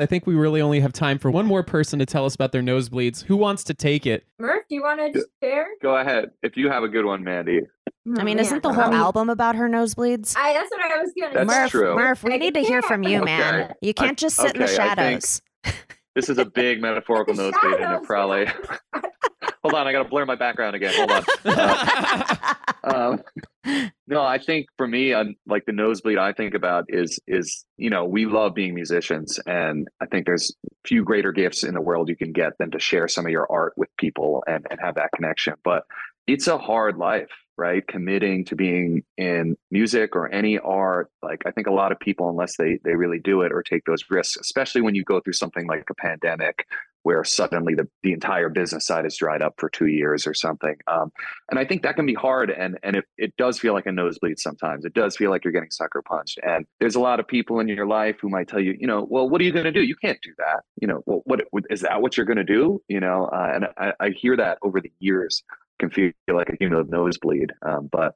I 0.00 0.06
think 0.06 0.26
we 0.26 0.34
really 0.34 0.60
only 0.60 0.80
have 0.80 0.92
time 0.92 1.18
for 1.18 1.30
one 1.30 1.46
more 1.46 1.62
person 1.62 1.98
to 2.00 2.06
tell 2.06 2.24
us 2.24 2.34
about 2.34 2.50
their 2.52 2.62
nosebleeds. 2.62 3.22
Who 3.24 3.36
wants 3.36 3.62
to 3.64 3.74
take 3.74 4.06
it? 4.06 4.26
Murph, 4.38 4.64
do 4.68 4.74
you 4.74 4.82
want 4.82 5.14
to 5.14 5.24
share? 5.42 5.66
Go 5.82 5.96
ahead. 5.96 6.30
If 6.42 6.56
you 6.56 6.68
have 6.70 6.82
a 6.82 6.88
good 6.88 7.04
one, 7.04 7.22
Mandy. 7.22 7.60
I 8.04 8.20
Oh, 8.20 8.24
mean, 8.24 8.36
man. 8.36 8.38
isn't 8.40 8.62
the 8.62 8.72
whole 8.72 8.84
Um, 8.84 8.94
album 8.94 9.30
about 9.30 9.54
her 9.56 9.68
nosebleeds? 9.68 10.34
I, 10.36 10.52
that's 10.54 10.70
what 10.70 10.80
I 10.80 10.98
was 11.00 11.12
going 11.18 11.32
to 11.34 11.38
say. 11.38 11.44
Murph, 11.44 11.70
true. 11.70 11.94
Murph, 11.94 12.24
we 12.24 12.34
I 12.34 12.36
need 12.36 12.54
to 12.54 12.60
hear 12.60 12.82
from 12.82 13.04
you, 13.04 13.22
man. 13.22 13.60
Okay. 13.62 13.72
You 13.80 13.94
can't 13.94 14.18
just 14.18 14.36
sit 14.36 14.54
in 14.54 14.60
the 14.60 14.64
okay, 14.64 14.74
I 14.78 14.94
think- 14.94 15.22
shadows. 15.22 15.42
This 16.14 16.28
is 16.28 16.36
a 16.36 16.44
big 16.44 16.82
metaphorical 16.82 17.32
nosebleed, 17.32 17.72
and 17.72 17.80
shadows. 17.84 18.02
it 18.02 18.06
probably. 18.06 18.44
Hold 19.62 19.72
on, 19.74 19.86
I 19.86 19.92
gotta 19.92 20.06
blur 20.06 20.26
my 20.26 20.34
background 20.34 20.76
again. 20.76 20.92
Hold 20.94 21.10
on. 21.10 21.24
Uh, 22.84 23.16
um, 23.64 23.80
no, 24.08 24.20
I 24.20 24.36
think 24.38 24.66
for 24.76 24.86
me, 24.88 25.14
um, 25.14 25.36
like 25.46 25.64
the 25.66 25.72
nosebleed 25.72 26.18
I 26.18 26.32
think 26.32 26.52
about 26.54 26.84
is 26.88 27.18
is 27.28 27.64
you 27.78 27.88
know 27.88 28.04
we 28.04 28.26
love 28.26 28.54
being 28.54 28.74
musicians, 28.74 29.38
and 29.46 29.86
I 30.02 30.06
think 30.06 30.26
there's 30.26 30.54
few 30.84 31.04
greater 31.04 31.30
gifts 31.32 31.62
in 31.62 31.72
the 31.74 31.80
world 31.80 32.08
you 32.10 32.16
can 32.16 32.32
get 32.32 32.58
than 32.58 32.72
to 32.72 32.78
share 32.80 33.06
some 33.08 33.24
of 33.24 33.30
your 33.32 33.46
art 33.50 33.72
with 33.76 33.88
people 33.98 34.42
and 34.48 34.66
and 34.70 34.80
have 34.82 34.96
that 34.96 35.10
connection. 35.14 35.54
But 35.64 35.84
it's 36.26 36.46
a 36.48 36.58
hard 36.58 36.98
life, 36.98 37.30
right? 37.62 37.86
Committing 37.86 38.44
to 38.46 38.56
being 38.56 39.04
in 39.16 39.56
music 39.70 40.16
or 40.16 40.28
any 40.34 40.58
art, 40.58 41.08
like 41.22 41.42
I 41.46 41.52
think 41.52 41.68
a 41.68 41.72
lot 41.72 41.92
of 41.92 42.00
people, 42.00 42.28
unless 42.28 42.56
they 42.56 42.80
they 42.82 42.96
really 42.96 43.20
do 43.20 43.42
it 43.42 43.52
or 43.52 43.62
take 43.62 43.84
those 43.84 44.02
risks, 44.10 44.36
especially 44.36 44.80
when 44.80 44.96
you 44.96 45.04
go 45.04 45.20
through 45.20 45.34
something 45.34 45.68
like 45.68 45.84
a 45.88 45.94
pandemic 45.94 46.66
where 47.04 47.24
suddenly 47.24 47.74
the, 47.74 47.88
the 48.02 48.12
entire 48.12 48.48
business 48.48 48.86
side 48.86 49.04
is 49.04 49.16
dried 49.16 49.42
up 49.42 49.54
for 49.58 49.68
two 49.68 49.86
years 49.86 50.26
or 50.26 50.34
something. 50.34 50.76
Um, 50.86 51.12
and 51.50 51.58
I 51.58 51.64
think 51.64 51.82
that 51.82 51.94
can 51.94 52.06
be 52.06 52.14
hard. 52.14 52.50
And 52.50 52.78
and 52.82 52.96
it, 52.96 53.04
it 53.16 53.36
does 53.36 53.60
feel 53.60 53.74
like 53.74 53.86
a 53.86 53.92
nosebleed 53.92 54.40
sometimes. 54.40 54.84
It 54.84 54.94
does 54.94 55.16
feel 55.16 55.30
like 55.30 55.44
you're 55.44 55.52
getting 55.52 55.70
sucker 55.70 56.02
punched. 56.02 56.40
And 56.42 56.66
there's 56.80 56.96
a 56.96 57.00
lot 57.00 57.20
of 57.20 57.28
people 57.28 57.60
in 57.60 57.68
your 57.68 57.86
life 57.86 58.16
who 58.20 58.28
might 58.28 58.48
tell 58.48 58.60
you, 58.60 58.74
you 58.76 58.88
know, 58.88 59.06
well, 59.08 59.28
what 59.28 59.40
are 59.40 59.44
you 59.44 59.52
going 59.52 59.64
to 59.64 59.72
do? 59.72 59.82
You 59.82 59.96
can't 59.96 60.18
do 60.20 60.32
that. 60.38 60.62
You 60.80 60.88
know, 60.88 61.02
well, 61.06 61.22
what 61.26 61.42
is 61.70 61.82
that? 61.82 62.02
What 62.02 62.16
you're 62.16 62.26
going 62.26 62.44
to 62.44 62.44
do? 62.44 62.82
You 62.88 62.98
know, 62.98 63.26
uh, 63.32 63.52
and 63.54 63.66
I, 63.76 63.92
I 64.00 64.10
hear 64.10 64.36
that 64.36 64.58
over 64.62 64.80
the 64.80 64.92
years 64.98 65.44
can 65.82 65.90
feel 65.90 66.12
like 66.28 66.48
a 66.60 66.68
know 66.68 66.82
nosebleed. 66.82 67.52
Um, 67.62 67.88
but 67.90 68.14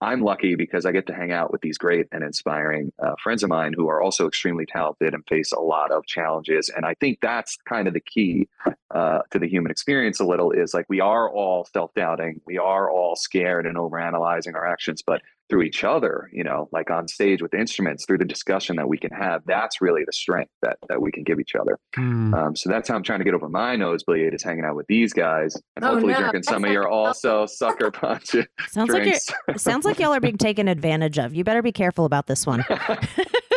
I'm 0.00 0.20
lucky 0.20 0.54
because 0.54 0.86
I 0.86 0.92
get 0.92 1.08
to 1.08 1.14
hang 1.14 1.32
out 1.32 1.50
with 1.50 1.60
these 1.60 1.76
great 1.76 2.06
and 2.12 2.22
inspiring 2.22 2.92
uh, 3.02 3.14
friends 3.20 3.42
of 3.42 3.50
mine 3.50 3.74
who 3.76 3.88
are 3.88 4.00
also 4.00 4.28
extremely 4.28 4.64
talented 4.64 5.12
and 5.12 5.24
face 5.28 5.50
a 5.50 5.58
lot 5.58 5.90
of 5.90 6.06
challenges. 6.06 6.68
And 6.68 6.86
I 6.86 6.94
think 6.94 7.18
that's 7.20 7.58
kind 7.68 7.88
of 7.88 7.94
the 7.94 8.00
key 8.00 8.48
uh, 8.94 9.20
to 9.32 9.40
the 9.40 9.48
human 9.48 9.72
experience 9.72 10.20
a 10.20 10.24
little 10.24 10.52
is 10.52 10.72
like 10.72 10.86
we 10.88 11.00
are 11.00 11.28
all 11.28 11.66
self 11.72 11.92
doubting, 11.94 12.40
we 12.46 12.58
are 12.58 12.88
all 12.88 13.16
scared 13.16 13.66
and 13.66 13.76
overanalyzing 13.76 14.54
our 14.54 14.66
actions, 14.66 15.02
but 15.04 15.20
through 15.48 15.62
each 15.62 15.82
other, 15.84 16.28
you 16.32 16.44
know, 16.44 16.68
like 16.72 16.90
on 16.90 17.08
stage 17.08 17.40
with 17.40 17.54
instruments, 17.54 18.04
through 18.06 18.18
the 18.18 18.24
discussion 18.24 18.76
that 18.76 18.88
we 18.88 18.98
can 18.98 19.10
have, 19.10 19.42
that's 19.46 19.80
really 19.80 20.02
the 20.04 20.12
strength 20.12 20.50
that 20.62 20.76
that 20.88 21.00
we 21.00 21.10
can 21.10 21.22
give 21.24 21.40
each 21.40 21.54
other. 21.54 21.78
Hmm. 21.94 22.34
Um, 22.34 22.56
so 22.56 22.68
that's 22.68 22.88
how 22.88 22.94
I'm 22.96 23.02
trying 23.02 23.20
to 23.20 23.24
get 23.24 23.34
over 23.34 23.48
my 23.48 23.74
nosebleed 23.76 24.34
is 24.34 24.42
hanging 24.42 24.64
out 24.64 24.76
with 24.76 24.86
these 24.88 25.12
guys 25.12 25.54
and 25.76 25.84
Oh, 25.84 25.92
hopefully 25.92 26.12
no, 26.12 26.20
drinking 26.20 26.42
some 26.42 26.62
that's 26.62 26.70
of 26.70 26.72
your 26.74 26.82
not- 26.84 26.92
also 26.92 27.46
sucker 27.46 27.90
punch 27.92 28.30
Sounds 28.68 28.90
like 28.90 29.02
drinks. 29.04 29.30
you're, 29.48 29.56
sounds 29.58 29.84
like 29.84 29.98
y'all 29.98 30.12
are 30.14 30.20
being 30.20 30.36
taken 30.38 30.68
advantage 30.68 31.18
of. 31.18 31.34
You 31.34 31.44
better 31.44 31.62
be 31.62 31.72
careful 31.72 32.04
about 32.04 32.26
this 32.26 32.46
one. 32.46 32.64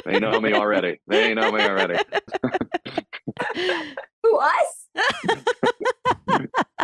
they 0.06 0.20
know 0.20 0.40
me 0.40 0.54
already. 0.54 1.00
They 1.08 1.34
know 1.34 1.52
me 1.52 1.62
already. 1.62 1.98
Who, 4.24 4.38
us? 4.38 4.88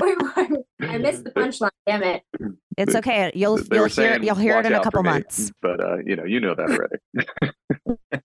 Wait, 0.01 0.21
what? 0.21 0.49
I 0.81 0.97
missed 0.97 1.23
the 1.23 1.31
punchline. 1.31 1.69
Damn 1.85 2.03
it. 2.03 2.23
It's 2.77 2.95
okay. 2.95 3.31
You'll 3.33 3.59
you'll 3.59 3.85
hear 3.85 3.89
saying, 3.89 4.23
you'll 4.23 4.35
hear 4.35 4.59
it 4.59 4.65
in 4.65 4.73
a 4.73 4.75
out 4.75 4.83
for 4.83 4.91
couple 4.91 5.03
me," 5.03 5.09
months. 5.09 5.51
But 5.61 5.83
uh, 5.83 5.97
you 6.05 6.15
know, 6.15 6.25
you 6.25 6.39
know 6.39 6.53
that 6.53 6.69
already. 6.69 6.97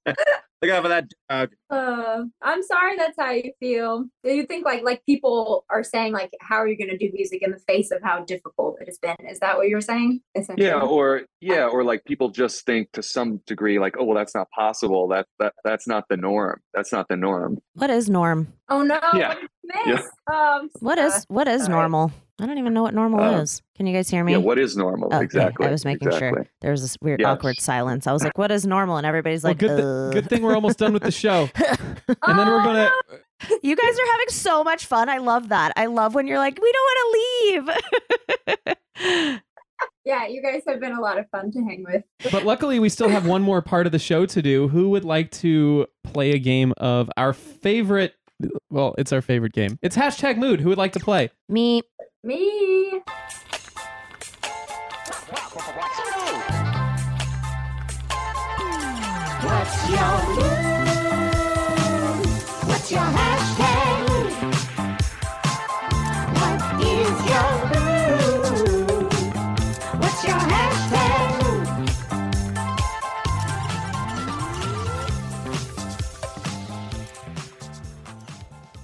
Look 0.62 0.70
out 0.70 0.82
for 0.82 0.88
that 0.90 1.06
dog. 1.28 1.50
Uh, 1.70 2.22
I'm 2.40 2.62
sorry 2.62 2.96
that's 2.96 3.16
how 3.18 3.32
you 3.32 3.50
feel. 3.58 4.04
Do 4.22 4.30
you 4.30 4.46
think 4.46 4.64
like 4.64 4.84
like 4.84 5.04
people 5.06 5.64
are 5.70 5.82
saying 5.82 6.12
like 6.12 6.30
how 6.40 6.56
are 6.56 6.68
you 6.68 6.76
going 6.76 6.90
to 6.90 6.98
do 6.98 7.10
music 7.12 7.42
in 7.42 7.50
the 7.50 7.58
face 7.58 7.90
of 7.90 8.00
how 8.02 8.24
difficult 8.24 8.76
it 8.80 8.86
has 8.86 8.98
been? 8.98 9.16
Is 9.28 9.40
that 9.40 9.56
what 9.56 9.68
you're 9.68 9.80
saying? 9.80 10.20
Yeah, 10.56 10.80
or 10.80 11.22
yeah, 11.40 11.66
or 11.66 11.82
like 11.82 12.04
people 12.04 12.28
just 12.28 12.64
think 12.64 12.92
to 12.92 13.02
some 13.02 13.40
degree, 13.46 13.80
like, 13.80 13.96
oh 13.98 14.04
well, 14.04 14.16
that's 14.16 14.34
not 14.34 14.50
possible. 14.50 15.08
That 15.08 15.26
that 15.40 15.54
that's 15.64 15.88
not 15.88 16.04
the 16.08 16.16
norm. 16.16 16.60
That's 16.74 16.92
not 16.92 17.08
the 17.08 17.16
norm. 17.16 17.58
What 17.72 17.90
is 17.90 18.08
norm? 18.08 18.52
Oh 18.68 18.82
no. 18.82 19.00
Yeah. 19.14 19.28
What 19.28 19.40
did 19.40 19.86
you 19.86 19.94
miss? 19.94 20.06
Um. 20.32 20.70
What 20.78 20.98
uh, 20.98 21.06
is 21.06 21.24
what 21.28 21.48
is 21.48 21.62
sorry. 21.62 21.72
normal? 21.74 22.12
I 22.42 22.46
don't 22.46 22.58
even 22.58 22.74
know 22.74 22.82
what 22.82 22.92
normal 22.92 23.20
Uh, 23.20 23.40
is. 23.42 23.62
Can 23.76 23.86
you 23.86 23.94
guys 23.94 24.10
hear 24.10 24.24
me? 24.24 24.32
Yeah, 24.32 24.38
what 24.38 24.58
is 24.58 24.76
normal? 24.76 25.10
Oh, 25.12 25.16
okay. 25.16 25.24
exactly. 25.24 25.66
I 25.66 25.70
was 25.70 25.84
making 25.84 26.10
sure. 26.10 26.44
There 26.60 26.72
was 26.72 26.82
this 26.82 26.96
weird 27.00 27.20
Yes. 27.20 27.28
awkward 27.28 27.60
silence. 27.60 28.06
I 28.08 28.12
was 28.12 28.24
like, 28.24 28.36
"What 28.36 28.50
is 28.50 28.66
normal?" 28.66 28.96
And 28.96 29.06
everybody's 29.06 29.44
Well, 29.44 29.50
like, 29.50 29.58
good, 29.58 29.76
thi- 29.78 29.82
"Uh." 29.84 30.10
good 30.10 30.28
thing 30.28 30.42
we're 30.42 30.54
almost 30.56 30.78
done 30.78 30.92
with 30.92 31.02
the 31.04 31.12
show. 31.12 31.48
And 32.26 32.38
then 32.38 32.48
we're 32.48 32.64
gonna. 32.64 32.90
You 33.62 33.74
guys 33.76 33.98
are 33.98 34.06
having 34.12 34.28
so 34.28 34.62
much 34.62 34.86
fun. 34.86 35.08
I 35.08 35.18
love 35.18 35.48
that. 35.48 35.72
I 35.76 35.86
love 35.86 36.14
when 36.14 36.26
you're 36.26 36.38
like, 36.38 36.58
"We 36.60 36.72
don't 36.72 36.86
want 36.90 37.66
to 37.66 37.76
leave." 38.56 38.66
Yeah, 40.04 40.26
you 40.26 40.42
guys 40.42 40.62
have 40.66 40.80
been 40.80 40.92
a 40.92 41.00
lot 41.00 41.16
of 41.18 41.30
fun 41.30 41.52
to 41.52 41.60
hang 41.62 41.84
with. 41.88 42.02
But 42.32 42.44
luckily, 42.44 42.80
we 42.80 42.88
still 42.88 43.08
have 43.08 43.24
one 43.24 43.40
more 43.40 43.62
part 43.62 43.86
of 43.86 43.92
the 43.92 44.00
show 44.00 44.26
to 44.26 44.42
do. 44.42 44.66
Who 44.66 44.90
would 44.90 45.04
like 45.04 45.30
to 45.42 45.86
play 46.02 46.32
a 46.32 46.38
game 46.40 46.72
of 46.76 47.08
our 47.16 47.32
favorite? 47.32 48.14
Well, 48.70 48.94
it's 48.98 49.12
our 49.12 49.22
favorite 49.22 49.52
game. 49.52 49.78
It's 49.82 49.96
hashtag 49.96 50.36
mood. 50.36 50.60
Who 50.60 50.68
would 50.70 50.78
like 50.78 50.92
to 50.92 51.00
play? 51.00 51.30
Me. 51.48 51.82
Me. 52.24 53.02
What's 59.42 59.90
your 59.90 60.06
mood? 60.36 60.72
What's 62.68 62.90
your 62.92 63.21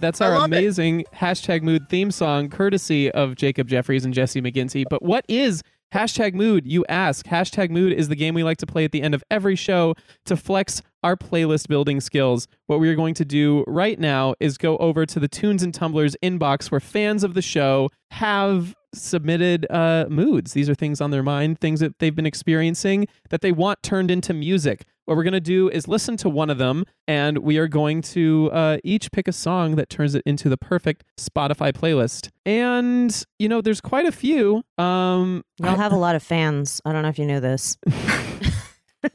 That's 0.01 0.21
our 0.21 0.39
love 0.39 0.53
it. 0.53 0.57
amazing 0.57 1.05
hashtag 1.15 1.63
mood 1.63 1.89
theme 1.89 2.11
song, 2.11 2.49
courtesy 2.49 3.11
of 3.11 3.35
Jacob 3.37 3.69
Jeffries 3.69 4.05
and 4.05 4.15
Jesse 4.15 4.41
McGinty. 4.41 4.85
But 4.89 5.03
what 5.03 5.25
is 5.29 5.63
hashtag 5.93 6.35
mood? 6.35 6.67
You 6.67 6.85
ask. 6.89 7.27
Hashtag 7.27 7.71
mood 7.71 7.93
is 7.93 8.09
the 8.09 8.17
game 8.17 8.35
we 8.35 8.45
like 8.45 8.59
to 8.59 8.67
play 8.67 8.85
at 8.85 8.93
the 8.93 9.03
end 9.03 9.15
of 9.15 9.23
every 9.31 9.57
show 9.57 9.95
to 10.27 10.37
flex 10.37 10.83
our 11.09 11.17
playlist 11.17 11.69
building 11.69 12.03
skills, 12.03 12.47
what 12.67 12.81
we 12.81 12.89
are 12.91 12.95
going 12.95 13.15
to 13.15 13.25
do 13.25 13.65
right 13.67 13.99
now 13.99 14.35
is 14.41 14.59
go 14.59 14.77
over 14.77 15.07
to 15.07 15.19
the 15.19 15.27
Tunes 15.27 15.63
and 15.63 15.73
Tumblers 15.73 16.15
inbox 16.23 16.71
where 16.71 16.81
fans 16.81 17.25
of 17.25 17.33
the 17.33 17.41
show 17.41 17.89
have 18.11 18.75
submitted 18.95 19.67
uh, 19.71 20.05
moods. 20.11 20.53
These 20.53 20.69
are 20.69 20.75
things 20.75 21.01
on 21.01 21.11
their 21.11 21.23
mind, 21.23 21.61
things 21.61 21.81
that 21.81 21.99
they've 21.99 22.15
been 22.15 22.27
experiencing 22.27 23.09
that 23.31 23.41
they 23.41 23.53
want 23.53 23.83
turned 23.83 24.11
into 24.11 24.35
music. 24.35 24.85
What 25.07 25.17
we're 25.17 25.23
going 25.23 25.33
to 25.33 25.41
do 25.41 25.71
is 25.71 25.89
listen 25.89 26.19
to 26.19 26.29
one 26.29 26.51
of 26.51 26.59
them, 26.59 26.85
and 27.07 27.39
we 27.39 27.57
are 27.57 27.69
going 27.69 28.03
to 28.03 28.51
uh, 28.53 28.77
each 28.85 29.11
pick 29.11 29.29
a 29.29 29.33
song 29.33 29.77
that 29.77 29.89
turns 29.89 30.15
it 30.15 30.23
into 30.27 30.51
the 30.51 30.59
perfect 30.59 31.05
Spotify 31.17 31.73
playlist. 31.73 32.29
And, 32.45 33.25
you 33.39 33.49
know, 33.49 33.63
there's 33.63 33.81
quite 33.81 34.05
a 34.05 34.13
few. 34.13 34.63
Um, 34.77 35.43
Y'all 35.59 35.77
have 35.77 35.93
a 35.93 35.97
lot 35.97 36.17
of 36.17 36.23
fans. 36.23 36.83
I 36.85 36.93
don't 36.93 37.01
know 37.01 37.09
if 37.09 37.19
you 37.19 37.25
knew 37.25 37.41
this. 37.41 37.79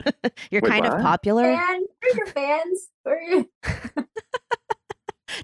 You're 0.50 0.62
Wait, 0.62 0.70
kind 0.70 0.86
of 0.86 1.00
popular. 1.00 1.44
Fan, 1.56 1.80
who 2.02 2.08
are 2.10 2.16
your 2.16 2.26
fans? 2.26 2.88
Who 3.04 3.10
are 3.10 3.22
you? 3.22 3.50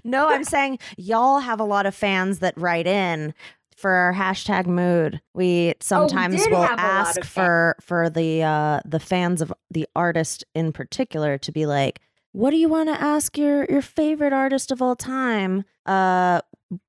No, 0.03 0.29
I'm 0.29 0.43
saying 0.43 0.79
y'all 0.97 1.39
have 1.39 1.59
a 1.59 1.63
lot 1.63 1.85
of 1.85 1.95
fans 1.95 2.39
that 2.39 2.57
write 2.57 2.87
in 2.87 3.33
for 3.75 3.91
our 3.91 4.13
hashtag 4.13 4.67
mood. 4.67 5.21
We 5.33 5.73
sometimes 5.79 6.35
did 6.35 6.51
will 6.51 6.61
have 6.61 6.79
a 6.79 6.83
lot 6.83 7.07
ask 7.07 7.23
for 7.23 7.75
for 7.81 8.09
the 8.09 8.43
uh 8.43 8.81
the 8.85 8.99
fans 8.99 9.41
of 9.41 9.51
the 9.71 9.87
artist 9.95 10.43
in 10.53 10.71
particular 10.71 11.37
to 11.39 11.51
be 11.51 11.65
like, 11.65 11.99
what 12.31 12.51
do 12.51 12.57
you 12.57 12.69
want 12.69 12.89
to 12.89 13.01
ask 13.01 13.37
your 13.37 13.65
your 13.65 13.81
favorite 13.81 14.33
artist 14.33 14.71
of 14.71 14.81
all 14.81 14.95
time 14.95 15.65
uh 15.85 16.41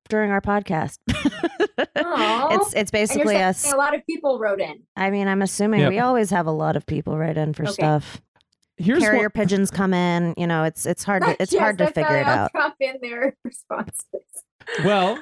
during 0.07 0.31
our 0.31 0.41
podcast? 0.41 0.99
Aw. 2.05 2.55
it's 2.55 2.73
it's 2.73 2.91
basically 2.91 3.37
us. 3.37 3.71
a 3.71 3.75
lot 3.77 3.93
of 3.95 4.05
people 4.05 4.39
wrote 4.39 4.59
in. 4.61 4.81
I 4.95 5.09
mean, 5.09 5.27
I'm 5.27 5.41
assuming 5.41 5.81
Yep. 5.81 5.89
we 5.89 5.99
always 5.99 6.29
have 6.31 6.47
a 6.47 6.51
lot 6.51 6.75
of 6.75 6.85
people 6.85 7.17
write 7.17 7.37
in 7.37 7.53
for 7.53 7.63
Okay. 7.63 7.73
stuff. 7.73 8.21
here's 8.77 8.99
Carrier 9.03 9.23
one- 9.23 9.29
pigeons 9.31 9.69
come 9.69 9.93
in, 9.93 10.33
you 10.37 10.47
know, 10.47 10.63
it's 10.63 10.85
it's 10.85 11.03
hard 11.03 11.23
to 11.23 11.35
it's 11.41 11.53
Yes, 11.53 11.61
hard 11.61 11.77
to 11.77 11.87
figure 11.91 12.17
it 12.17 12.27
I'll 12.27 12.45
out. 12.45 12.51
Drop 12.53 12.75
in 12.79 12.95
their 13.01 13.35
responses. 13.43 14.03
Well, 14.83 15.19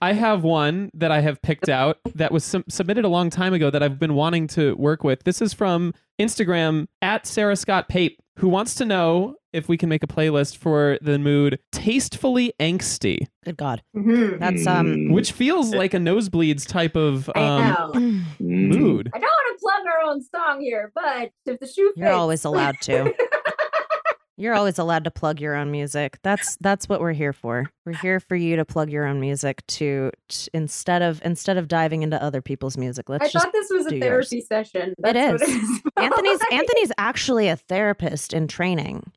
I 0.00 0.12
have 0.14 0.42
one 0.42 0.90
that 0.94 1.10
I 1.12 1.20
have 1.20 1.40
picked 1.42 1.68
out 1.68 1.98
that 2.14 2.32
was 2.32 2.44
sub- 2.44 2.70
submitted 2.70 3.04
a 3.04 3.08
long 3.08 3.30
time 3.30 3.54
ago 3.54 3.70
that 3.70 3.82
I've 3.82 3.98
been 3.98 4.14
wanting 4.14 4.46
to 4.48 4.74
work 4.76 5.04
with. 5.04 5.24
This 5.24 5.40
is 5.40 5.52
from 5.52 5.94
Instagram 6.20 6.86
at 7.00 7.26
Sarah 7.26 7.56
Scott 7.56 7.88
Pape, 7.88 8.18
who 8.38 8.48
wants 8.48 8.74
to 8.76 8.84
know 8.84 9.36
if 9.52 9.68
we 9.68 9.76
can 9.76 9.88
make 9.88 10.02
a 10.02 10.06
playlist 10.06 10.56
for 10.56 10.98
the 11.02 11.18
mood 11.18 11.58
tastefully 11.72 12.52
angsty, 12.60 13.26
Good 13.44 13.56
God. 13.56 13.82
Mhm. 13.96 14.38
That's 14.38 14.66
um 14.66 14.86
Mm, 14.86 15.12
which 15.12 15.32
feels 15.32 15.74
like 15.74 15.94
a 15.94 15.98
nosebleeds 15.98 16.66
type 16.66 16.96
of 16.96 17.30
I 17.34 17.40
um, 17.40 17.68
know. 17.68 17.90
mm. 17.94 18.22
mood. 18.40 19.10
I 19.14 19.18
don't 19.18 19.22
want 19.28 19.58
to 19.58 19.62
plug 19.62 19.86
our 19.86 20.10
own 20.10 20.22
song 20.22 20.60
here, 20.60 20.92
but 20.94 21.30
if 21.46 21.58
the 21.60 21.66
shoe 21.66 21.92
You're 21.96 22.08
fits- 22.08 22.16
always 22.16 22.44
allowed 22.44 22.76
to. 22.82 23.12
You're 24.38 24.54
always 24.54 24.78
allowed 24.78 25.04
to 25.04 25.10
plug 25.10 25.40
your 25.40 25.54
own 25.54 25.70
music. 25.70 26.18
That's 26.22 26.56
that's 26.60 26.88
what 26.88 27.00
we're 27.00 27.12
here 27.12 27.34
for. 27.34 27.70
We're 27.84 27.92
here 27.98 28.18
for 28.18 28.34
you 28.34 28.56
to 28.56 28.64
plug 28.64 28.90
your 28.90 29.04
own 29.06 29.20
music 29.20 29.64
to, 29.68 30.10
t 30.28 30.48
instead 30.54 31.02
of 31.02 31.20
instead 31.24 31.58
of 31.58 31.68
diving 31.68 32.02
into 32.02 32.20
other 32.20 32.40
people's 32.40 32.76
music. 32.78 33.08
Let's 33.10 33.26
I 33.26 33.28
just 33.28 33.44
thought 33.44 33.52
this 33.52 33.68
was 33.70 33.86
do 33.86 33.96
a 33.96 33.98
yours. 33.98 34.30
therapy 34.30 34.40
session. 34.40 34.94
That's 34.98 35.16
It 35.16 35.32
what 35.32 35.42
is. 35.42 35.48
is. 35.48 35.80
Anthony's 35.98 36.38
Anthony's 36.50 36.92
actually 36.98 37.48
a 37.48 37.56
therapist 37.56 38.32
in 38.32 38.48
training. 38.48 39.12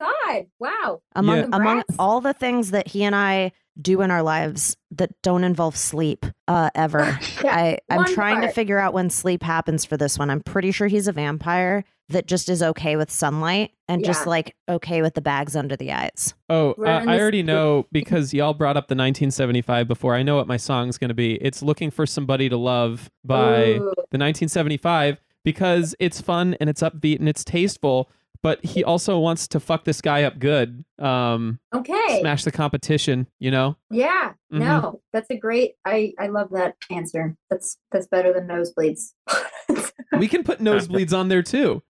My 0.00 0.06
god! 0.34 0.46
Wow. 0.58 1.02
Among 1.14 1.38
Yeah. 1.38 1.48
among 1.52 1.82
all 1.98 2.20
the 2.20 2.32
things 2.34 2.70
that 2.72 2.88
he 2.88 3.04
and 3.04 3.14
I 3.14 3.52
do 3.80 4.02
in 4.02 4.10
our 4.10 4.22
lives 4.22 4.76
that 4.90 5.10
don't 5.22 5.44
involve 5.44 5.76
sleep 5.76 6.26
uh, 6.48 6.70
ever. 6.74 7.18
Yeah, 7.42 7.56
I, 7.56 7.78
I'm 7.90 7.96
one 7.98 8.14
trying 8.14 8.40
to 8.42 8.48
figure 8.48 8.78
out 8.78 8.92
when 8.92 9.08
sleep 9.10 9.42
happens 9.42 9.84
for 9.84 9.96
this 9.96 10.18
one. 10.18 10.30
I'm 10.30 10.42
pretty 10.42 10.70
sure 10.70 10.86
he's 10.86 11.08
a 11.08 11.12
vampire 11.12 11.84
that 12.08 12.26
just 12.26 12.48
is 12.50 12.62
okay 12.62 12.96
with 12.96 13.10
sunlight 13.10 13.70
and 13.88 14.04
just 14.04 14.26
like 14.26 14.54
okay 14.68 15.00
with 15.02 15.14
the 15.14 15.22
bags 15.22 15.56
under 15.56 15.74
the 15.76 15.90
eyes. 15.92 16.34
Oh, 16.50 16.74
uh, 16.78 16.84
I 17.06 17.18
already 17.18 17.38
group. 17.42 17.46
know 17.46 17.86
because 17.90 18.34
y'all 18.34 18.52
brought 18.54 18.76
up 18.76 18.88
the 18.88 18.94
1975 18.94 19.88
before. 19.88 20.14
I 20.14 20.22
know 20.22 20.36
what 20.36 20.46
my 20.46 20.58
song's 20.58 20.98
going 20.98 21.08
to 21.08 21.14
be. 21.14 21.34
It's 21.36 21.62
Looking 21.62 21.90
for 21.90 22.04
Somebody 22.06 22.48
to 22.50 22.56
Love 22.56 23.10
by 23.24 23.62
Ooh. 23.76 23.94
the 24.10 24.18
1975 24.18 25.20
because 25.44 25.94
it's 25.98 26.20
fun 26.20 26.54
and 26.60 26.68
it's 26.68 26.82
upbeat 26.82 27.18
and 27.18 27.28
it's 27.28 27.44
tasteful. 27.44 28.10
But 28.42 28.64
he 28.64 28.82
also 28.82 29.18
wants 29.20 29.46
to 29.48 29.60
fuck 29.60 29.84
this 29.84 30.00
guy 30.00 30.24
up 30.24 30.38
good, 30.40 30.84
um, 30.98 31.60
Okay. 31.72 32.18
smash 32.20 32.42
the 32.42 32.50
competition. 32.50 33.28
You 33.38 33.52
know, 33.52 33.76
Yeah. 33.90 34.32
Mhm. 34.52 34.58
No, 34.58 35.00
that's 35.12 35.30
a 35.30 35.36
great. 35.36 35.74
I 35.84 36.12
I 36.18 36.26
love 36.26 36.50
that 36.50 36.74
answer. 36.90 37.36
That's 37.50 37.78
that's 37.92 38.08
better 38.08 38.32
than 38.32 38.48
nosebleeds. 38.48 39.12
we 40.18 40.26
can 40.28 40.42
put 40.42 40.58
nosebleeds 40.58 41.16
on 41.16 41.28
there 41.28 41.42
too. 41.42 41.82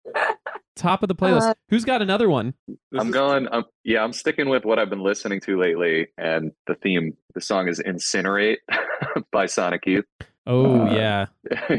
Top 0.76 1.04
of 1.04 1.08
the 1.10 1.16
playlist. 1.16 1.50
Uh, 1.50 1.54
Who's 1.70 1.86
got 1.86 2.02
another 2.02 2.30
one? 2.30 2.54
I'm 2.98 3.08
is- 3.08 3.14
going. 3.14 3.48
Um, 3.52 3.66
yeah, 3.84 4.04
I'm 4.04 4.14
sticking 4.14 4.50
with 4.50 4.66
what 4.66 4.80
I've 4.80 4.90
been 4.90 5.04
listening 5.04 5.40
to 5.42 5.58
lately, 5.60 6.08
and 6.18 6.52
the 6.68 6.76
theme, 6.76 7.16
the 7.36 7.42
song 7.42 7.68
is 7.68 7.80
"Incinerate" 7.80 8.58
by 9.32 9.46
Sonic 9.46 9.86
Youth. 9.86 10.06
Oh 10.48 10.88
Uh, 10.88 10.94
yeah, 10.94 11.26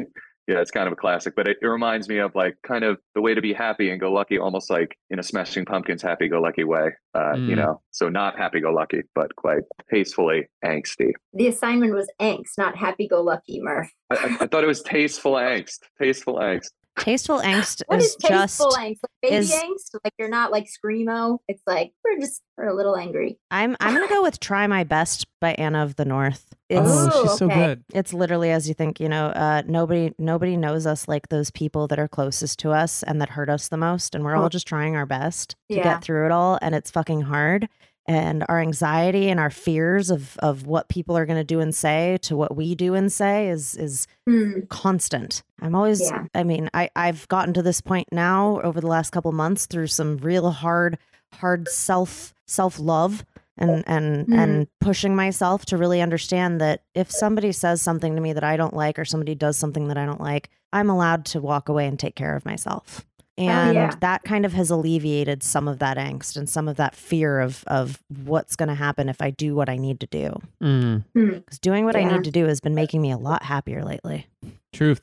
yeah, 0.48 0.60
it's 0.60 0.70
kind 0.72 0.86
of 0.86 0.92
a 0.92 0.96
classic, 0.96 1.34
but 1.36 1.46
it, 1.46 1.56
it 1.62 1.66
reminds 1.66 2.08
me 2.08 2.18
of 2.18 2.34
like 2.34 2.56
kind 2.66 2.84
of 2.84 2.98
the 3.14 3.20
way 3.20 3.32
to 3.34 3.40
be 3.40 3.52
happy 3.52 3.90
and 3.90 4.00
go 4.00 4.12
lucky, 4.12 4.38
almost 4.38 4.70
like 4.70 4.96
in 5.10 5.18
a 5.18 5.22
Smashing 5.22 5.64
Pumpkins 5.64 6.02
happy 6.02 6.28
go 6.28 6.40
lucky 6.40 6.64
way. 6.64 6.90
Uh, 7.14 7.34
You 7.46 7.54
Mm. 7.54 7.56
know, 7.56 7.82
so 7.90 8.08
not 8.08 8.36
happy 8.36 8.60
go 8.60 8.72
lucky, 8.72 9.02
but 9.14 9.34
quite 9.36 9.62
tastefully 9.90 10.48
angsty. 10.64 11.12
the 11.32 11.46
assignment 11.48 11.94
was 11.94 12.10
angst, 12.20 12.58
not 12.58 12.76
happy 12.76 13.06
go 13.06 13.22
lucky, 13.22 13.60
Murph. 13.62 13.90
I, 14.10 14.14
I, 14.16 14.36
I 14.42 14.46
thought 14.46 14.64
it 14.64 14.68
was 14.68 14.82
tasteful 14.82 15.32
angst. 15.52 15.78
Tasteful 16.00 16.34
angst. 16.36 16.70
Tasteful 16.98 17.38
angst 17.42 17.82
What 17.86 17.98
is 18.00 18.06
is 18.10 18.16
tasteful 18.16 18.66
just 18.70 18.78
angst? 18.78 18.98
Like 19.02 19.10
baby 19.22 19.36
is- 19.36 19.52
angst? 19.52 19.94
Like 20.04 20.12
you're 20.18 20.28
not 20.28 20.50
like 20.52 20.66
screamo. 20.68 21.38
It's 21.48 21.62
like 21.66 21.92
we're 22.04 22.18
just 22.20 22.42
we're 22.56 22.68
a 22.68 22.74
little 22.74 22.96
angry. 22.96 23.38
I'm 23.50 23.76
I'm 23.80 23.94
gonna 23.94 24.08
go 24.08 24.22
with 24.22 24.40
"Try 24.40 24.66
My 24.66 24.84
Best" 24.84 25.26
by 25.40 25.52
Anna 25.54 25.82
of 25.84 25.96
the 25.96 26.04
North. 26.04 26.52
It's 26.68 26.80
oh, 26.90 27.22
she's 27.22 27.38
so 27.38 27.46
okay. 27.46 27.54
good. 27.66 27.84
it's 27.92 28.12
literally 28.14 28.50
as 28.50 28.68
you 28.68 28.74
think. 28.74 29.00
You 29.00 29.08
know, 29.08 29.26
uh, 29.26 29.62
nobody 29.66 30.12
nobody 30.18 30.56
knows 30.56 30.86
us 30.86 31.08
like 31.08 31.28
those 31.28 31.50
people 31.50 31.88
that 31.88 31.98
are 31.98 32.08
closest 32.08 32.58
to 32.60 32.70
us 32.72 33.02
and 33.02 33.20
that 33.20 33.30
hurt 33.30 33.48
us 33.48 33.68
the 33.68 33.76
most, 33.76 34.14
and 34.14 34.24
we're 34.24 34.36
all 34.36 34.44
Oh. 34.46 34.48
just 34.50 34.66
trying 34.66 34.94
our 34.96 35.06
best 35.06 35.56
to 35.70 35.76
Yeah. 35.76 35.82
get 35.84 36.02
through 36.04 36.26
it 36.26 36.32
all, 36.32 36.58
and 36.62 36.74
it's 36.74 36.90
fucking 36.90 37.22
hard. 37.22 37.68
And 38.06 38.44
our 38.48 38.60
anxiety 38.60 39.30
and 39.30 39.38
our 39.38 39.50
fears 39.50 40.10
of 40.10 40.36
of 40.38 40.66
what 40.66 40.88
people 40.88 41.16
are 41.16 41.24
gonna 41.26 41.44
do 41.44 41.60
and 41.60 41.72
say 41.74 42.18
to 42.22 42.36
what 42.36 42.56
we 42.56 42.74
do 42.74 42.94
and 42.94 43.12
say 43.12 43.48
is 43.48 43.76
is 43.76 44.06
Hmm. 44.28 44.60
constant. 44.68 45.42
I'm 45.60 45.74
always 45.74 46.00
Yeah. 46.00 46.24
I 46.34 46.42
mean, 46.42 46.68
I 46.74 46.90
I've 46.96 47.28
gotten 47.28 47.54
to 47.54 47.62
this 47.62 47.80
point 47.80 48.08
now 48.10 48.60
over 48.62 48.80
the 48.80 48.88
last 48.88 49.10
couple 49.10 49.30
months 49.32 49.66
through 49.66 49.86
some 49.86 50.16
real 50.18 50.50
hard 50.50 50.98
hard 51.34 51.68
self 51.68 52.34
self-love 52.46 53.24
and 53.56 53.84
and 53.86 54.26
Mm. 54.26 54.34
and 54.36 54.66
pushing 54.80 55.14
myself 55.14 55.64
to 55.66 55.76
really 55.76 56.00
understand 56.02 56.60
that 56.60 56.82
if 56.94 57.10
somebody 57.10 57.52
says 57.52 57.80
something 57.82 58.14
to 58.16 58.20
me 58.20 58.32
that 58.32 58.42
I 58.44 58.56
don't 58.56 58.74
like 58.74 58.98
or 58.98 59.04
somebody 59.04 59.34
does 59.34 59.56
something 59.56 59.88
that 59.88 59.96
I 59.98 60.06
don't 60.06 60.20
like, 60.20 60.50
I'm 60.72 60.90
allowed 60.90 61.24
to 61.26 61.40
walk 61.40 61.68
away 61.68 61.86
and 61.86 61.98
take 61.98 62.16
care 62.16 62.34
of 62.34 62.44
myself. 62.44 63.04
And 63.38 63.74
yeah. 63.74 63.94
that 64.00 64.24
kind 64.24 64.44
of 64.44 64.52
has 64.52 64.68
alleviated 64.70 65.42
some 65.42 65.66
of 65.66 65.78
that 65.78 65.96
angst 65.96 66.36
and 66.36 66.48
some 66.48 66.68
of 66.68 66.76
that 66.76 66.94
fear 66.94 67.40
of 67.40 67.64
of 67.66 68.02
what's 68.24 68.56
going 68.56 68.68
to 68.68 68.74
happen 68.74 69.08
if 69.08 69.22
I 69.22 69.30
do 69.30 69.54
what 69.54 69.68
I 69.70 69.76
need 69.76 70.00
to 70.00 70.06
do. 70.06 70.38
Mm, 70.62 71.04
Because 71.14 71.58
doing 71.58 71.84
what 71.86 71.96
I 71.96 72.04
need 72.04 72.24
to 72.24 72.30
do 72.30 72.46
has 72.46 72.60
been 72.60 72.74
making 72.74 73.00
me 73.00 73.10
a 73.10 73.16
lot 73.16 73.42
happier 73.42 73.82
lately. 73.84 74.26
truth. 74.72 75.00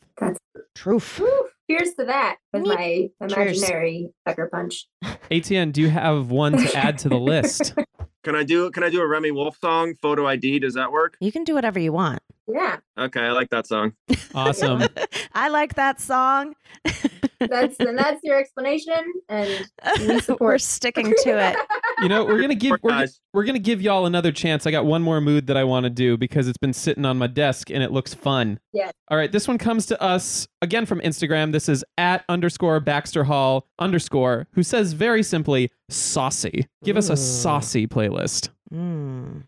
Truth. 0.75 1.19
Woo, 1.19 1.29
Cheers 1.69 1.93
to 1.95 2.05
that 2.05 2.37
with 2.53 2.63
Meep. 2.63 2.75
my 2.75 3.09
imaginary 3.27 4.09
sucker 4.27 4.47
punch. 4.51 4.87
Etienne, 5.31 5.71
do 5.71 5.81
you 5.81 5.89
have 5.89 6.29
one 6.31 6.53
to 6.53 6.75
add 6.77 6.97
to 6.99 7.09
the 7.09 7.19
list? 7.19 7.73
Can 8.23 8.35
I 8.35 8.43
do 8.43 8.69
can 8.71 8.83
I 8.83 8.89
do 8.89 8.99
a 9.01 9.07
Remi 9.07 9.31
Wolf 9.31 9.57
song? 9.61 9.93
Photo 10.01 10.27
ID. 10.27 10.59
Does 10.59 10.73
that 10.73 10.91
work? 10.91 11.15
You 11.21 11.31
can 11.31 11.45
do 11.45 11.53
whatever 11.55 11.79
you 11.79 11.93
want. 11.93 12.19
Yeah, 12.51 12.77
Okay, 12.99 13.21
I 13.21 13.31
like 13.31 13.49
that 13.51 13.67
song. 13.67 13.93
Awesome. 14.35 14.83
I 15.33 15.49
like 15.49 15.73
that 15.73 15.99
song. 15.99 16.53
that's 17.39 17.79
and 17.79 17.97
that's 17.97 18.19
your 18.23 18.37
explanation, 18.37 18.93
and 19.27 19.67
we 19.99 20.19
We're 20.39 20.59
sticking 20.59 21.13
to 21.23 21.29
it. 21.29 21.55
You 22.03 22.09
know, 22.09 22.25
we're 22.25 22.39
gonna 22.39 22.53
give 22.53 22.75
we're, 22.83 23.07
we're 23.33 23.43
gonna 23.43 23.57
give 23.57 23.81
y'all 23.81 24.05
another 24.05 24.31
chance. 24.31 24.67
I 24.67 24.71
got 24.71 24.85
one 24.85 25.01
more 25.01 25.19
mood 25.19 25.47
that 25.47 25.57
I 25.57 25.63
want 25.63 25.85
to 25.85 25.89
do 25.89 26.15
because 26.15 26.47
it's 26.47 26.59
been 26.59 26.73
sitting 26.73 27.05
on 27.05 27.17
my 27.17 27.25
desk 27.25 27.71
and 27.71 27.81
it 27.81 27.91
looks 27.91 28.13
fun. 28.13 28.59
Yeah. 28.71 28.91
All 29.07 29.17
right, 29.17 29.31
this 29.31 29.47
one 29.47 29.57
comes 29.57 29.87
to 29.87 29.99
us 29.99 30.47
again 30.61 30.85
from 30.85 30.99
Instagram. 31.01 31.51
This 31.51 31.69
is 31.69 31.83
at 31.97 32.23
underscore 32.29 32.79
Baxter 32.79 33.23
Hall 33.23 33.67
underscore 33.79 34.47
who 34.51 34.61
says 34.61 34.93
very 34.93 35.23
simply 35.23 35.71
saucy. 35.89 36.67
Give 36.83 36.97
us 36.97 37.09
a 37.09 37.17
saucy 37.17 37.87
playlist. 37.87 38.49
Mm. 38.71 39.45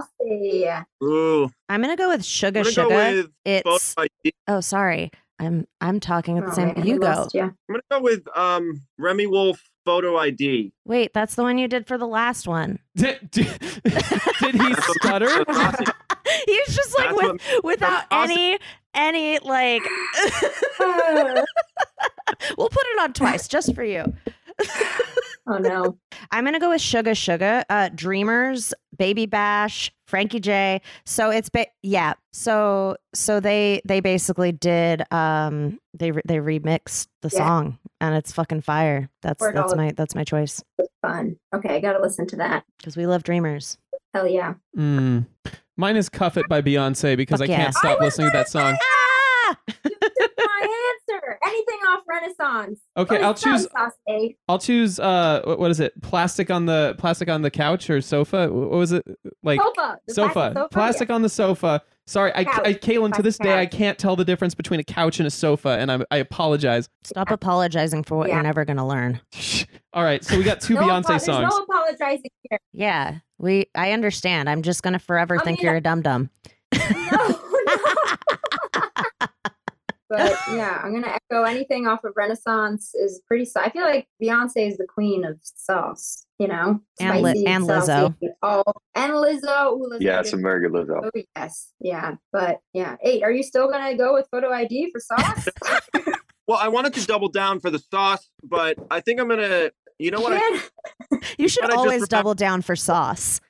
Ooh, 0.00 0.24
I'll 0.26 0.26
say, 0.26 0.82
Ooh, 1.02 1.50
I'm 1.68 1.80
gonna 1.80 1.96
go 1.96 2.08
with 2.08 2.24
Sugar 2.24 2.60
I'm 2.60 2.64
Sugar. 2.66 2.88
go 2.88 2.96
with 2.96 3.30
it's 3.44 3.94
oh 4.48 4.60
sorry. 4.60 5.10
I'm 5.38 5.66
I'm 5.80 6.00
talking 6.00 6.36
at 6.38 6.44
the 6.44 6.50
oh, 6.50 6.54
same. 6.54 6.74
man, 6.76 6.86
You 6.86 6.98
go. 6.98 7.06
lost. 7.06 7.34
I'm 7.34 7.56
gonna 7.70 7.80
go 7.90 8.00
with 8.00 8.26
um 8.36 8.82
Remi 8.98 9.26
Wolf 9.26 9.62
photo 9.86 10.18
ID. 10.18 10.72
Wait, 10.84 11.12
that's 11.14 11.34
the 11.34 11.42
one 11.42 11.56
you 11.58 11.66
did 11.66 11.86
for 11.86 11.96
the 11.96 12.06
last 12.06 12.46
one. 12.46 12.78
Did, 12.96 13.30
did, 13.30 13.58
did 14.40 14.54
he 14.54 14.74
stutter? 14.74 15.26
He's 16.46 16.76
just 16.76 16.96
like 16.98 17.16
That's 17.16 17.32
with, 17.32 17.64
without 17.64 18.04
awesome. 18.10 18.30
any 18.30 18.58
any 18.94 19.38
like. 19.38 19.82
we'll 22.58 22.68
put 22.68 22.84
it 22.86 23.00
on 23.00 23.12
twice 23.14 23.48
just 23.48 23.74
for 23.74 23.82
you. 23.84 24.04
Oh 25.52 25.58
no. 25.58 25.98
I'm 26.30 26.44
gonna 26.44 26.60
go 26.60 26.70
with 26.70 26.80
Sugar 26.80 27.14
Sugar, 27.14 27.64
uh, 27.68 27.90
Dreamers, 27.94 28.72
Baby 28.96 29.26
Bash, 29.26 29.90
Frankie 30.06 30.40
J. 30.40 30.80
So 31.04 31.30
it's 31.30 31.48
ba- 31.48 31.66
yeah. 31.82 32.14
So 32.32 32.96
so 33.14 33.40
they 33.40 33.80
they 33.84 34.00
basically 34.00 34.52
did 34.52 35.02
um 35.12 35.78
they 35.94 36.12
re- 36.12 36.22
they 36.24 36.36
remixed 36.36 37.08
the 37.22 37.30
Yeah. 37.32 37.38
song 37.38 37.78
and 38.00 38.14
it's 38.14 38.30
fucking 38.32 38.60
fire. 38.60 39.08
That's 39.22 39.40
Word 39.40 39.56
that's 39.56 39.72
all- 39.72 39.76
my 39.78 39.92
that's 39.96 40.14
my 40.14 40.24
choice 40.24 40.62
Fun. 41.02 41.36
Okay, 41.54 41.76
I 41.76 41.80
gotta 41.80 42.00
listen 42.00 42.26
to 42.28 42.36
that. 42.36 42.64
because 42.78 42.96
we 42.96 43.06
love 43.06 43.22
Dreamers. 43.22 43.78
Hell 44.14 44.28
yeah. 44.28 44.54
Mm. 44.76 45.26
Mine 45.76 45.96
is 45.96 46.08
"Cuff 46.10 46.36
It" 46.36 46.46
by 46.48 46.60
Beyonce 46.60 47.16
because 47.16 47.40
Fuck 47.40 47.48
I 47.48 47.52
yeah. 47.52 47.56
can't 47.56 47.74
stop 47.74 48.00
I 48.00 48.04
listening 48.04 48.28
to 48.28 48.32
gonna 48.32 48.44
that 48.44 48.48
song. 48.50 48.76
Ah! 49.50 49.56
You 49.66 49.90
took 50.00 50.30
my 50.38 50.92
answer. 51.10 51.38
Anything 51.50 51.78
off 51.88 52.00
Renaissance. 52.08 52.80
Okay, 52.96 53.22
I'll 53.22 53.34
choose. 53.34 53.66
Renaissance, 53.74 53.94
eh? 54.08 54.28
I'll 54.48 54.58
choose. 54.58 55.00
Uh, 55.00 55.42
what- 55.44 55.58
what 55.58 55.70
is 55.70 55.80
it? 55.80 56.00
Plastic 56.02 56.50
on 56.50 56.66
the 56.66 56.94
plastic 56.98 57.28
on 57.28 57.42
the 57.42 57.50
couch 57.50 57.90
or 57.90 58.00
sofa? 58.00 58.48
What 58.52 58.70
was 58.70 58.92
it? 58.92 59.04
Like 59.42 59.60
sofa. 59.60 59.98
The 60.06 60.14
sofa. 60.14 60.32
plastic 60.32 60.54
sofa. 60.56 60.68
Plastic 60.70 61.08
yeah. 61.08 61.14
on 61.14 61.22
the 61.22 61.28
sofa. 61.28 61.82
Sorry, 62.06 62.32
I, 62.34 62.42
Couch. 62.44 62.66
I 62.66 62.74
Kaylin, 62.74 63.12
to 63.14 63.22
this 63.22 63.36
Plastic 63.36 63.44
day, 63.54 63.60
I 63.60 63.66
can't 63.66 63.96
tell 63.96 64.16
the 64.16 64.24
difference 64.24 64.52
between 64.56 64.80
a 64.80 64.84
couch 64.84 65.20
and 65.20 65.28
a 65.28 65.30
sofa, 65.30 65.68
and 65.78 65.92
I, 65.92 66.00
I 66.10 66.16
apologize. 66.16 66.88
Stop 67.04 67.30
apologizing 67.30 68.02
for 68.02 68.16
what 68.16 68.28
Yeah. 68.28 68.34
you're 68.34 68.42
never 68.42 68.64
gonna 68.64 68.86
learn. 68.86 69.20
All 69.92 70.02
right, 70.02 70.24
so 70.24 70.36
we 70.36 70.42
got 70.42 70.60
two 70.60 70.74
No 70.76 70.80
Beyonce 70.82 70.98
apo- 71.04 71.08
there's 71.08 71.24
songs. 71.24 71.54
No 71.56 71.62
apologizing 71.62 72.30
here. 72.48 72.58
Yeah, 72.72 73.18
we. 73.38 73.66
I 73.76 73.92
understand. 73.92 74.48
I'm 74.50 74.62
just 74.62 74.82
gonna 74.82 74.98
forever 74.98 75.38
I 75.40 75.44
think 75.44 75.58
mean, 75.60 75.66
you're 75.66 75.76
a 75.76 75.80
dum 75.80 76.02
dum. 76.02 76.30
No, 77.12 77.28
no. 77.28 77.49
But 80.10 80.36
yeah, 80.52 80.80
I'm 80.84 80.92
gonna 80.92 81.16
echo 81.30 81.44
anything 81.44 81.86
off 81.86 82.04
of 82.04 82.12
Renaissance 82.16 82.94
is 82.94 83.22
pretty. 83.26 83.48
I 83.56 83.70
feel 83.70 83.84
like 83.84 84.06
Beyonce 84.22 84.68
is 84.68 84.76
the 84.76 84.86
queen 84.86 85.24
of 85.24 85.38
sauce. 85.42 86.26
You 86.38 86.48
know, 86.48 86.80
And 86.98 87.22
Li- 87.22 87.44
and 87.46 87.64
Lizzo. 87.64 88.14
Oh, 88.42 88.62
and 88.94 89.12
Lizzo. 89.12 89.72
Ooh, 89.72 89.90
Lizzo 89.92 90.00
Yeah, 90.00 90.22
did- 90.22 90.30
some 90.30 90.42
very 90.42 90.60
good 90.66 90.72
Lizzo. 90.72 91.04
Oh 91.04 91.20
yes, 91.36 91.72
yeah, 91.80 92.14
but 92.32 92.60
yeah. 92.72 92.96
Hey, 93.00 93.22
are 93.22 93.30
you 93.30 93.42
still 93.42 93.70
gonna 93.70 93.96
go 93.96 94.12
with 94.14 94.26
photo 94.30 94.50
ID 94.52 94.90
for 94.90 95.00
sauce? 95.00 95.48
Well, 96.48 96.58
I 96.60 96.66
wanted 96.66 96.94
to 96.94 97.06
double 97.06 97.28
down 97.28 97.60
for 97.60 97.70
the 97.70 97.78
sauce, 97.78 98.28
but 98.42 98.76
I 98.90 99.00
think 99.00 99.20
I'm 99.20 99.28
gonna. 99.28 99.70
You 100.00 100.10
know 100.10 100.20
what? 100.20 100.32
I, 100.32 100.38
Man. 101.12 101.20
You 101.38 101.48
should 101.48 101.60
But 101.60 101.70
I 101.70 101.74
just 101.74 101.78
always 101.78 102.08
double 102.08 102.34
down 102.34 102.60
for 102.62 102.74
sauce. 102.74 103.40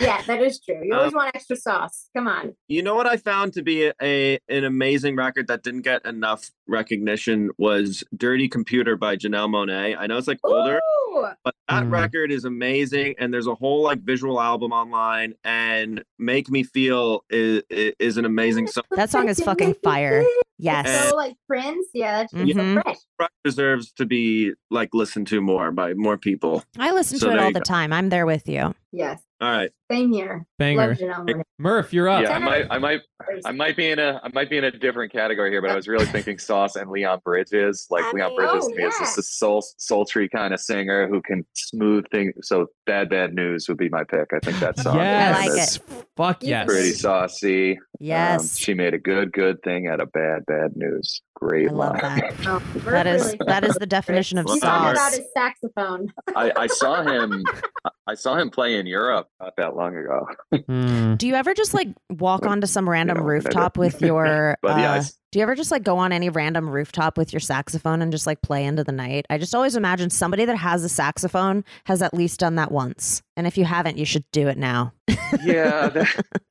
Yeah, 0.00 0.22
that 0.22 0.40
is 0.40 0.60
true. 0.60 0.80
You 0.82 0.94
always 0.94 1.12
Um, 1.12 1.16
want 1.18 1.34
extra 1.34 1.56
sauce. 1.56 2.08
Come 2.16 2.28
on. 2.28 2.54
you 2.68 2.82
know 2.82 2.94
what 2.94 3.06
I 3.06 3.16
found 3.16 3.52
to 3.54 3.62
be 3.62 3.90
a 4.00 4.38
an 4.48 4.64
amazing 4.64 5.16
record 5.16 5.48
that 5.48 5.62
didn't 5.62 5.82
get 5.82 6.04
enough 6.06 6.50
recognition 6.66 7.50
was 7.58 8.04
"Dirty 8.16 8.48
Computer" 8.48 8.96
by 8.96 9.16
Janelle 9.16 9.48
Monáe. 9.48 9.96
I 9.98 10.06
know 10.06 10.16
it's 10.16 10.28
like 10.28 10.38
older, 10.44 10.80
Ooh, 11.10 11.26
but 11.44 11.54
that 11.68 11.84
Mm. 11.84 11.90
record 11.90 12.30
is 12.30 12.44
amazing 12.44 13.16
and 13.18 13.34
there's 13.34 13.46
a 13.48 13.54
whole 13.54 13.82
like 13.82 14.00
visual 14.02 14.40
album 14.40 14.72
online 14.72 15.34
and 15.44 16.04
make 16.18 16.48
me 16.48 16.62
feel 16.62 17.24
is, 17.30 17.62
is 17.70 18.16
an 18.16 18.24
amazing 18.24 18.68
song 18.68 18.84
That 18.92 19.10
song 19.10 19.28
is 19.28 19.40
fucking 19.40 19.74
fire. 19.82 20.24
Yes. 20.60 21.08
So 21.10 21.16
like 21.16 21.34
Prince, 21.46 21.86
yeah, 21.94 22.18
that's 22.18 22.32
just 22.32 22.54
so 22.56 22.82
fresh. 22.82 23.28
Deserves 23.44 23.92
to 23.92 24.06
be 24.06 24.52
like 24.70 24.90
listened 24.92 25.26
to 25.28 25.40
more 25.40 25.70
by 25.72 25.94
more 25.94 26.18
people 26.18 26.64
I 26.78 26.90
listen 26.92 27.18
So 27.18 27.28
to 27.28 27.34
it 27.34 27.38
all 27.40 27.52
the 27.52 27.60
go. 27.60 27.64
time. 27.64 27.92
I'm 27.92 28.08
there 28.10 28.26
with 28.26 28.48
you. 28.48 28.74
Yes, 28.92 29.20
all 29.40 29.50
right 29.50 29.70
same 29.90 30.12
here. 30.12 30.46
Banger. 30.58 30.96
Love 31.00 31.42
Murph, 31.58 31.92
you're 31.92 32.08
up. 32.08 32.22
Yeah, 32.22 32.32
I 32.32 32.38
might, 32.38 32.66
I 32.70 32.78
might, 32.78 33.00
I 33.44 33.52
might 33.52 33.76
be 33.76 33.90
in 33.90 33.98
a, 33.98 34.20
I 34.22 34.28
might 34.32 34.50
be 34.50 34.58
in 34.58 34.64
a 34.64 34.70
different 34.70 35.12
category 35.12 35.50
here, 35.50 35.62
but 35.62 35.70
I 35.70 35.76
was 35.76 35.88
really 35.88 36.06
thinking 36.06 36.38
Sauce 36.38 36.76
and 36.76 36.90
Leon 36.90 37.20
Bridges. 37.24 37.86
Like 37.90 38.04
I 38.04 38.12
Leon 38.12 38.30
mean, 38.30 38.36
Bridges 38.36 38.64
oh, 38.64 38.68
to 38.68 38.76
me 38.76 38.84
is 38.84 38.94
just 38.98 39.18
a 39.18 39.22
soul, 39.22 39.64
sultry 39.78 40.28
kind 40.28 40.52
of 40.52 40.60
singer 40.60 41.08
who 41.08 41.22
can 41.22 41.44
smooth 41.54 42.04
things. 42.12 42.34
So 42.42 42.66
bad, 42.86 43.08
bad 43.08 43.34
news 43.34 43.66
would 43.68 43.78
be 43.78 43.88
my 43.88 44.04
pick. 44.04 44.28
I 44.34 44.38
think 44.40 44.60
that 44.60 44.78
song. 44.78 44.96
Yes. 44.96 45.36
I 45.36 45.46
like 45.46 45.60
is 45.60 45.80
Fuck 46.16 46.42
yes. 46.42 46.66
Pretty 46.66 46.92
saucy. 46.92 47.72
Um, 47.72 47.78
Yes. 48.00 48.56
she 48.56 48.74
made 48.74 48.94
a 48.94 48.98
good, 48.98 49.32
good 49.32 49.60
thing 49.62 49.88
out 49.88 50.00
of 50.00 50.12
bad, 50.12 50.46
bad 50.46 50.76
news. 50.76 51.20
Great 51.34 51.68
I 51.68 51.72
love 51.72 52.00
that. 52.00 52.34
Oh, 52.46 52.58
that 52.90 53.06
is 53.06 53.36
that 53.46 53.64
is 53.64 53.74
the 53.74 53.86
definition 53.98 54.38
of 54.38 54.44
Well, 54.46 54.54
He's 54.54 54.62
about 54.62 55.12
his 55.12 55.22
saxophone. 55.32 56.12
I, 56.34 56.52
I 56.56 56.66
saw 56.66 57.02
him. 57.02 57.42
I 58.08 58.14
saw 58.14 58.36
him 58.38 58.48
play 58.48 58.78
in 58.78 58.86
Europe 58.86 59.28
not 59.38 59.54
that 59.58 59.76
long 59.76 59.94
ago. 59.94 60.26
Hmm. 60.66 61.14
Do 61.16 61.26
you 61.28 61.34
ever 61.34 61.52
just 61.52 61.74
like 61.74 61.88
walk 62.08 62.46
onto 62.46 62.66
some 62.66 62.88
random 62.88 63.18
know, 63.18 63.22
rooftop 63.24 63.76
with 63.76 64.00
your 64.08 64.56
But 64.62 64.78
yeah, 64.78 64.92
uh, 64.92 64.96
s- 64.96 65.18
Do 65.30 65.38
you 65.38 65.42
ever 65.42 65.54
just 65.54 65.70
like 65.70 65.82
go 65.82 65.98
on 65.98 66.10
any 66.10 66.30
random 66.30 66.70
rooftop 66.70 67.18
with 67.18 67.34
your 67.34 67.40
saxophone 67.40 68.00
and 68.00 68.10
just 68.10 68.26
like 68.26 68.40
play 68.40 68.64
into 68.64 68.82
the 68.82 68.92
night? 68.92 69.26
I 69.28 69.36
just 69.36 69.54
always 69.54 69.76
imagine 69.76 70.08
somebody 70.08 70.46
that 70.46 70.56
has 70.56 70.82
a 70.84 70.88
saxophone 70.88 71.64
has 71.84 72.00
at 72.00 72.14
least 72.14 72.40
done 72.40 72.54
that 72.54 72.72
once. 72.72 73.22
And 73.36 73.46
if 73.46 73.58
you 73.58 73.66
haven't, 73.66 73.98
you 73.98 74.06
should 74.06 74.24
do 74.32 74.48
it 74.48 74.56
now. 74.56 74.94
yeah. 75.44 75.88
that- 75.90 76.14
Well, 76.16 76.24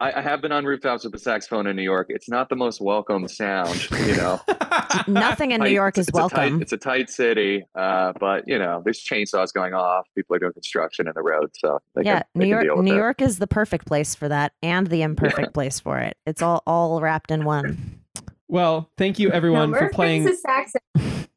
I, 0.00 0.12
I 0.12 0.20
have 0.20 0.40
been 0.40 0.52
on 0.52 0.64
rooftops 0.64 1.04
with 1.04 1.12
the 1.12 1.18
saxophone 1.18 1.66
in 1.66 1.76
New 1.76 1.82
York. 1.82 2.06
It's 2.10 2.28
not 2.28 2.48
the 2.48 2.56
most 2.56 2.80
welcome 2.80 3.28
sound, 3.28 3.90
you 3.90 4.16
know. 4.16 4.40
Nothing 5.06 5.52
in 5.52 5.60
New 5.60 5.66
tight- 5.66 5.72
York 5.72 5.98
is 5.98 6.08
it's 6.08 6.18
a 6.18 6.20
tight- 6.20 6.36
welcome. 6.36 6.62
it's 6.62 6.72
a 6.72 6.76
tight 6.76 7.10
city, 7.10 7.64
uh, 7.74 8.12
but 8.18 8.44
you 8.46 8.58
know, 8.58 8.82
there's 8.84 9.02
chainsaws 9.02 9.52
going 9.52 9.74
off. 9.74 10.06
People 10.14 10.36
are 10.36 10.38
doing 10.38 10.52
construction 10.52 11.06
in 11.06 11.12
the 11.14 11.22
road, 11.22 11.50
so 11.54 11.78
they 11.94 12.02
yeah, 12.04 12.22
can, 12.34 12.42
New 12.42 12.46
York 12.46 12.78
New 12.78 12.92
it. 12.92 12.96
York 12.96 13.22
is 13.22 13.38
the 13.38 13.46
perfect 13.46 13.86
place 13.86 14.14
for 14.14 14.28
that 14.28 14.52
and 14.62 14.86
the 14.88 15.02
imperfect 15.02 15.54
place 15.54 15.80
for 15.80 15.98
it. 15.98 16.16
It's 16.26 16.42
all 16.42 16.62
all 16.66 17.00
wrapped 17.00 17.30
in 17.30 17.44
one. 17.44 18.00
Well, 18.48 18.90
thank 18.98 19.18
you 19.18 19.30
everyone 19.30 19.70
no, 19.70 19.78
for 19.78 19.84
Murph 19.84 19.92
playing. 19.92 20.28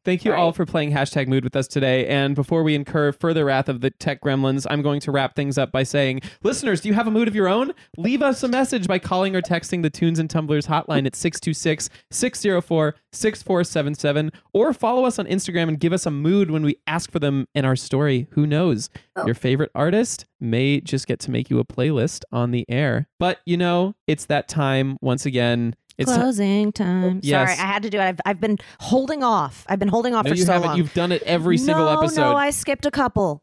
Brings 0.06 0.22
the 0.22 0.22
sax. 0.22 0.22
Thank 0.22 0.24
you 0.24 0.32
all 0.32 0.46
Right. 0.48 0.56
for 0.56 0.66
playing 0.66 0.92
hashtag 0.92 1.28
mood 1.28 1.44
with 1.44 1.56
us 1.56 1.66
today. 1.68 2.06
And 2.06 2.34
before 2.34 2.62
we 2.62 2.74
incur 2.74 3.12
further 3.12 3.44
wrath 3.44 3.68
of 3.68 3.80
the 3.80 3.90
tech 3.90 4.20
gremlins, 4.22 4.66
I'm 4.70 4.82
going 4.82 5.00
to 5.00 5.10
wrap 5.12 5.34
things 5.36 5.58
up 5.58 5.72
by 5.72 5.82
saying, 5.82 6.20
listeners, 6.42 6.80
do 6.80 6.88
you 6.88 6.94
have 6.94 7.06
a 7.06 7.10
mood 7.10 7.28
of 7.28 7.34
your 7.34 7.48
own? 7.48 7.72
Leave 7.96 8.22
us 8.22 8.42
a 8.42 8.48
message 8.48 8.86
by 8.86 8.98
calling 8.98 9.34
or 9.36 9.42
texting 9.42 9.82
the 9.82 9.90
Tunes 9.90 10.18
and 10.18 10.30
Tumblers 10.30 10.66
hotline 10.66 11.06
at 11.06 11.14
626 11.16 11.90
604 12.10 12.94
6477 13.12 14.30
or 14.52 14.72
follow 14.72 15.04
us 15.04 15.18
on 15.18 15.26
Instagram 15.26 15.68
and 15.68 15.80
give 15.80 15.92
us 15.92 16.06
a 16.06 16.10
mood 16.10 16.50
when 16.50 16.62
we 16.62 16.76
ask 16.86 17.10
for 17.10 17.18
them 17.18 17.46
in 17.54 17.64
our 17.64 17.76
story. 17.76 18.26
Who 18.32 18.46
knows? 18.46 18.88
Oh. 19.16 19.26
Your 19.26 19.34
favorite 19.34 19.70
artist 19.74 20.26
may 20.40 20.80
just 20.80 21.06
get 21.06 21.18
to 21.20 21.30
make 21.30 21.48
you 21.50 21.58
a 21.58 21.64
playlist 21.64 22.24
on 22.30 22.50
the 22.50 22.64
air. 22.68 23.08
But 23.18 23.40
you 23.46 23.56
know, 23.56 23.94
it's 24.06 24.26
that 24.26 24.48
time 24.48 24.98
once 25.00 25.24
again. 25.26 25.74
It's 25.98 26.12
Closing 26.12 26.72
time. 26.72 27.20
Yes. 27.22 27.48
Sorry, 27.48 27.58
I 27.58 27.72
had 27.72 27.82
to 27.84 27.90
do 27.90 27.98
it. 27.98 28.02
I've, 28.02 28.20
I've 28.26 28.40
been 28.40 28.58
holding 28.80 29.22
off. 29.22 29.64
I've 29.66 29.78
been 29.78 29.88
holding 29.88 30.14
off 30.14 30.26
no, 30.26 30.32
for 30.32 30.36
you 30.36 30.44
so 30.44 30.52
haven't. 30.52 30.68
long. 30.68 30.76
You've 30.78 30.92
done 30.92 31.10
it 31.10 31.22
every 31.22 31.56
single 31.56 31.86
no, 31.86 32.00
episode. 32.00 32.20
No, 32.20 32.36
I 32.36 32.50
skipped 32.50 32.84
a 32.84 32.90
couple. 32.90 33.42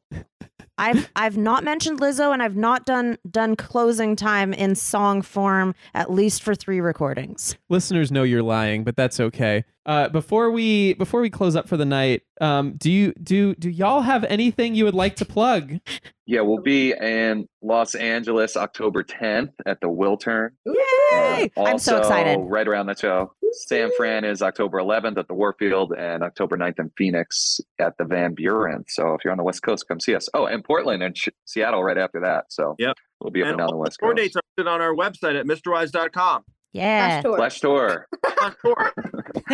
I've 0.77 1.09
I've 1.15 1.37
not 1.37 1.63
mentioned 1.63 1.99
Lizzo 1.99 2.33
and 2.33 2.41
I've 2.41 2.55
not 2.55 2.85
done 2.85 3.17
done 3.29 3.55
closing 3.55 4.15
time 4.15 4.53
in 4.53 4.75
song 4.75 5.21
form 5.21 5.75
at 5.93 6.11
least 6.11 6.43
for 6.43 6.55
three 6.55 6.81
recordings. 6.81 7.55
listeners 7.69 8.11
know 8.11 8.23
you're 8.23 8.43
lying, 8.43 8.83
but 8.83 8.95
that's 8.95 9.19
okay. 9.19 9.65
Uh, 9.85 10.07
before 10.09 10.49
we 10.49 10.93
before 10.93 11.21
we 11.21 11.29
close 11.29 11.55
up 11.55 11.67
for 11.67 11.77
the 11.77 11.85
night, 11.85 12.23
um, 12.41 12.73
do 12.77 12.91
you 12.91 13.13
do 13.21 13.53
do 13.55 13.69
y'all 13.69 14.01
have 14.01 14.23
anything 14.25 14.75
you 14.75 14.85
would 14.85 14.95
like 14.95 15.17
to 15.17 15.25
plug? 15.25 15.79
Yeah, 16.25 16.41
we'll 16.41 16.61
be 16.61 16.93
in 16.93 17.49
Los 17.61 17.95
Angeles 17.95 18.55
October 18.55 19.03
10th 19.03 19.51
at 19.65 19.81
the 19.81 19.89
Wiltern. 19.89 20.51
Yay! 20.65 21.51
Uh, 21.57 21.63
I'm 21.63 21.77
so 21.77 21.97
also, 21.97 21.99
excited. 21.99 22.39
Right 22.39 22.65
around 22.65 22.85
the 22.85 22.95
show. 22.95 23.33
San 23.53 23.89
Fran 23.95 24.25
is 24.25 24.41
October 24.41 24.79
11th 24.79 25.17
at 25.17 25.27
the 25.27 25.33
Warfield 25.33 25.93
and 25.97 26.23
October 26.23 26.57
9th 26.57 26.79
in 26.79 26.91
Phoenix 26.97 27.59
at 27.79 27.97
the 27.97 28.03
Van 28.05 28.33
Buren. 28.33 28.83
So 28.87 29.13
if 29.13 29.23
you're 29.23 29.31
on 29.31 29.37
the 29.37 29.43
West 29.43 29.61
Coast, 29.63 29.87
come 29.87 29.99
see 29.99 30.15
us. 30.15 30.27
Oh, 30.33 30.45
and 30.45 30.63
Portland 30.63 31.03
and 31.03 31.15
Ch- 31.15 31.29
Seattle 31.45 31.83
right 31.83 31.97
after 31.97 32.19
that. 32.21 32.45
So 32.49 32.75
Yep. 32.79 32.95
we'll 33.21 33.31
be 33.31 33.41
up 33.41 33.45
and, 33.49 33.51
and 33.53 33.59
down 33.59 33.67
the 33.69 33.77
West 33.77 33.99
Coast. 33.99 34.17
dates 34.17 34.35
are 34.35 34.41
listed 34.57 34.67
on 34.71 34.81
our 34.81 34.93
website 34.93 35.39
at 35.39 35.45
misterwives.com 35.45 36.43
Yeah. 36.73 37.21
Tour. 37.21 37.37
Flash 37.37 37.59
tour. 37.61 38.07
on 38.41 38.55
tour. 38.63 38.93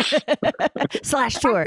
Slash 1.02 1.34
tour. 1.34 1.66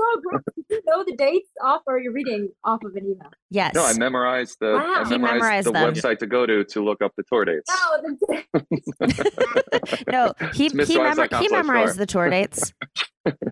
So 0.74 0.74
great. 0.74 0.74
Did 0.74 0.84
you 0.86 0.92
know 0.92 1.04
the 1.06 1.16
dates 1.18 1.50
off, 1.64 1.82
or 1.88 2.00
you're 2.00 2.14
reading 2.14 2.50
off 2.64 2.84
of 2.84 2.96
an 2.96 3.06
email? 3.06 3.30
Yes. 3.50 3.74
No, 3.76 3.86
I 3.86 3.94
memorized 3.94 4.58
the 4.60 4.74
Wow. 4.74 4.80
I 5.06 5.10
memorized, 5.10 5.22
memorized 5.34 5.68
the 5.68 5.72
them. 5.72 5.94
website 5.94 6.20
to 6.20 6.28
go 6.28 6.46
to 6.46 6.64
to 6.64 6.84
look 6.84 7.02
up 7.02 7.14
the 7.18 7.24
tour 7.24 7.46
dates. 7.46 7.70
No, 7.70 8.02
the, 8.02 10.04
no, 10.12 10.34
he 10.54 10.64
he, 10.64 10.70
Mr. 10.70 10.96
memor- 10.98 11.10
Isaac 11.24 11.36
he 11.36 11.48
memorized 11.50 11.98
the 11.98 12.06
tour 12.06 12.30
dates. 12.30 12.74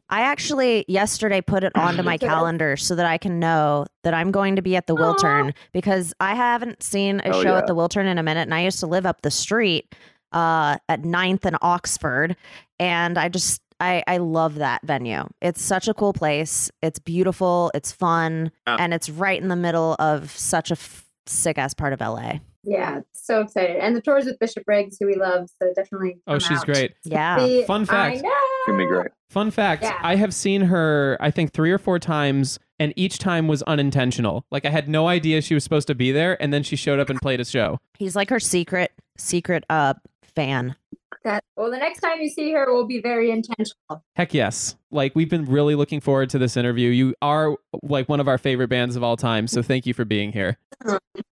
I 0.09 0.21
actually 0.21 0.83
yesterday 0.87 1.41
put 1.41 1.63
it 1.63 1.71
onto 1.75 2.03
my 2.03 2.17
calendar 2.17 2.75
so 2.75 2.95
that 2.95 3.05
I 3.05 3.17
can 3.17 3.39
know 3.39 3.85
that 4.03 4.13
I'm 4.13 4.31
going 4.31 4.55
to 4.57 4.61
be 4.61 4.75
at 4.75 4.87
the 4.87 4.93
Aw. 4.95 4.97
Wiltern 5.15 5.53
because 5.71 6.13
I 6.19 6.35
haven't 6.35 6.83
seen 6.83 7.21
a 7.23 7.29
Oh, 7.29 7.41
show 7.43 7.51
yeah. 7.53 7.57
at 7.59 7.67
the 7.67 7.75
Wiltern 7.75 8.05
in 8.05 8.17
a 8.17 8.23
minute, 8.23 8.41
and 8.41 8.53
I 8.53 8.63
used 8.63 8.79
to 8.81 8.87
live 8.87 9.05
up 9.05 9.21
the 9.21 9.31
street 9.31 9.95
uh, 10.33 10.77
at 10.89 11.03
9th 11.03 11.45
and 11.45 11.57
Oxford, 11.61 12.35
and 12.79 13.17
I 13.17 13.29
just 13.29 13.61
I 13.81 14.03
I 14.07 14.17
love 14.17 14.55
that 14.55 14.81
venue. 14.83 15.23
It's 15.41 15.61
such 15.61 15.87
a 15.89 15.93
cool 15.93 16.13
place. 16.13 16.71
It's 16.81 16.99
beautiful. 16.99 17.71
It's 17.73 17.91
fun, 17.91 18.51
Yeah. 18.67 18.77
and 18.79 18.93
it's 18.93 19.09
right 19.09 19.41
in 19.41 19.47
the 19.49 19.55
middle 19.55 19.95
of 19.99 20.31
such 20.31 20.69
a 20.71 20.75
f- 20.75 21.09
sick 21.25 21.57
ass 21.57 21.73
part 21.73 21.91
of 21.93 21.99
LA. 22.01 22.39
yeah, 22.63 22.99
so 23.13 23.41
excited. 23.41 23.77
And 23.77 23.95
the 23.95 24.01
tours 24.01 24.25
with 24.25 24.37
Bishop 24.39 24.65
Briggs, 24.65 24.97
who 24.99 25.07
we 25.07 25.15
love, 25.15 25.49
so 25.61 25.73
definitely. 25.75 26.19
Oh, 26.27 26.33
come 26.33 26.39
she's 26.39 26.59
out. 26.59 26.65
great. 26.65 26.93
Yeah. 27.03 27.37
See, 27.39 27.63
Fun 27.63 27.81
I 27.81 27.85
fact. 27.85 28.21
know. 28.23 28.29
It's 28.29 28.67
gonna 28.67 28.77
be 28.77 28.85
great. 28.85 29.07
Fun 29.31 29.49
fact: 29.51 29.81
Yeah. 29.83 29.97
I 30.03 30.15
have 30.15 30.33
seen 30.33 30.61
her, 30.61 31.17
I 31.19 31.31
think 31.31 31.51
three 31.53 31.71
or 31.71 31.79
four 31.79 31.97
times, 31.97 32.59
and 32.79 32.93
each 32.95 33.17
time 33.17 33.47
was 33.47 33.63
unintentional. 33.63 34.45
Like 34.51 34.65
I 34.65 34.69
had 34.69 34.87
no 34.89 35.07
idea 35.07 35.41
she 35.41 35.53
was 35.55 35.63
supposed 35.63 35.87
to 35.87 35.95
be 35.95 36.11
there, 36.11 36.39
and 36.41 36.53
then 36.53 36.61
she 36.63 36.75
showed 36.75 36.99
up 36.99 37.09
and 37.09 37.19
played 37.19 37.39
a 37.39 37.45
show. 37.45 37.79
He's 37.97 38.15
like 38.15 38.29
her 38.29 38.39
secret, 38.39 38.91
secret 39.17 39.63
uh 39.69 39.95
fan. 40.35 40.75
That 41.23 41.43
well, 41.55 41.69
the 41.69 41.77
next 41.77 41.99
time 41.99 42.19
you 42.21 42.29
see 42.29 42.51
her 42.53 42.73
will 42.73 42.87
be 42.87 42.99
very 42.99 43.29
intentional. 43.29 44.03
Heck 44.15 44.33
yes. 44.33 44.75
Like 44.89 45.13
we've 45.15 45.29
been 45.29 45.45
really 45.45 45.75
looking 45.75 45.99
forward 45.99 46.29
to 46.31 46.39
this 46.39 46.57
interview. 46.57 46.89
You 46.89 47.13
are 47.21 47.55
like 47.83 48.09
one 48.09 48.19
of 48.19 48.27
our 48.27 48.37
favorite 48.37 48.69
bands 48.69 48.95
of 48.95 49.03
all 49.03 49.17
time, 49.17 49.47
so 49.47 49.61
thank 49.61 49.85
you 49.85 49.93
for 49.93 50.03
being 50.03 50.31
here. 50.31 50.57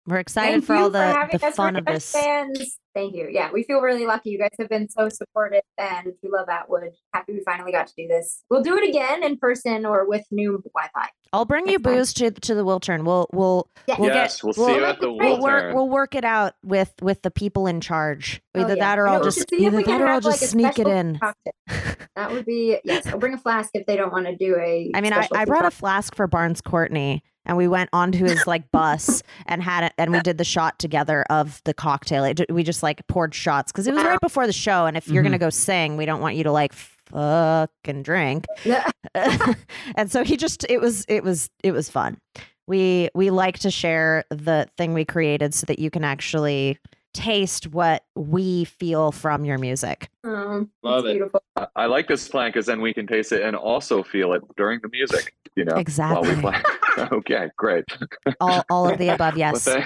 We're 0.05 0.17
excited 0.17 0.51
Thank 0.51 0.65
for 0.65 0.75
all 0.75 0.89
the, 0.89 1.01
having 1.01 1.39
the 1.39 1.51
fun 1.51 1.75
of 1.75 1.85
best 1.85 2.13
this. 2.13 2.21
Fans. 2.23 2.77
Thank 2.95 3.15
you. 3.15 3.29
Yeah, 3.31 3.51
we 3.51 3.63
feel 3.63 3.79
really 3.79 4.05
lucky. 4.05 4.31
You 4.31 4.39
guys 4.39 4.49
have 4.59 4.69
been 4.69 4.89
so 4.89 5.09
supportive, 5.09 5.61
and 5.77 6.13
we 6.21 6.29
love 6.29 6.49
Atwood. 6.49 6.91
Happy 7.13 7.33
we 7.33 7.41
finally 7.41 7.71
got 7.71 7.87
to 7.87 7.93
do 7.95 8.07
this. 8.07 8.43
We'll 8.49 8.63
do 8.63 8.75
it 8.77 8.87
again 8.87 9.23
in 9.23 9.37
person 9.37 9.85
or 9.85 10.07
with 10.07 10.23
new 10.31 10.63
Wi-Fi. 10.73 11.09
I'll 11.31 11.45
bring 11.45 11.67
you 11.67 11.79
booze 11.79 12.13
to 12.15 12.31
to 12.31 12.55
the 12.55 12.65
Wiltern. 12.65 13.05
We'll 13.05 13.27
we'll 13.31 13.69
Yeah. 13.87 13.95
we'll 13.99 14.09
yes, 14.09 14.37
get 14.37 14.43
we'll 14.43 14.53
see 14.53 14.75
you 14.75 14.83
at 14.85 14.99
the 14.99 15.11
we'll 15.11 15.39
work 15.41 15.75
we'll 15.75 15.89
work 15.89 16.15
it 16.15 16.25
out 16.25 16.53
with 16.63 16.91
with 17.01 17.21
the 17.21 17.31
people 17.31 17.67
in 17.67 17.81
charge. 17.81 18.41
Oh, 18.55 18.61
Either 18.61 18.75
yeah. 18.75 18.83
that 18.85 18.99
or 18.99 19.07
I 19.07 19.11
know, 19.11 19.17
I'll 19.19 19.23
just 19.23 19.39
should 19.49 19.59
see 19.59 19.65
if 19.65 19.73
either 19.73 19.77
we 19.77 19.83
can 19.83 19.99
that 19.99 20.05
or 20.05 20.07
I'll 20.07 20.21
just 20.21 20.41
like, 20.41 20.47
a 20.47 20.51
sneak 20.51 20.79
it 20.79 20.87
in. 20.87 21.19
cocktail. 21.19 21.53
That 22.15 22.31
would 22.31 22.45
be 22.45 22.79
yes. 22.83 23.07
I'll 23.07 23.17
bring 23.17 23.33
a 23.33 23.37
flask 23.37 23.71
if 23.73 23.85
they 23.85 23.95
don't 23.95 24.11
want 24.11 24.25
to 24.25 24.35
do 24.35 24.55
a. 24.57 24.91
I 24.95 25.01
mean, 25.01 25.13
I, 25.13 25.19
I 25.19 25.23
specialty 25.23 25.45
brought 25.45 25.65
a 25.65 25.71
flask 25.71 26.15
for 26.15 26.27
Barns 26.27 26.61
Courtney, 26.61 27.23
and 27.45 27.57
we 27.57 27.67
went 27.67 27.89
onto 27.93 28.25
his 28.25 28.45
like 28.45 28.69
bus 28.73 29.23
and 29.45 29.63
had 29.63 29.85
it, 29.85 29.93
and 29.97 30.11
we 30.11 30.19
did 30.19 30.37
the 30.37 30.43
shot 30.43 30.79
together 30.79 31.23
of 31.29 31.61
the 31.65 31.73
cocktail. 31.73 32.23
It, 32.23 32.51
we 32.51 32.63
just 32.63 32.83
like 32.83 33.05
poured 33.07 33.33
shots 33.33 33.71
because 33.71 33.87
it 33.87 33.93
was 33.93 34.03
right 34.03 34.19
before 34.21 34.47
the 34.47 34.53
show, 34.53 34.85
and 34.85 34.97
if 34.97 35.07
you're 35.07 35.23
gonna 35.23 35.37
mm-hmm. 35.37 35.45
go 35.45 35.49
sing, 35.49 35.97
we 35.97 36.05
don't 36.05 36.21
want 36.21 36.35
you 36.35 36.43
to 36.43 36.51
like 36.51 36.73
fucking 36.73 38.03
drink. 38.03 38.45
Yeah. 38.65 38.91
and 39.95 40.11
so 40.11 40.23
he 40.23 40.37
just 40.37 40.65
it 40.69 40.81
was 40.81 41.05
it 41.07 41.23
was 41.23 41.49
it 41.63 41.71
was 41.71 41.89
fun. 41.89 42.17
We 42.67 43.09
we 43.15 43.31
like 43.31 43.59
to 43.59 43.71
share 43.71 44.25
the 44.29 44.67
thing 44.77 44.93
we 44.93 45.05
created 45.05 45.53
so 45.53 45.65
that 45.65 45.79
you 45.79 45.89
can 45.89 46.03
actually 46.03 46.77
taste 47.13 47.67
what 47.67 48.03
we 48.15 48.65
feel 48.65 49.11
from 49.11 49.43
your 49.45 49.57
music. 49.57 50.09
Um, 50.23 50.69
Love 50.83 51.05
it's 51.05 51.11
it. 51.11 51.13
Beautiful. 51.15 51.43
I- 51.55 51.67
I 51.75 51.85
like 51.87 52.07
this 52.07 52.27
plan 52.27 52.49
because 52.49 52.65
then 52.65 52.81
we 52.81 52.93
can 52.93 53.07
taste 53.07 53.31
it 53.31 53.41
and 53.41 53.55
also 53.55 54.03
feel 54.03 54.33
it 54.33 54.41
during 54.57 54.79
the 54.81 54.89
music. 54.89 55.33
You 55.55 55.65
know, 55.65 55.75
Exactly. 55.75 56.35
While 56.35 56.35
we 56.35 56.41
play. 56.41 57.07
okay, 57.11 57.49
great. 57.57 57.85
All 58.39 58.63
all 58.69 58.87
of 58.89 58.97
the 58.97 59.09
above, 59.09 59.37
yes. 59.37 59.67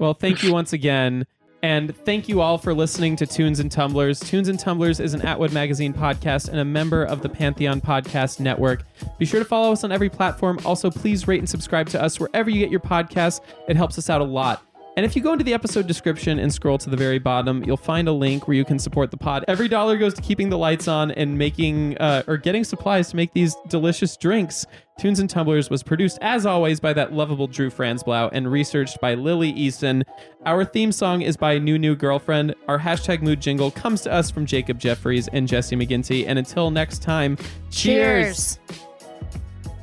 Well, 0.00 0.14
thank 0.14 0.42
you 0.42 0.52
once 0.52 0.72
again. 0.72 1.26
And 1.62 1.96
thank 1.98 2.28
you 2.28 2.40
all 2.40 2.58
for 2.58 2.74
listening 2.74 3.14
to 3.16 3.26
Tunes 3.26 3.60
and 3.60 3.70
Tumblers. 3.70 4.18
Tunes 4.18 4.48
and 4.48 4.58
Tumblers 4.58 4.98
is 4.98 5.14
an 5.14 5.22
Atwood 5.22 5.52
Magazine 5.52 5.94
podcast 5.94 6.48
and 6.48 6.58
a 6.58 6.64
member 6.64 7.04
of 7.04 7.22
the 7.22 7.28
Pantheon 7.28 7.80
Podcast 7.80 8.40
Network. 8.40 8.84
Be 9.16 9.24
sure 9.24 9.38
to 9.38 9.46
follow 9.46 9.70
us 9.70 9.84
on 9.84 9.92
every 9.92 10.10
platform. 10.10 10.58
Also, 10.64 10.90
please 10.90 11.28
rate 11.28 11.38
and 11.38 11.48
subscribe 11.48 11.88
to 11.90 12.02
us 12.02 12.18
wherever 12.18 12.50
you 12.50 12.58
get 12.58 12.70
your 12.70 12.80
podcasts. 12.80 13.40
It 13.68 13.76
helps 13.76 13.96
us 13.96 14.10
out 14.10 14.20
a 14.20 14.24
lot. 14.24 14.60
And 14.96 15.06
if 15.06 15.16
you 15.16 15.22
go 15.22 15.32
into 15.32 15.44
the 15.44 15.54
episode 15.54 15.86
description 15.86 16.38
and 16.38 16.52
scroll 16.52 16.76
to 16.76 16.90
the 16.90 16.98
very 16.98 17.18
bottom, 17.18 17.64
you'll 17.64 17.78
find 17.78 18.08
a 18.08 18.12
link 18.12 18.46
where 18.46 18.56
you 18.56 18.64
can 18.64 18.78
support 18.78 19.10
the 19.10 19.16
pod. 19.16 19.42
Every 19.48 19.68
dollar 19.68 19.96
goes 19.96 20.12
to 20.14 20.20
keeping 20.20 20.50
the 20.50 20.58
lights 20.58 20.86
on 20.86 21.12
and 21.12 21.38
making 21.38 21.96
uh, 21.96 22.24
or 22.26 22.36
getting 22.36 22.62
supplies 22.62 23.08
to 23.10 23.16
make 23.16 23.32
these 23.32 23.56
delicious 23.68 24.18
drinks. 24.18 24.66
Tunes 25.02 25.18
and 25.18 25.28
Tumblers 25.28 25.68
was 25.68 25.82
produced, 25.82 26.16
as 26.20 26.46
always, 26.46 26.78
by 26.78 26.92
that 26.92 27.12
lovable 27.12 27.48
Drew 27.48 27.70
Franzblau 27.70 28.30
and 28.32 28.48
researched 28.48 29.00
by 29.00 29.14
Lily 29.14 29.50
Easton. 29.50 30.04
Our 30.46 30.64
theme 30.64 30.92
song 30.92 31.22
is 31.22 31.36
by 31.36 31.58
New 31.58 31.76
New 31.76 31.96
Girlfriend. 31.96 32.54
Our 32.68 32.78
hashtag 32.78 33.20
mood 33.20 33.40
jingle 33.40 33.72
comes 33.72 34.02
to 34.02 34.12
us 34.12 34.30
from 34.30 34.46
Jacob 34.46 34.78
Jeffries 34.78 35.26
and 35.32 35.48
Jesse 35.48 35.74
McGinty. 35.74 36.24
And 36.28 36.38
until 36.38 36.70
next 36.70 37.02
time, 37.02 37.36
cheers. 37.72 38.60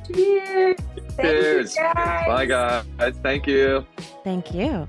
cheers. 0.06 0.76
Thank 1.10 1.18
Cheers. 1.20 1.76
You 1.76 1.82
guys. 1.82 2.26
Bye, 2.26 2.46
guys. 2.46 3.14
Thank 3.22 3.46
you. 3.46 3.86
Thank 4.24 4.54
you. 4.54 4.88